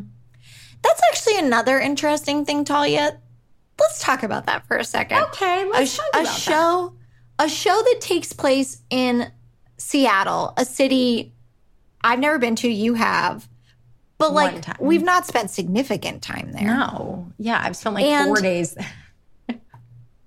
That's 0.82 1.02
actually 1.12 1.40
another 1.40 1.80
interesting 1.80 2.46
thing, 2.46 2.64
Talia. 2.64 3.20
Let's 3.80 4.00
talk 4.02 4.24
about 4.24 4.46
that 4.46 4.66
for 4.68 4.78
a 4.78 4.84
second. 4.86 5.22
Okay, 5.24 5.70
a, 5.74 5.86
sh- 5.86 6.00
a 6.14 6.26
show 6.26 6.94
a 7.40 7.50
show 7.50 7.74
that 7.76 7.98
takes 8.00 8.32
place 8.32 8.82
in 8.90 9.30
Seattle, 9.78 10.54
a 10.56 10.64
city 10.64 11.34
I've 12.02 12.20
never 12.20 12.40
been 12.40 12.56
to, 12.58 12.70
you 12.70 12.94
have. 12.94 13.50
But 14.18 14.34
like 14.34 14.62
time. 14.62 14.78
we've 14.80 15.04
not 15.04 15.26
spent 15.26 15.52
significant 15.52 16.22
time 16.22 16.52
there. 16.54 16.68
No. 16.68 17.32
Yeah. 17.38 17.60
I've 17.62 17.76
spent 17.76 17.96
like 17.96 18.06
And- 18.06 18.28
four 18.28 18.42
days. 18.42 18.76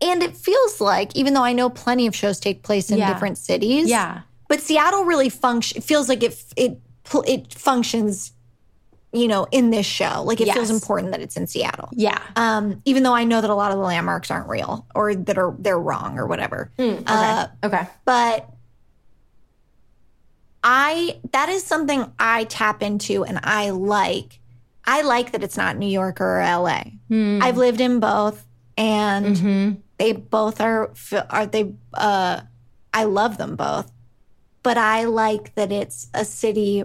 And 0.01 0.23
it 0.23 0.37
feels 0.37 0.81
like 0.81 1.15
even 1.17 1.35
though 1.35 1.43
I 1.43 1.53
know 1.53 1.69
plenty 1.71 2.07
of 2.07 2.15
shows 2.15 2.39
take 2.39 2.63
place 2.63 2.89
in 2.91 2.99
Yeah. 2.99 3.13
different 3.13 3.37
cities, 3.37 3.89
Yeah. 3.89 4.21
but 4.47 4.61
Seattle 4.61 5.05
really 5.05 5.29
function 5.29 5.79
it 5.79 5.83
feels 5.85 6.09
like 6.09 6.23
it 6.23 6.41
it 6.57 6.81
it 7.27 7.53
functions 7.55 8.33
you 9.13 9.27
know 9.27 9.49
in 9.51 9.71
this 9.71 9.87
show. 9.87 10.23
Like 10.23 10.41
it 10.41 10.53
feels 10.53 10.71
important 10.71 11.11
that 11.11 11.21
it's 11.21 11.37
in 11.37 11.49
Seattle. 11.49 11.89
Yeah. 11.93 12.21
Um, 12.37 12.81
even 12.85 13.03
though 13.03 13.15
I 13.15 13.25
know 13.25 13.41
that 13.41 13.51
a 13.51 13.55
lot 13.57 13.73
of 13.73 13.79
the 13.79 13.83
landmarks 13.83 14.31
aren't 14.31 14.49
real 14.49 14.87
or 14.95 15.17
that 15.17 15.37
are 15.37 15.53
they're 15.59 15.81
wrong 15.81 16.17
or 16.17 16.29
whatever. 16.29 16.71
Uh, 16.79 17.49
okay. 17.65 17.89
but 18.05 18.49
I 20.71 21.19
that 21.33 21.49
is 21.49 21.65
something 21.65 22.13
I 22.19 22.45
tap 22.45 22.83
into 22.83 23.25
and 23.25 23.41
I 23.43 23.71
like. 23.71 24.39
I 24.85 25.01
like 25.01 25.33
that 25.33 25.43
it's 25.43 25.57
not 25.57 25.79
New 25.79 25.89
York 25.89 26.21
or 26.21 26.41
LA. 26.43 26.83
I've 27.43 27.57
lived 27.57 27.81
in 27.81 28.01
both 28.01 28.45
and 28.77 29.35
they 29.97 30.13
both 30.13 30.61
are 30.61 30.93
are 31.31 31.47
they 31.47 31.73
uh 31.95 32.43
I 32.93 33.05
love 33.05 33.39
them 33.39 33.57
both. 33.57 33.91
But 34.63 34.77
I 34.77 35.05
like 35.05 35.55
that 35.55 35.73
it's 35.73 36.09
a 36.13 36.27
city 36.27 36.85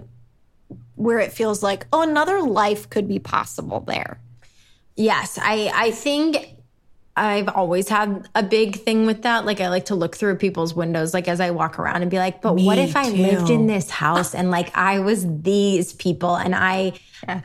where 0.94 1.18
it 1.18 1.34
feels 1.34 1.62
like 1.62 1.86
oh 1.92 2.00
another 2.00 2.40
life 2.40 2.88
could 2.88 3.06
be 3.06 3.18
possible 3.18 3.80
there. 3.80 4.18
Yes, 4.96 5.38
I 5.42 5.70
I 5.74 5.90
think 5.90 6.53
I've 7.16 7.48
always 7.48 7.88
had 7.88 8.28
a 8.34 8.42
big 8.42 8.76
thing 8.80 9.06
with 9.06 9.22
that. 9.22 9.44
Like 9.46 9.60
I 9.60 9.68
like 9.68 9.84
to 9.86 9.94
look 9.94 10.16
through 10.16 10.36
people's 10.36 10.74
windows 10.74 11.14
like 11.14 11.28
as 11.28 11.38
I 11.40 11.50
walk 11.52 11.78
around 11.78 12.02
and 12.02 12.10
be 12.10 12.18
like, 12.18 12.42
but 12.42 12.54
what 12.54 12.76
Me 12.78 12.84
if 12.84 12.96
I 12.96 13.04
too. 13.10 13.16
lived 13.16 13.50
in 13.50 13.66
this 13.68 13.88
house 13.88 14.34
and 14.34 14.50
like 14.50 14.76
I 14.76 14.98
was 14.98 15.24
these 15.42 15.92
people 15.92 16.34
and 16.34 16.54
I 16.56 16.94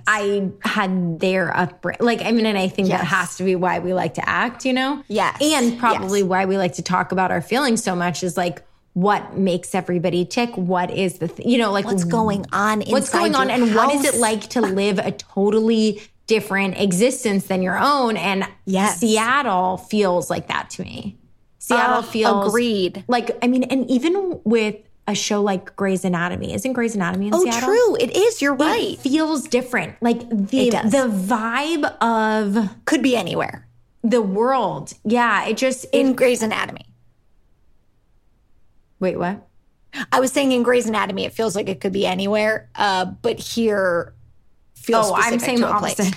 I 0.07 0.49
had 0.63 1.19
their 1.19 1.55
upbringing. 1.55 2.03
Like 2.03 2.21
I 2.23 2.31
mean 2.31 2.47
and 2.47 2.57
I 2.57 2.67
think 2.67 2.87
that 2.87 3.03
has 3.05 3.37
to 3.37 3.43
be 3.43 3.55
why 3.55 3.77
we 3.79 3.93
like 3.93 4.15
to 4.15 4.27
act, 4.27 4.65
you 4.65 4.73
know? 4.73 5.03
Yes. 5.07 5.37
And 5.41 5.77
probably 5.79 6.21
Yes. 6.21 6.27
why 6.29 6.45
we 6.45 6.57
like 6.57 6.73
to 6.73 6.81
talk 6.81 7.11
about 7.11 7.29
our 7.29 7.41
feelings 7.41 7.83
so 7.83 7.95
much 7.95 8.23
is 8.23 8.35
like 8.37 8.63
what 8.93 9.37
makes 9.37 9.75
everybody 9.75 10.25
tick? 10.25 10.49
What 10.57 10.89
is 10.89 11.19
the 11.19 11.27
th- 11.27 11.47
you 11.47 11.59
know 11.59 11.71
like 11.71 11.85
What's 11.85 12.03
going 12.05 12.43
on 12.51 12.81
what's 12.87 13.11
going 13.11 13.35
on 13.35 13.51
and 13.51 13.75
what 13.75 13.93
is 13.93 14.03
it 14.03 14.15
like 14.19 14.41
to 14.49 14.61
live 14.61 14.97
a 14.97 15.11
totally 15.11 16.01
different 16.29 16.79
existence 16.79 17.45
than 17.47 17.61
your 17.61 17.77
own 17.77 18.15
and 18.15 18.45
Yes. 18.65 18.99
seattle 18.99 19.77
feels 19.77 20.29
like 20.29 20.47
that 20.47 20.69
to 20.71 20.83
me 20.83 21.17
Seattle 21.61 21.97
Uh, 21.97 22.01
feels 22.03 22.47
agreed. 22.47 23.03
Like 23.09 23.37
I 23.43 23.47
mean, 23.47 23.63
and 23.63 23.89
even 23.91 24.39
with 24.45 24.75
a 25.07 25.13
show 25.13 25.41
like 25.41 25.75
Grey's 25.75 26.05
Anatomy, 26.05 26.53
isn't 26.53 26.71
Grey's 26.73 26.95
Anatomy 26.95 27.27
in 27.27 27.33
Seattle? 27.33 27.47
Oh, 27.49 27.51
Seattle? 27.51 27.69
true. 27.69 27.95
It 27.99 28.15
is. 28.15 28.41
You're 28.41 28.53
It 28.55 28.59
right. 28.61 28.97
feels 28.99 29.43
different. 29.47 29.95
Like 30.01 30.21
the 30.29 30.67
It 30.67 30.71
does. 30.71 30.91
the 30.91 31.07
vibe 31.09 31.83
of 32.01 32.69
Could 32.85 33.01
be 33.03 33.15
anywhere 33.17 33.67
the 34.03 34.21
world. 34.21 34.93
Yeah, 35.03 35.45
it 35.47 35.57
just 35.57 35.83
it, 35.85 35.89
in 35.99 36.13
Grey's 36.13 36.41
Anatomy. 36.41 36.85
wait 38.99 39.17
what? 39.19 39.45
I 40.11 40.19
was 40.19 40.31
saying 40.31 40.51
in 40.51 40.63
Grey's 40.63 40.85
Anatomy, 40.87 41.25
it 41.25 41.33
feels 41.33 41.55
like 41.55 41.67
it 41.67 41.81
could 41.81 41.91
be 41.93 42.05
anywhere, 42.05 42.69
uh, 42.75 43.05
but 43.05 43.39
here 43.39 44.13
feels. 44.81 45.09
Oh, 45.09 45.15
I'm 45.15 45.39
saying 45.39 45.61
the 45.61 45.67
opposite. 45.67 46.13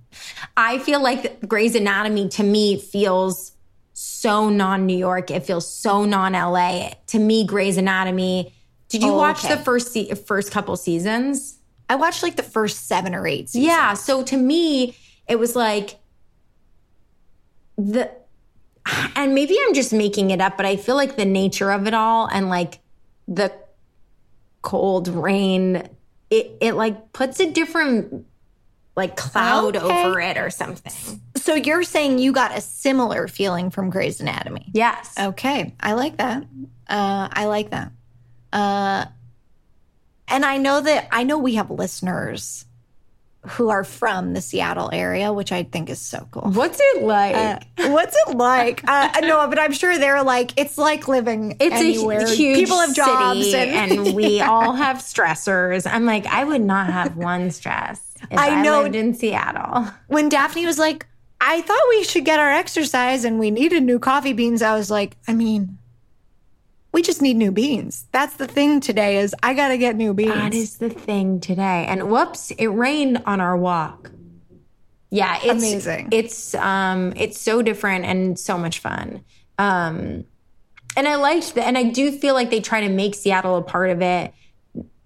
I 0.56 0.78
feel 0.78 1.02
like 1.02 1.46
Grey's 1.46 1.74
Anatomy 1.74 2.28
to 2.30 2.42
me 2.42 2.78
feels 2.78 3.52
so 3.92 4.48
non 4.48 4.86
New 4.86 4.96
York. 4.96 5.30
It 5.30 5.44
feels 5.44 5.72
so 5.72 6.04
non 6.04 6.32
LA. 6.32 6.90
To 7.08 7.18
me, 7.18 7.44
Grey's 7.46 7.76
Anatomy. 7.76 8.52
Did 8.88 9.02
you 9.02 9.10
Oh, 9.12 9.16
watch 9.16 9.44
okay. 9.44 9.54
the 9.54 9.60
first 9.62 9.92
se- 9.92 10.14
first 10.14 10.50
couple 10.50 10.76
seasons? 10.76 11.58
I 11.88 11.94
watched 11.96 12.22
like 12.22 12.36
the 12.36 12.42
first 12.42 12.86
seven 12.88 13.14
or 13.14 13.26
eight. 13.26 13.48
Seasons. 13.50 13.66
Yeah. 13.66 13.94
So 13.94 14.22
to 14.24 14.36
me, 14.36 14.96
it 15.28 15.38
was 15.38 15.54
like 15.56 15.96
the, 17.78 18.10
and 19.16 19.34
maybe 19.34 19.56
I'm 19.66 19.74
just 19.74 19.92
making 19.92 20.30
it 20.30 20.40
up, 20.40 20.56
but 20.56 20.66
I 20.66 20.76
feel 20.76 20.96
like 20.96 21.16
the 21.16 21.24
nature 21.24 21.70
of 21.70 21.86
it 21.86 21.94
all 21.94 22.26
and 22.26 22.48
like 22.48 22.80
the 23.28 23.52
cold 24.62 25.08
rain, 25.08 25.88
it 26.30 26.56
it 26.60 26.74
like 26.74 27.12
puts 27.12 27.40
a 27.40 27.50
different 27.50 28.26
like 28.96 29.16
cloud 29.16 29.76
Okay. 29.76 30.04
over 30.06 30.20
it 30.20 30.36
or 30.36 30.50
something. 30.50 31.20
So 31.36 31.54
you're 31.54 31.82
saying 31.84 32.18
you 32.18 32.32
got 32.32 32.56
a 32.56 32.60
similar 32.60 33.28
feeling 33.28 33.70
from 33.70 33.88
Grey's 33.90 34.20
Anatomy? 34.20 34.66
Yes. 34.74 35.14
Okay, 35.18 35.74
I 35.80 35.92
like 35.94 36.16
that. 36.18 36.44
Uh, 36.88 37.28
I 37.32 37.46
like 37.46 37.70
that. 37.70 37.92
Uh, 38.52 39.04
and 40.28 40.44
I 40.44 40.58
know 40.58 40.80
that 40.80 41.08
I 41.12 41.22
know 41.22 41.38
we 41.38 41.54
have 41.54 41.70
listeners 41.70 42.64
who 43.46 43.70
are 43.70 43.84
from 43.84 44.34
the 44.34 44.40
Seattle 44.42 44.90
area, 44.92 45.32
which 45.32 45.50
I 45.50 45.62
think 45.62 45.88
is 45.88 45.98
so 45.98 46.28
cool. 46.30 46.50
What's 46.52 46.78
it 46.80 47.02
like? 47.02 47.34
Uh, 47.34 47.88
what's 47.90 48.14
it 48.26 48.36
like? 48.36 48.82
Uh, 48.86 49.10
no, 49.22 49.46
but 49.48 49.58
I'm 49.58 49.72
sure 49.72 49.98
they're 49.98 50.22
like 50.22 50.52
it's 50.58 50.76
like 50.76 51.08
living 51.08 51.56
it's 51.58 51.74
anywhere. 51.74 52.20
a 52.20 52.28
hu- 52.28 52.34
huge 52.34 52.58
People 52.58 52.78
have 52.78 52.94
jobs, 52.94 53.50
city 53.50 53.70
and, 53.72 53.92
and 53.92 54.14
we 54.14 54.40
all 54.42 54.72
have 54.74 54.98
stressors. 54.98 55.90
I'm 55.90 56.04
like, 56.04 56.26
I 56.26 56.44
would 56.44 56.60
not 56.60 56.88
have 56.92 57.16
one 57.16 57.50
stress 57.50 58.14
if 58.30 58.38
I 58.38 58.58
I, 58.58 58.62
know. 58.62 58.82
lived 58.82 58.94
in 58.96 59.14
Seattle. 59.14 59.86
when 60.08 60.28
Daphne 60.28 60.66
was 60.66 60.78
like, 60.78 61.06
"I 61.40 61.62
thought 61.62 61.80
we 61.88 62.04
should 62.04 62.26
get 62.26 62.38
our 62.38 62.50
exercise 62.52 63.24
and 63.24 63.38
we 63.38 63.50
needed 63.50 63.82
new 63.82 63.98
coffee 63.98 64.34
beans," 64.34 64.60
I 64.60 64.74
was 64.76 64.90
like, 64.90 65.16
"I 65.26 65.32
mean." 65.34 65.78
We 66.92 67.02
just 67.02 67.22
need 67.22 67.36
new 67.36 67.52
beans. 67.52 68.06
That's 68.12 68.34
the 68.34 68.46
thing 68.46 68.80
today 68.80 69.18
is 69.18 69.34
I 69.42 69.54
got 69.54 69.68
to 69.68 69.78
get 69.78 69.96
new 69.96 70.12
beans. 70.12 70.34
That 70.34 70.54
is 70.54 70.78
the 70.78 70.90
thing 70.90 71.40
today. 71.40 71.86
And 71.88 72.10
whoops, 72.10 72.50
it 72.52 72.66
rained 72.66 73.22
on 73.26 73.40
our 73.40 73.56
walk. 73.56 74.10
Yeah, 75.10 75.38
it's 75.42 75.50
Amazing. 75.50 76.08
It's 76.12 76.54
um 76.54 77.12
it's 77.16 77.38
so 77.38 77.62
different 77.62 78.04
and 78.04 78.38
so 78.38 78.56
much 78.56 78.78
fun. 78.78 79.24
Um 79.58 80.24
and 80.96 81.06
I 81.06 81.16
liked 81.16 81.54
that 81.54 81.66
and 81.66 81.78
I 81.78 81.84
do 81.84 82.12
feel 82.12 82.34
like 82.34 82.50
they 82.50 82.60
try 82.60 82.80
to 82.80 82.88
make 82.88 83.14
Seattle 83.14 83.56
a 83.56 83.62
part 83.62 83.90
of 83.90 84.02
it. 84.02 84.32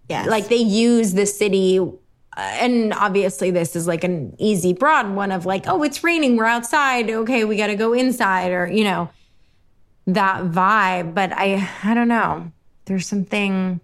yes. 0.08 0.28
Like 0.28 0.48
they 0.48 0.56
use 0.56 1.14
the 1.14 1.26
city 1.26 1.78
uh, 1.78 1.90
and 2.36 2.92
obviously 2.94 3.50
this 3.50 3.76
is 3.76 3.86
like 3.86 4.04
an 4.04 4.34
easy 4.38 4.72
broad 4.72 5.14
one 5.14 5.30
of 5.30 5.46
like, 5.46 5.64
oh, 5.66 5.82
it's 5.82 6.02
raining, 6.02 6.36
we're 6.36 6.46
outside. 6.46 7.08
Okay, 7.08 7.44
we 7.44 7.56
got 7.56 7.68
to 7.68 7.76
go 7.76 7.92
inside 7.92 8.50
or, 8.52 8.66
you 8.66 8.84
know, 8.84 9.08
that 10.06 10.44
vibe, 10.44 11.14
but 11.14 11.32
I 11.32 11.68
I 11.82 11.94
don't 11.94 12.08
know. 12.08 12.50
There's 12.84 13.06
something 13.06 13.80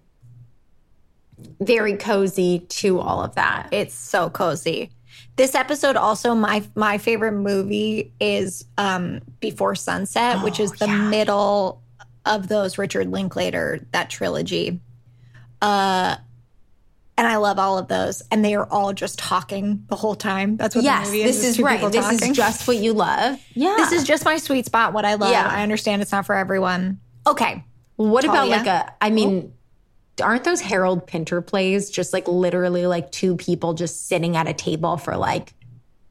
very 1.60 1.96
cozy 1.96 2.60
to 2.68 3.00
all 3.00 3.22
of 3.22 3.34
that. 3.34 3.68
It's 3.72 3.94
so 3.94 4.28
cozy. 4.30 4.90
This 5.36 5.54
episode 5.54 5.96
also 5.96 6.34
my 6.34 6.62
my 6.74 6.98
favorite 6.98 7.32
movie 7.32 8.12
is 8.20 8.64
um 8.76 9.20
Before 9.40 9.74
Sunset, 9.74 10.42
which 10.44 10.60
is 10.60 10.72
the 10.72 10.88
middle 10.88 11.82
of 12.26 12.48
those 12.48 12.76
Richard 12.76 13.10
Linklater 13.10 13.80
that 13.92 14.10
trilogy. 14.10 14.80
Uh 15.62 16.16
and 17.20 17.28
I 17.28 17.36
love 17.36 17.58
all 17.58 17.76
of 17.76 17.86
those 17.86 18.22
and 18.30 18.42
they 18.42 18.54
are 18.54 18.66
all 18.70 18.94
just 18.94 19.18
talking 19.18 19.84
the 19.90 19.96
whole 19.96 20.14
time. 20.14 20.56
That's 20.56 20.74
what 20.74 20.82
yes, 20.82 21.04
the 21.04 21.12
movie 21.12 21.22
is. 21.22 21.36
this 21.36 21.44
is 21.44 21.50
is 21.50 21.56
two 21.58 21.64
right. 21.64 21.92
This 21.92 22.02
talking. 22.02 22.30
is 22.30 22.36
just 22.36 22.66
what 22.66 22.78
you 22.78 22.94
love. 22.94 23.38
Yeah. 23.52 23.74
This 23.76 23.92
is 23.92 24.04
just 24.04 24.24
my 24.24 24.38
sweet 24.38 24.64
spot 24.64 24.94
what 24.94 25.04
I 25.04 25.16
love. 25.16 25.30
Yeah. 25.30 25.46
I 25.46 25.62
understand 25.62 26.00
it's 26.00 26.12
not 26.12 26.24
for 26.24 26.34
everyone. 26.34 26.98
Okay. 27.26 27.62
what 27.96 28.24
about 28.24 28.48
like 28.48 28.66
a 28.66 28.94
I 29.02 29.10
mean 29.10 29.52
aren't 30.22 30.44
those 30.44 30.62
Harold 30.62 31.06
Pinter 31.06 31.42
plays 31.42 31.90
just 31.90 32.14
like 32.14 32.26
literally 32.26 32.86
like 32.86 33.12
two 33.12 33.36
people 33.36 33.74
just 33.74 34.08
sitting 34.08 34.34
at 34.34 34.48
a 34.48 34.54
table 34.54 34.96
for 34.96 35.14
like 35.18 35.52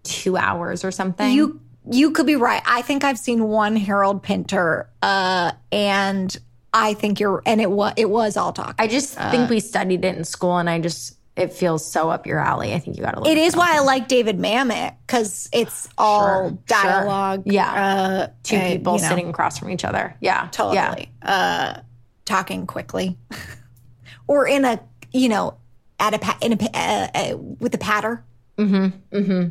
2 0.04 0.38
hours 0.38 0.84
or 0.84 0.92
something? 0.92 1.34
You 1.34 1.60
you 1.90 2.12
could 2.12 2.28
be 2.28 2.36
right. 2.36 2.62
I 2.68 2.84
think 2.84 3.04
I've 3.04 3.18
seen 3.18 3.46
one 3.46 3.76
Harold 3.76 4.22
Pinter, 4.22 4.92
uh, 5.02 5.54
and 5.72 6.38
I 6.74 6.94
think 6.94 7.20
you're, 7.20 7.42
and 7.46 7.60
it 7.62 7.72
was 7.72 7.94
it 7.98 8.10
was 8.10 8.38
all 8.38 8.54
talk. 8.54 8.76
I 8.80 8.88
just 8.88 9.16
think 9.16 9.50
we 9.50 9.60
studied 9.60 10.06
it 10.06 10.16
in 10.18 10.24
school 10.24 10.58
and 10.58 10.70
I 10.70 10.80
just 10.80 11.18
it 11.36 11.54
feels 11.54 11.90
so 11.90 12.10
up 12.10 12.28
your 12.28 12.40
alley. 12.40 12.74
I 12.74 12.80
think 12.80 12.98
you 12.98 13.04
got 13.04 13.12
to 13.14 13.20
look 13.22 13.30
it 13.30 13.38
is 13.38 13.56
why 13.56 13.76
I 13.76 13.80
like 13.80 14.08
David 14.08 14.38
Mamet 14.38 14.96
because 15.08 15.50
it's 15.54 15.88
all 15.98 16.52
dialogue. 16.68 17.44
Yeah. 17.46 17.74
uh, 17.74 18.28
two 18.44 18.58
uh, 18.58 18.68
people 18.68 18.96
you 18.98 19.02
know, 19.02 19.08
sitting 19.08 19.30
across 19.30 19.58
from 19.58 19.70
each 19.70 19.86
other. 19.86 20.16
Yeah. 20.22 20.44
Yeah. 20.44 20.50
totally 20.52 21.12
uh, 21.22 21.80
talking 22.26 22.68
quickly, 22.68 23.18
or 24.28 24.48
in 24.48 24.66
a 24.66 24.80
you 25.12 25.30
know 25.30 25.56
at 26.00 26.14
a 26.14 26.20
pa- 26.20 26.38
in 26.42 26.54
a 26.54 26.58
uh, 26.74 27.08
uh, 27.16 27.38
with 27.38 27.74
a 27.74 27.80
patter. 27.80 28.24
Mm-hmm. 28.58 29.18
Mm-hmm. 29.18 29.50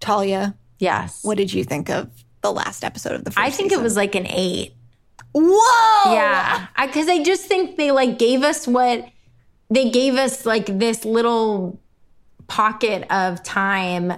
Talia, 0.00 0.54
Yes. 0.78 1.24
what 1.24 1.36
did 1.36 1.52
you 1.52 1.64
think 1.64 1.88
of 1.90 2.10
the 2.42 2.52
last 2.52 2.84
episode 2.84 3.12
of 3.14 3.24
the? 3.24 3.30
First 3.30 3.38
I 3.46 3.50
think 3.50 3.72
it 3.72 3.80
was 3.80 3.96
like 3.96 4.14
an 4.14 4.26
8. 4.26 4.72
Whoa! 5.34 6.14
Yeah. 6.14 6.66
Because 6.80 7.08
I, 7.08 7.22
just 7.22 7.46
think 7.46 7.76
they 7.76 7.90
like 7.90 8.18
gave 8.18 8.42
us 8.42 8.66
what 8.66 9.08
they 9.68 9.90
gave 9.90 10.14
us 10.14 10.46
like 10.46 10.66
this 10.66 11.04
little 11.04 11.80
pocket 12.46 13.06
of 13.10 13.42
time. 13.42 14.12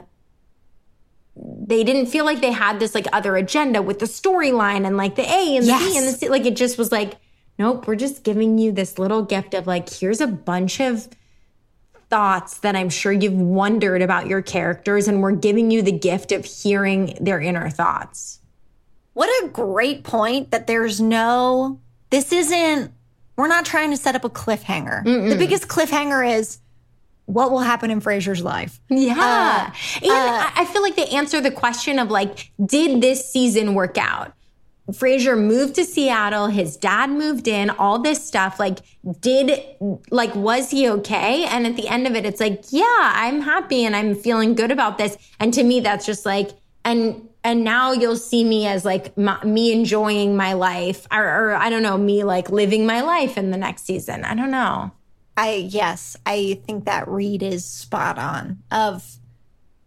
They 1.34 1.84
didn't 1.84 2.06
feel 2.06 2.24
like 2.24 2.40
they 2.40 2.52
had 2.52 2.80
this 2.80 2.94
like 2.94 3.06
other 3.12 3.36
agenda 3.36 3.82
with 3.82 3.98
the 3.98 4.06
storyline 4.06 4.86
and 4.86 4.96
like 4.96 5.16
the 5.16 5.22
A 5.22 5.56
and 5.56 5.66
the 5.66 5.76
B 5.78 5.96
and 5.96 6.06
the 6.06 6.12
C. 6.12 6.28
Like 6.28 6.44
it 6.44 6.56
just 6.56 6.76
was 6.76 6.92
like, 6.92 7.14
nope, 7.58 7.86
we're 7.86 7.96
just 7.96 8.22
giving 8.22 8.58
you 8.58 8.72
this 8.72 8.98
little 8.98 9.22
gift 9.22 9.54
of 9.54 9.66
like, 9.66 9.88
here's 9.90 10.20
a 10.20 10.26
bunch 10.26 10.80
of 10.80 11.08
thoughts 12.08 12.58
that 12.58 12.76
I'm 12.76 12.88
sure 12.88 13.12
you've 13.12 13.32
wondered 13.32 14.02
about 14.02 14.26
your 14.26 14.42
characters, 14.42 15.08
and 15.08 15.22
we're 15.22 15.32
giving 15.32 15.70
you 15.70 15.82
the 15.82 15.92
gift 15.92 16.30
of 16.30 16.44
hearing 16.44 17.16
their 17.20 17.40
inner 17.40 17.68
thoughts. 17.68 18.40
What 19.16 19.30
a 19.42 19.48
great 19.48 20.04
point 20.04 20.50
that 20.50 20.66
there's 20.66 21.00
no, 21.00 21.80
this 22.10 22.32
isn't, 22.32 22.92
we're 23.36 23.48
not 23.48 23.64
trying 23.64 23.90
to 23.90 23.96
set 23.96 24.14
up 24.14 24.24
a 24.24 24.28
cliffhanger. 24.28 25.04
The 25.04 25.36
biggest 25.36 25.68
cliffhanger 25.68 26.36
is 26.36 26.58
what 27.24 27.50
will 27.50 27.60
happen 27.60 27.90
in 27.90 28.02
Frasier's 28.02 28.42
life. 28.42 28.78
Yeah. 28.90 29.14
Uh, 29.14 29.72
and 30.02 30.12
uh, 30.12 30.50
I 30.50 30.52
I 30.56 30.64
feel 30.66 30.82
like 30.82 30.96
they 30.96 31.06
answer 31.06 31.40
the 31.40 31.50
question 31.50 31.98
of 31.98 32.10
like, 32.10 32.52
did 32.62 33.00
this 33.00 33.32
season 33.32 33.72
work 33.72 33.96
out? 33.96 34.34
Frasier 34.92 35.42
moved 35.42 35.76
to 35.76 35.86
Seattle, 35.86 36.48
his 36.48 36.76
dad 36.76 37.08
moved 37.08 37.48
in, 37.48 37.70
all 37.70 37.98
this 37.98 38.22
stuff. 38.22 38.60
Like, 38.60 38.80
did, 39.20 39.50
like, 40.10 40.34
was 40.34 40.70
he 40.70 40.90
okay? 40.90 41.46
And 41.46 41.66
at 41.66 41.76
the 41.76 41.88
end 41.88 42.06
of 42.06 42.14
it, 42.16 42.26
it's 42.26 42.38
like, 42.38 42.64
yeah, 42.68 42.84
I'm 43.14 43.40
happy 43.40 43.86
and 43.86 43.96
I'm 43.96 44.14
feeling 44.14 44.54
good 44.54 44.70
about 44.70 44.98
this. 44.98 45.16
And 45.40 45.54
to 45.54 45.64
me, 45.64 45.80
that's 45.80 46.04
just 46.04 46.26
like, 46.26 46.50
and, 46.84 47.30
and 47.46 47.62
now 47.62 47.92
you'll 47.92 48.16
see 48.16 48.42
me 48.42 48.66
as 48.66 48.84
like 48.84 49.16
my, 49.16 49.42
me 49.44 49.70
enjoying 49.70 50.36
my 50.36 50.54
life 50.54 51.06
or, 51.12 51.22
or 51.22 51.54
I 51.54 51.70
don't 51.70 51.84
know, 51.84 51.96
me 51.96 52.24
like 52.24 52.50
living 52.50 52.86
my 52.86 53.02
life 53.02 53.38
in 53.38 53.52
the 53.52 53.56
next 53.56 53.84
season. 53.84 54.24
I 54.24 54.34
don't 54.34 54.50
know. 54.50 54.90
I, 55.36 55.52
yes, 55.52 56.16
I 56.26 56.60
think 56.66 56.86
that 56.86 57.06
read 57.06 57.44
is 57.44 57.64
spot 57.64 58.18
on 58.18 58.64
of, 58.72 59.18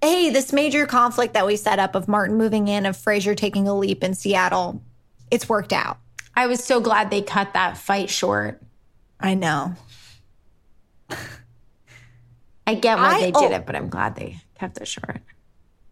hey, 0.02 0.30
this 0.30 0.54
major 0.54 0.86
conflict 0.86 1.34
that 1.34 1.46
we 1.46 1.58
set 1.58 1.80
up 1.80 1.96
of 1.96 2.08
Martin 2.08 2.38
moving 2.38 2.70
in, 2.70 2.86
of 2.86 2.96
Frasier 2.96 3.36
taking 3.36 3.68
a 3.68 3.78
leap 3.78 4.06
in 4.06 4.14
Seattle, 4.14 4.82
it's 5.30 5.50
worked 5.50 5.74
out. 5.74 5.98
I 6.38 6.48
was 6.48 6.64
so 6.64 6.80
glad 6.80 7.12
they 7.12 7.22
cut 7.22 7.52
that 7.56 7.78
fight 7.78 8.10
short. 8.10 8.62
I 9.20 9.34
know. 9.34 9.74
I 12.66 12.76
get 12.76 12.98
why 12.98 13.16
I- 13.16 13.20
they 13.20 13.32
did 13.32 13.52
oh. 13.52 13.56
it, 13.56 13.66
but 13.66 13.76
I'm 13.76 13.90
glad 13.90 14.16
they 14.16 14.40
kept 14.56 14.78
it 14.78 14.88
short. 14.88 15.20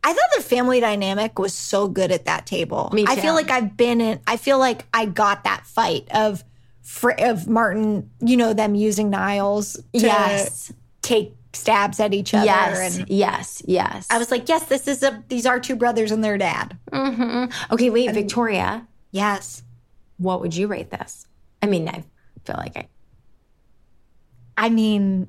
I 0.04 0.14
thought 0.14 0.30
the 0.38 0.44
family 0.44 0.80
dynamic 0.80 1.38
was 1.40 1.54
so 1.54 1.88
good 1.88 2.12
at 2.12 2.26
that 2.26 2.46
table. 2.46 2.90
Me 2.94 3.06
too. 3.06 3.12
I 3.12 3.16
feel 3.18 3.34
like 3.34 3.50
I've 3.50 3.76
been 3.76 4.00
in. 4.00 4.20
I 4.26 4.38
feel 4.38 4.58
like 4.60 4.86
I 4.94 5.06
got 5.06 5.44
that 5.44 5.66
fight 5.66 6.08
of 6.14 6.44
Fr- 6.82 7.12
of 7.18 7.48
Martin. 7.48 8.10
You 8.22 8.38
know 8.38 8.54
them 8.54 8.76
using 8.76 9.10
Niles 9.10 9.74
to 9.74 9.82
Yes. 10.00 10.72
take 11.02 11.34
stabs 11.54 12.00
at 12.00 12.14
each 12.14 12.34
other. 12.34 12.46
Yes, 12.46 12.98
and 13.00 13.10
yes, 13.10 13.62
yes. 13.66 14.08
I 14.10 14.18
was 14.18 14.32
like, 14.32 14.48
yes, 14.48 14.64
this 14.66 14.88
is 14.88 15.04
a. 15.04 15.24
These 15.28 15.46
are 15.46 15.60
two 15.60 15.76
brothers 15.76 16.12
and 16.12 16.24
their 16.24 16.38
dad. 16.38 16.78
Mm-hmm. 16.92 17.74
okay, 17.74 17.90
wait, 17.90 18.14
Victoria. 18.14 18.88
Yes. 19.12 19.64
What 20.18 20.40
would 20.42 20.56
you 20.56 20.68
rate 20.68 20.90
this? 20.92 21.26
I 21.62 21.66
mean, 21.66 21.90
I 21.90 22.04
feel 22.46 22.56
like 22.58 22.78
I. 22.78 22.88
I 24.56 24.70
mean, 24.70 25.28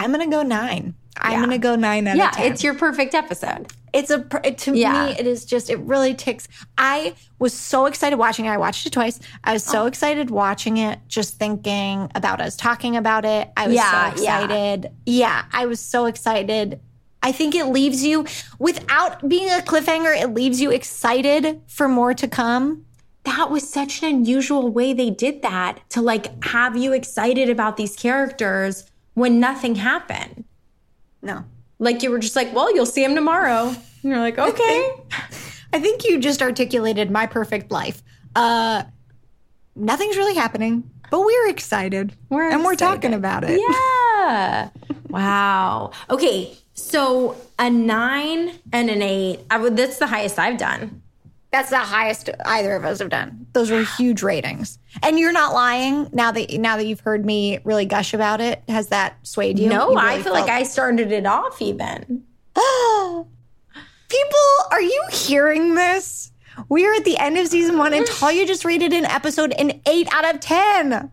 I'm 0.00 0.10
gonna 0.12 0.28
go 0.30 0.42
nine. 0.42 0.94
I'm 1.18 1.32
Yeah. 1.32 1.40
gonna 1.40 1.58
go 1.58 1.76
nine 1.76 2.06
out 2.08 2.16
Yeah, 2.16 2.30
of 2.30 2.36
ten. 2.36 2.52
it's 2.52 2.64
your 2.64 2.72
perfect 2.74 3.14
episode. 3.14 3.66
It's 3.92 4.10
a 4.10 4.20
to 4.20 4.76
Yeah. 4.76 5.06
me. 5.06 5.12
It 5.18 5.26
is 5.26 5.44
just. 5.44 5.68
It 5.68 5.78
really 5.80 6.14
ticks. 6.14 6.48
I 6.78 7.14
was 7.38 7.52
so 7.52 7.84
excited 7.86 8.16
watching 8.18 8.46
it. 8.46 8.50
I 8.50 8.56
watched 8.56 8.86
it 8.86 8.92
twice. 8.92 9.20
I 9.44 9.52
was 9.52 9.68
Oh. 9.68 9.72
so 9.72 9.86
excited 9.86 10.30
watching 10.30 10.78
it, 10.78 11.00
just 11.08 11.38
thinking 11.38 12.10
about 12.14 12.40
us 12.40 12.56
talking 12.56 12.96
about 12.96 13.24
it. 13.26 13.50
I 13.56 13.66
was 13.66 13.76
Yeah, 13.76 14.10
so 14.14 14.22
excited. 14.22 14.90
Yeah. 15.04 15.42
I 15.52 15.66
was 15.66 15.80
so 15.80 16.06
excited. 16.06 16.80
I 17.22 17.32
think 17.32 17.54
it 17.54 17.66
leaves 17.66 18.02
you 18.02 18.24
without 18.58 19.28
being 19.28 19.50
a 19.50 19.58
cliffhanger. 19.58 20.18
It 20.18 20.32
leaves 20.32 20.60
you 20.62 20.70
excited 20.70 21.60
for 21.66 21.86
more 21.88 22.14
to 22.14 22.26
come. 22.26 22.86
That 23.24 23.50
was 23.50 23.68
such 23.68 24.02
an 24.02 24.08
unusual 24.08 24.68
way 24.68 24.94
they 24.94 25.10
did 25.10 25.42
that 25.42 25.80
to 25.90 26.00
like 26.00 26.42
have 26.44 26.76
you 26.76 26.94
excited 26.94 27.50
about 27.50 27.76
these 27.76 27.94
characters 27.96 28.84
when 29.20 29.38
nothing 29.40 29.74
happened. 29.76 30.44
No, 31.22 31.44
Like 31.78 32.02
you 32.02 32.10
were 32.10 32.18
just 32.18 32.34
like, 32.34 32.52
well, 32.54 32.74
you'll 32.74 32.86
see 32.86 33.04
him 33.04 33.14
tomorrow. 33.14 33.68
And 33.68 34.10
you're 34.10 34.18
like, 34.18 34.38
okay. 34.38 34.92
I 35.72 35.78
think 35.78 36.04
you 36.04 36.18
just 36.18 36.42
articulated 36.42 37.10
my 37.10 37.26
perfect 37.26 37.70
life. 37.70 38.02
Uh, 38.34 38.84
nothing's 39.76 40.16
really 40.16 40.34
happening, 40.34 40.90
but 41.10 41.20
we're 41.20 41.48
excited. 41.48 42.14
We're 42.28 42.50
and 42.50 42.64
we're 42.64 42.74
talking 42.74 43.14
about 43.14 43.44
it. 43.44 43.60
Yeah. 43.60 44.70
wow. 45.08 45.92
Okay. 46.08 46.56
So 46.74 47.36
a 47.58 47.68
nine 47.70 48.58
and 48.72 48.88
an 48.90 49.02
eight. 49.02 49.40
I 49.50 49.58
would. 49.58 49.76
That's 49.76 49.98
the 49.98 50.06
highest 50.06 50.38
I've 50.38 50.58
done. 50.58 51.02
That's 51.52 51.70
the 51.70 51.78
highest 51.78 52.30
either 52.44 52.76
of 52.76 52.84
us 52.84 53.00
have 53.00 53.08
done. 53.08 53.46
Those 53.54 53.70
were 53.72 53.82
huge 53.82 54.22
ratings. 54.22 54.78
And 55.02 55.18
you're 55.18 55.32
not 55.32 55.52
lying. 55.52 56.08
Now 56.12 56.30
that 56.30 56.52
now 56.60 56.76
that 56.76 56.86
you've 56.86 57.00
heard 57.00 57.24
me 57.26 57.58
really 57.64 57.86
gush 57.86 58.14
about 58.14 58.40
it, 58.40 58.62
has 58.68 58.88
that 58.88 59.16
swayed 59.26 59.58
you? 59.58 59.68
No, 59.68 59.90
You 59.90 59.96
I 59.98 60.10
really 60.12 60.22
feel 60.22 60.32
like 60.32 60.48
I 60.48 60.62
started 60.62 61.10
it 61.10 61.26
off 61.26 61.60
even. 61.60 62.22
People, 62.54 64.38
are 64.70 64.80
you 64.82 65.02
hearing 65.12 65.74
this? 65.74 66.32
We 66.68 66.86
are 66.86 66.94
at 66.94 67.04
the 67.04 67.16
end 67.18 67.38
of 67.38 67.46
season 67.48 67.78
one, 67.78 67.94
and 67.94 68.06
Talia 68.06 68.44
just 68.46 68.64
rated 68.64 68.92
an 68.92 69.04
episode 69.06 69.52
an 69.52 69.80
eight 69.86 70.08
out 70.12 70.32
of 70.34 70.40
ten. 70.40 71.10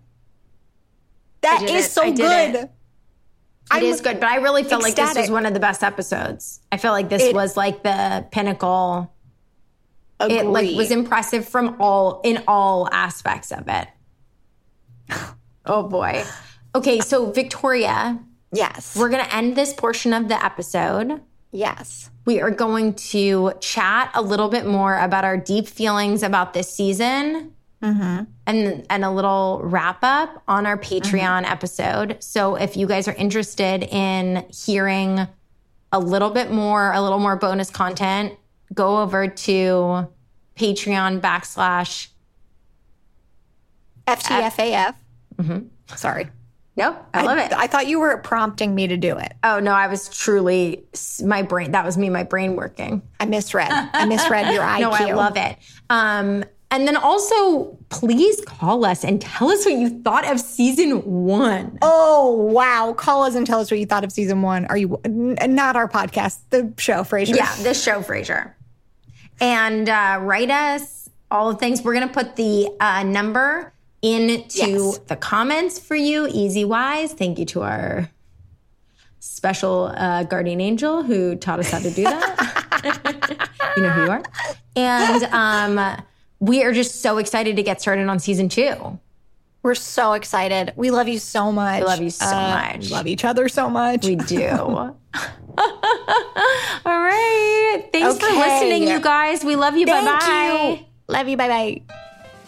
That 1.41 1.63
is 1.63 1.85
it. 1.85 1.89
so 1.91 2.01
I 2.03 2.11
good. 2.11 2.55
it. 2.55 2.71
It 3.75 3.83
is 3.83 4.01
good, 4.01 4.19
but 4.19 4.29
I 4.29 4.37
really 4.37 4.63
felt 4.63 4.81
like 4.81 4.95
this 4.95 5.15
was 5.15 5.29
one 5.29 5.45
of 5.45 5.53
the 5.53 5.59
best 5.59 5.83
episodes. 5.83 6.59
I 6.71 6.77
feel 6.77 6.91
like 6.91 7.09
this 7.09 7.21
It- 7.23 7.35
was 7.35 7.57
like 7.57 7.83
the 7.83 8.25
pinnacle. 8.31 9.11
It 10.19 10.45
like 10.45 10.75
was 10.75 10.91
impressive 10.91 11.47
from 11.47 11.77
all 11.79 12.21
in 12.23 12.43
all 12.47 12.89
aspects 12.91 13.51
of 13.51 13.67
it. 13.67 13.87
Oh 15.69 15.83
boy. 15.83 16.23
Okay, 16.73 17.01
so 17.01 17.29
Victoria, 17.31 18.17
yes, 18.53 18.95
we're 18.95 19.09
gonna 19.09 19.27
end 19.33 19.57
this 19.57 19.73
portion 19.73 20.13
of 20.13 20.29
the 20.29 20.41
episode. 20.43 21.21
yes. 21.51 22.09
We 22.25 22.39
are 22.41 22.51
going 22.51 22.93
to 22.93 23.51
chat 23.59 24.11
a 24.13 24.21
little 24.21 24.47
bit 24.47 24.65
more 24.65 24.97
about 24.97 25.25
our 25.25 25.37
deep 25.37 25.67
feelings 25.67 26.23
about 26.23 26.53
this 26.53 26.73
season 26.73 27.53
mm-hmm. 27.81 28.23
and, 28.45 28.85
and 28.89 29.05
a 29.05 29.11
little 29.11 29.61
wrap 29.63 29.99
up 30.03 30.43
on 30.47 30.65
our 30.65 30.77
Patreon 30.77 31.43
mm-hmm. 31.43 31.51
episode. 31.51 32.17
So 32.19 32.55
if 32.55 32.75
you 32.75 32.87
guys 32.87 33.07
are 33.07 33.13
interested 33.13 33.83
in 33.83 34.45
hearing 34.49 35.27
a 35.91 35.99
little 35.99 36.29
bit 36.29 36.51
more, 36.51 36.91
a 36.91 37.01
little 37.01 37.19
more 37.19 37.35
bonus 37.35 37.69
content, 37.69 38.33
go 38.73 39.01
over 39.01 39.27
to 39.27 40.07
Patreon 40.55 41.21
backslash. 41.21 42.07
FTFAF. 44.07 44.95
Sorry, 45.95 46.27
Nope, 46.75 46.95
I 47.13 47.23
love 47.23 47.37
it. 47.39 47.51
I 47.53 47.65
thought 47.67 47.87
you 47.87 47.99
were 47.99 48.17
prompting 48.17 48.75
me 48.75 48.87
to 48.87 48.97
do 48.97 49.17
it. 49.17 49.33
Oh 49.43 49.59
no, 49.59 49.71
I 49.71 49.87
was 49.87 50.09
truly 50.09 50.83
my 51.23 51.41
brain. 51.41 51.71
That 51.71 51.83
was 51.85 51.97
me, 51.97 52.09
my 52.09 52.23
brain 52.23 52.55
working. 52.55 53.01
I 53.19 53.25
misread. 53.25 53.69
I 53.71 54.05
misread 54.05 54.53
your 54.53 54.63
IQ. 54.63 54.79
No, 54.81 54.91
I 54.91 55.11
love 55.13 55.37
it. 55.37 55.57
Um, 55.89 56.43
and 56.69 56.85
then 56.87 56.95
also, 56.97 57.77
please 57.89 58.41
call 58.45 58.85
us 58.85 59.03
and 59.03 59.21
tell 59.21 59.49
us 59.49 59.65
what 59.65 59.73
you 59.75 60.01
thought 60.03 60.29
of 60.29 60.39
season 60.39 60.97
one. 61.25 61.79
Oh 61.81 62.31
wow! 62.33 62.93
Call 62.93 63.23
us 63.23 63.35
and 63.35 63.47
tell 63.47 63.59
us 63.59 63.71
what 63.71 63.79
you 63.79 63.85
thought 63.85 64.03
of 64.03 64.11
season 64.11 64.41
one. 64.41 64.65
Are 64.65 64.77
you 64.77 64.99
n- 65.05 65.37
not 65.55 65.75
our 65.75 65.87
podcast, 65.87 66.39
the 66.51 66.71
show, 66.77 67.01
Frasier? 67.03 67.37
Yeah, 67.37 67.55
this 67.63 67.81
show, 67.81 68.01
Frasier. 68.01 68.53
And 69.39 69.87
uh, 69.89 70.19
write 70.21 70.49
us 70.49 71.09
all 71.29 71.51
the 71.53 71.57
things. 71.59 71.81
We're 71.83 71.93
gonna 71.93 72.07
put 72.07 72.35
the 72.35 72.69
uh, 72.79 73.03
number 73.03 73.73
into 74.01 74.43
Yes. 74.57 74.97
the 75.07 75.15
comments 75.15 75.79
for 75.79 75.95
you, 75.95 76.27
easy 76.31 76.63
wise. 76.65 77.13
Thank 77.13 77.39
you 77.39 77.45
to 77.47 77.63
our 77.63 78.09
special 79.19 79.91
uh, 79.95 80.23
guardian 80.23 80.61
angel 80.61 81.03
who 81.03 81.35
taught 81.35 81.59
us 81.59 81.69
how 81.71 81.79
to 81.79 81.91
do 81.91 82.03
that. 82.03 83.49
you 83.77 83.83
know 83.83 83.89
who 83.89 84.03
you 84.05 84.09
are. 84.11 84.23
And 84.75 85.23
um, 85.25 86.01
we 86.39 86.63
are 86.63 86.71
just 86.71 87.01
so 87.01 87.17
excited 87.17 87.55
to 87.55 87.63
get 87.63 87.81
started 87.81 88.07
on 88.07 88.19
season 88.19 88.47
two. 88.49 88.99
We're 89.67 89.75
so 89.75 90.13
excited. 90.13 90.71
We 90.77 90.91
love 90.91 91.09
you 91.09 91.19
so 91.19 91.51
much. 91.51 91.81
We 91.81 91.85
love 91.87 92.01
you 92.01 92.09
so 92.09 92.25
uh, 92.25 92.71
much. 92.71 92.89
Love 92.89 93.05
each 93.05 93.25
other 93.25 93.49
so 93.49 93.69
much. 93.69 94.05
We 94.05 94.15
do. 94.15 94.47
All 94.47 94.95
right. 96.85 97.83
Thanks 97.91 98.17
for 98.17 98.33
listening, 98.33 98.87
you 98.87 99.01
guys. 99.01 99.43
We 99.43 99.57
love 99.57 99.75
you. 99.75 99.85
Bye 99.85 100.05
bye. 100.05 100.85
Love 101.09 101.27
you. 101.27 101.35
Bye 101.35 101.49
bye. 101.49 101.81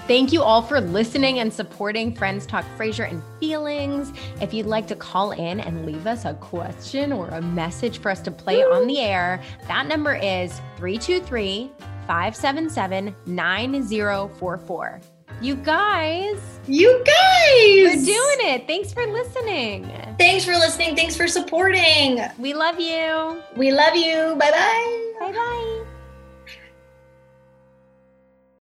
Thank 0.07 0.32
you 0.32 0.41
all 0.41 0.61
for 0.61 0.80
listening 0.80 1.39
and 1.39 1.51
supporting 1.51 2.15
Friends 2.15 2.45
Talk 2.45 2.63
Frasier 2.78 3.11
and 3.11 3.22
Feelings. 3.41 4.13
If 4.39 4.53
you'd 4.53 4.65
like 4.65 4.88
to 4.88 4.95
call 4.95 5.32
in 5.32 5.59
and 5.59 5.86
leave 5.86 6.07
us 6.07 6.24
a 6.24 6.36
question 6.36 7.11
or 7.11 7.28
a 7.28 7.41
message 7.41 7.97
for 7.97 8.09
us 8.11 8.22
to 8.22 8.32
play 8.32 8.63
on 8.63 8.88
the 8.88 8.99
air, 9.01 9.41
that 9.67 9.88
number 9.88 10.15
is 10.15 10.53
323 10.78 11.70
577 12.07 13.13
9044. 13.26 15.01
You 15.41 15.55
guys. 15.55 16.59
You 16.67 17.03
guys. 17.05 17.97
We're 17.97 18.05
doing 18.05 18.53
it. 18.53 18.67
Thanks 18.67 18.93
for 18.93 19.05
listening. 19.07 19.91
Thanks 20.17 20.45
for 20.45 20.51
listening. 20.51 20.95
Thanks 20.95 21.15
for 21.15 21.27
supporting. 21.27 22.19
We 22.38 22.53
love 22.53 22.80
you. 22.80 23.41
We 23.55 23.71
love 23.71 23.95
you. 23.95 24.36
Bye 24.38 24.51
bye. 24.51 25.13
Bye 25.19 25.32
bye. 25.32 25.86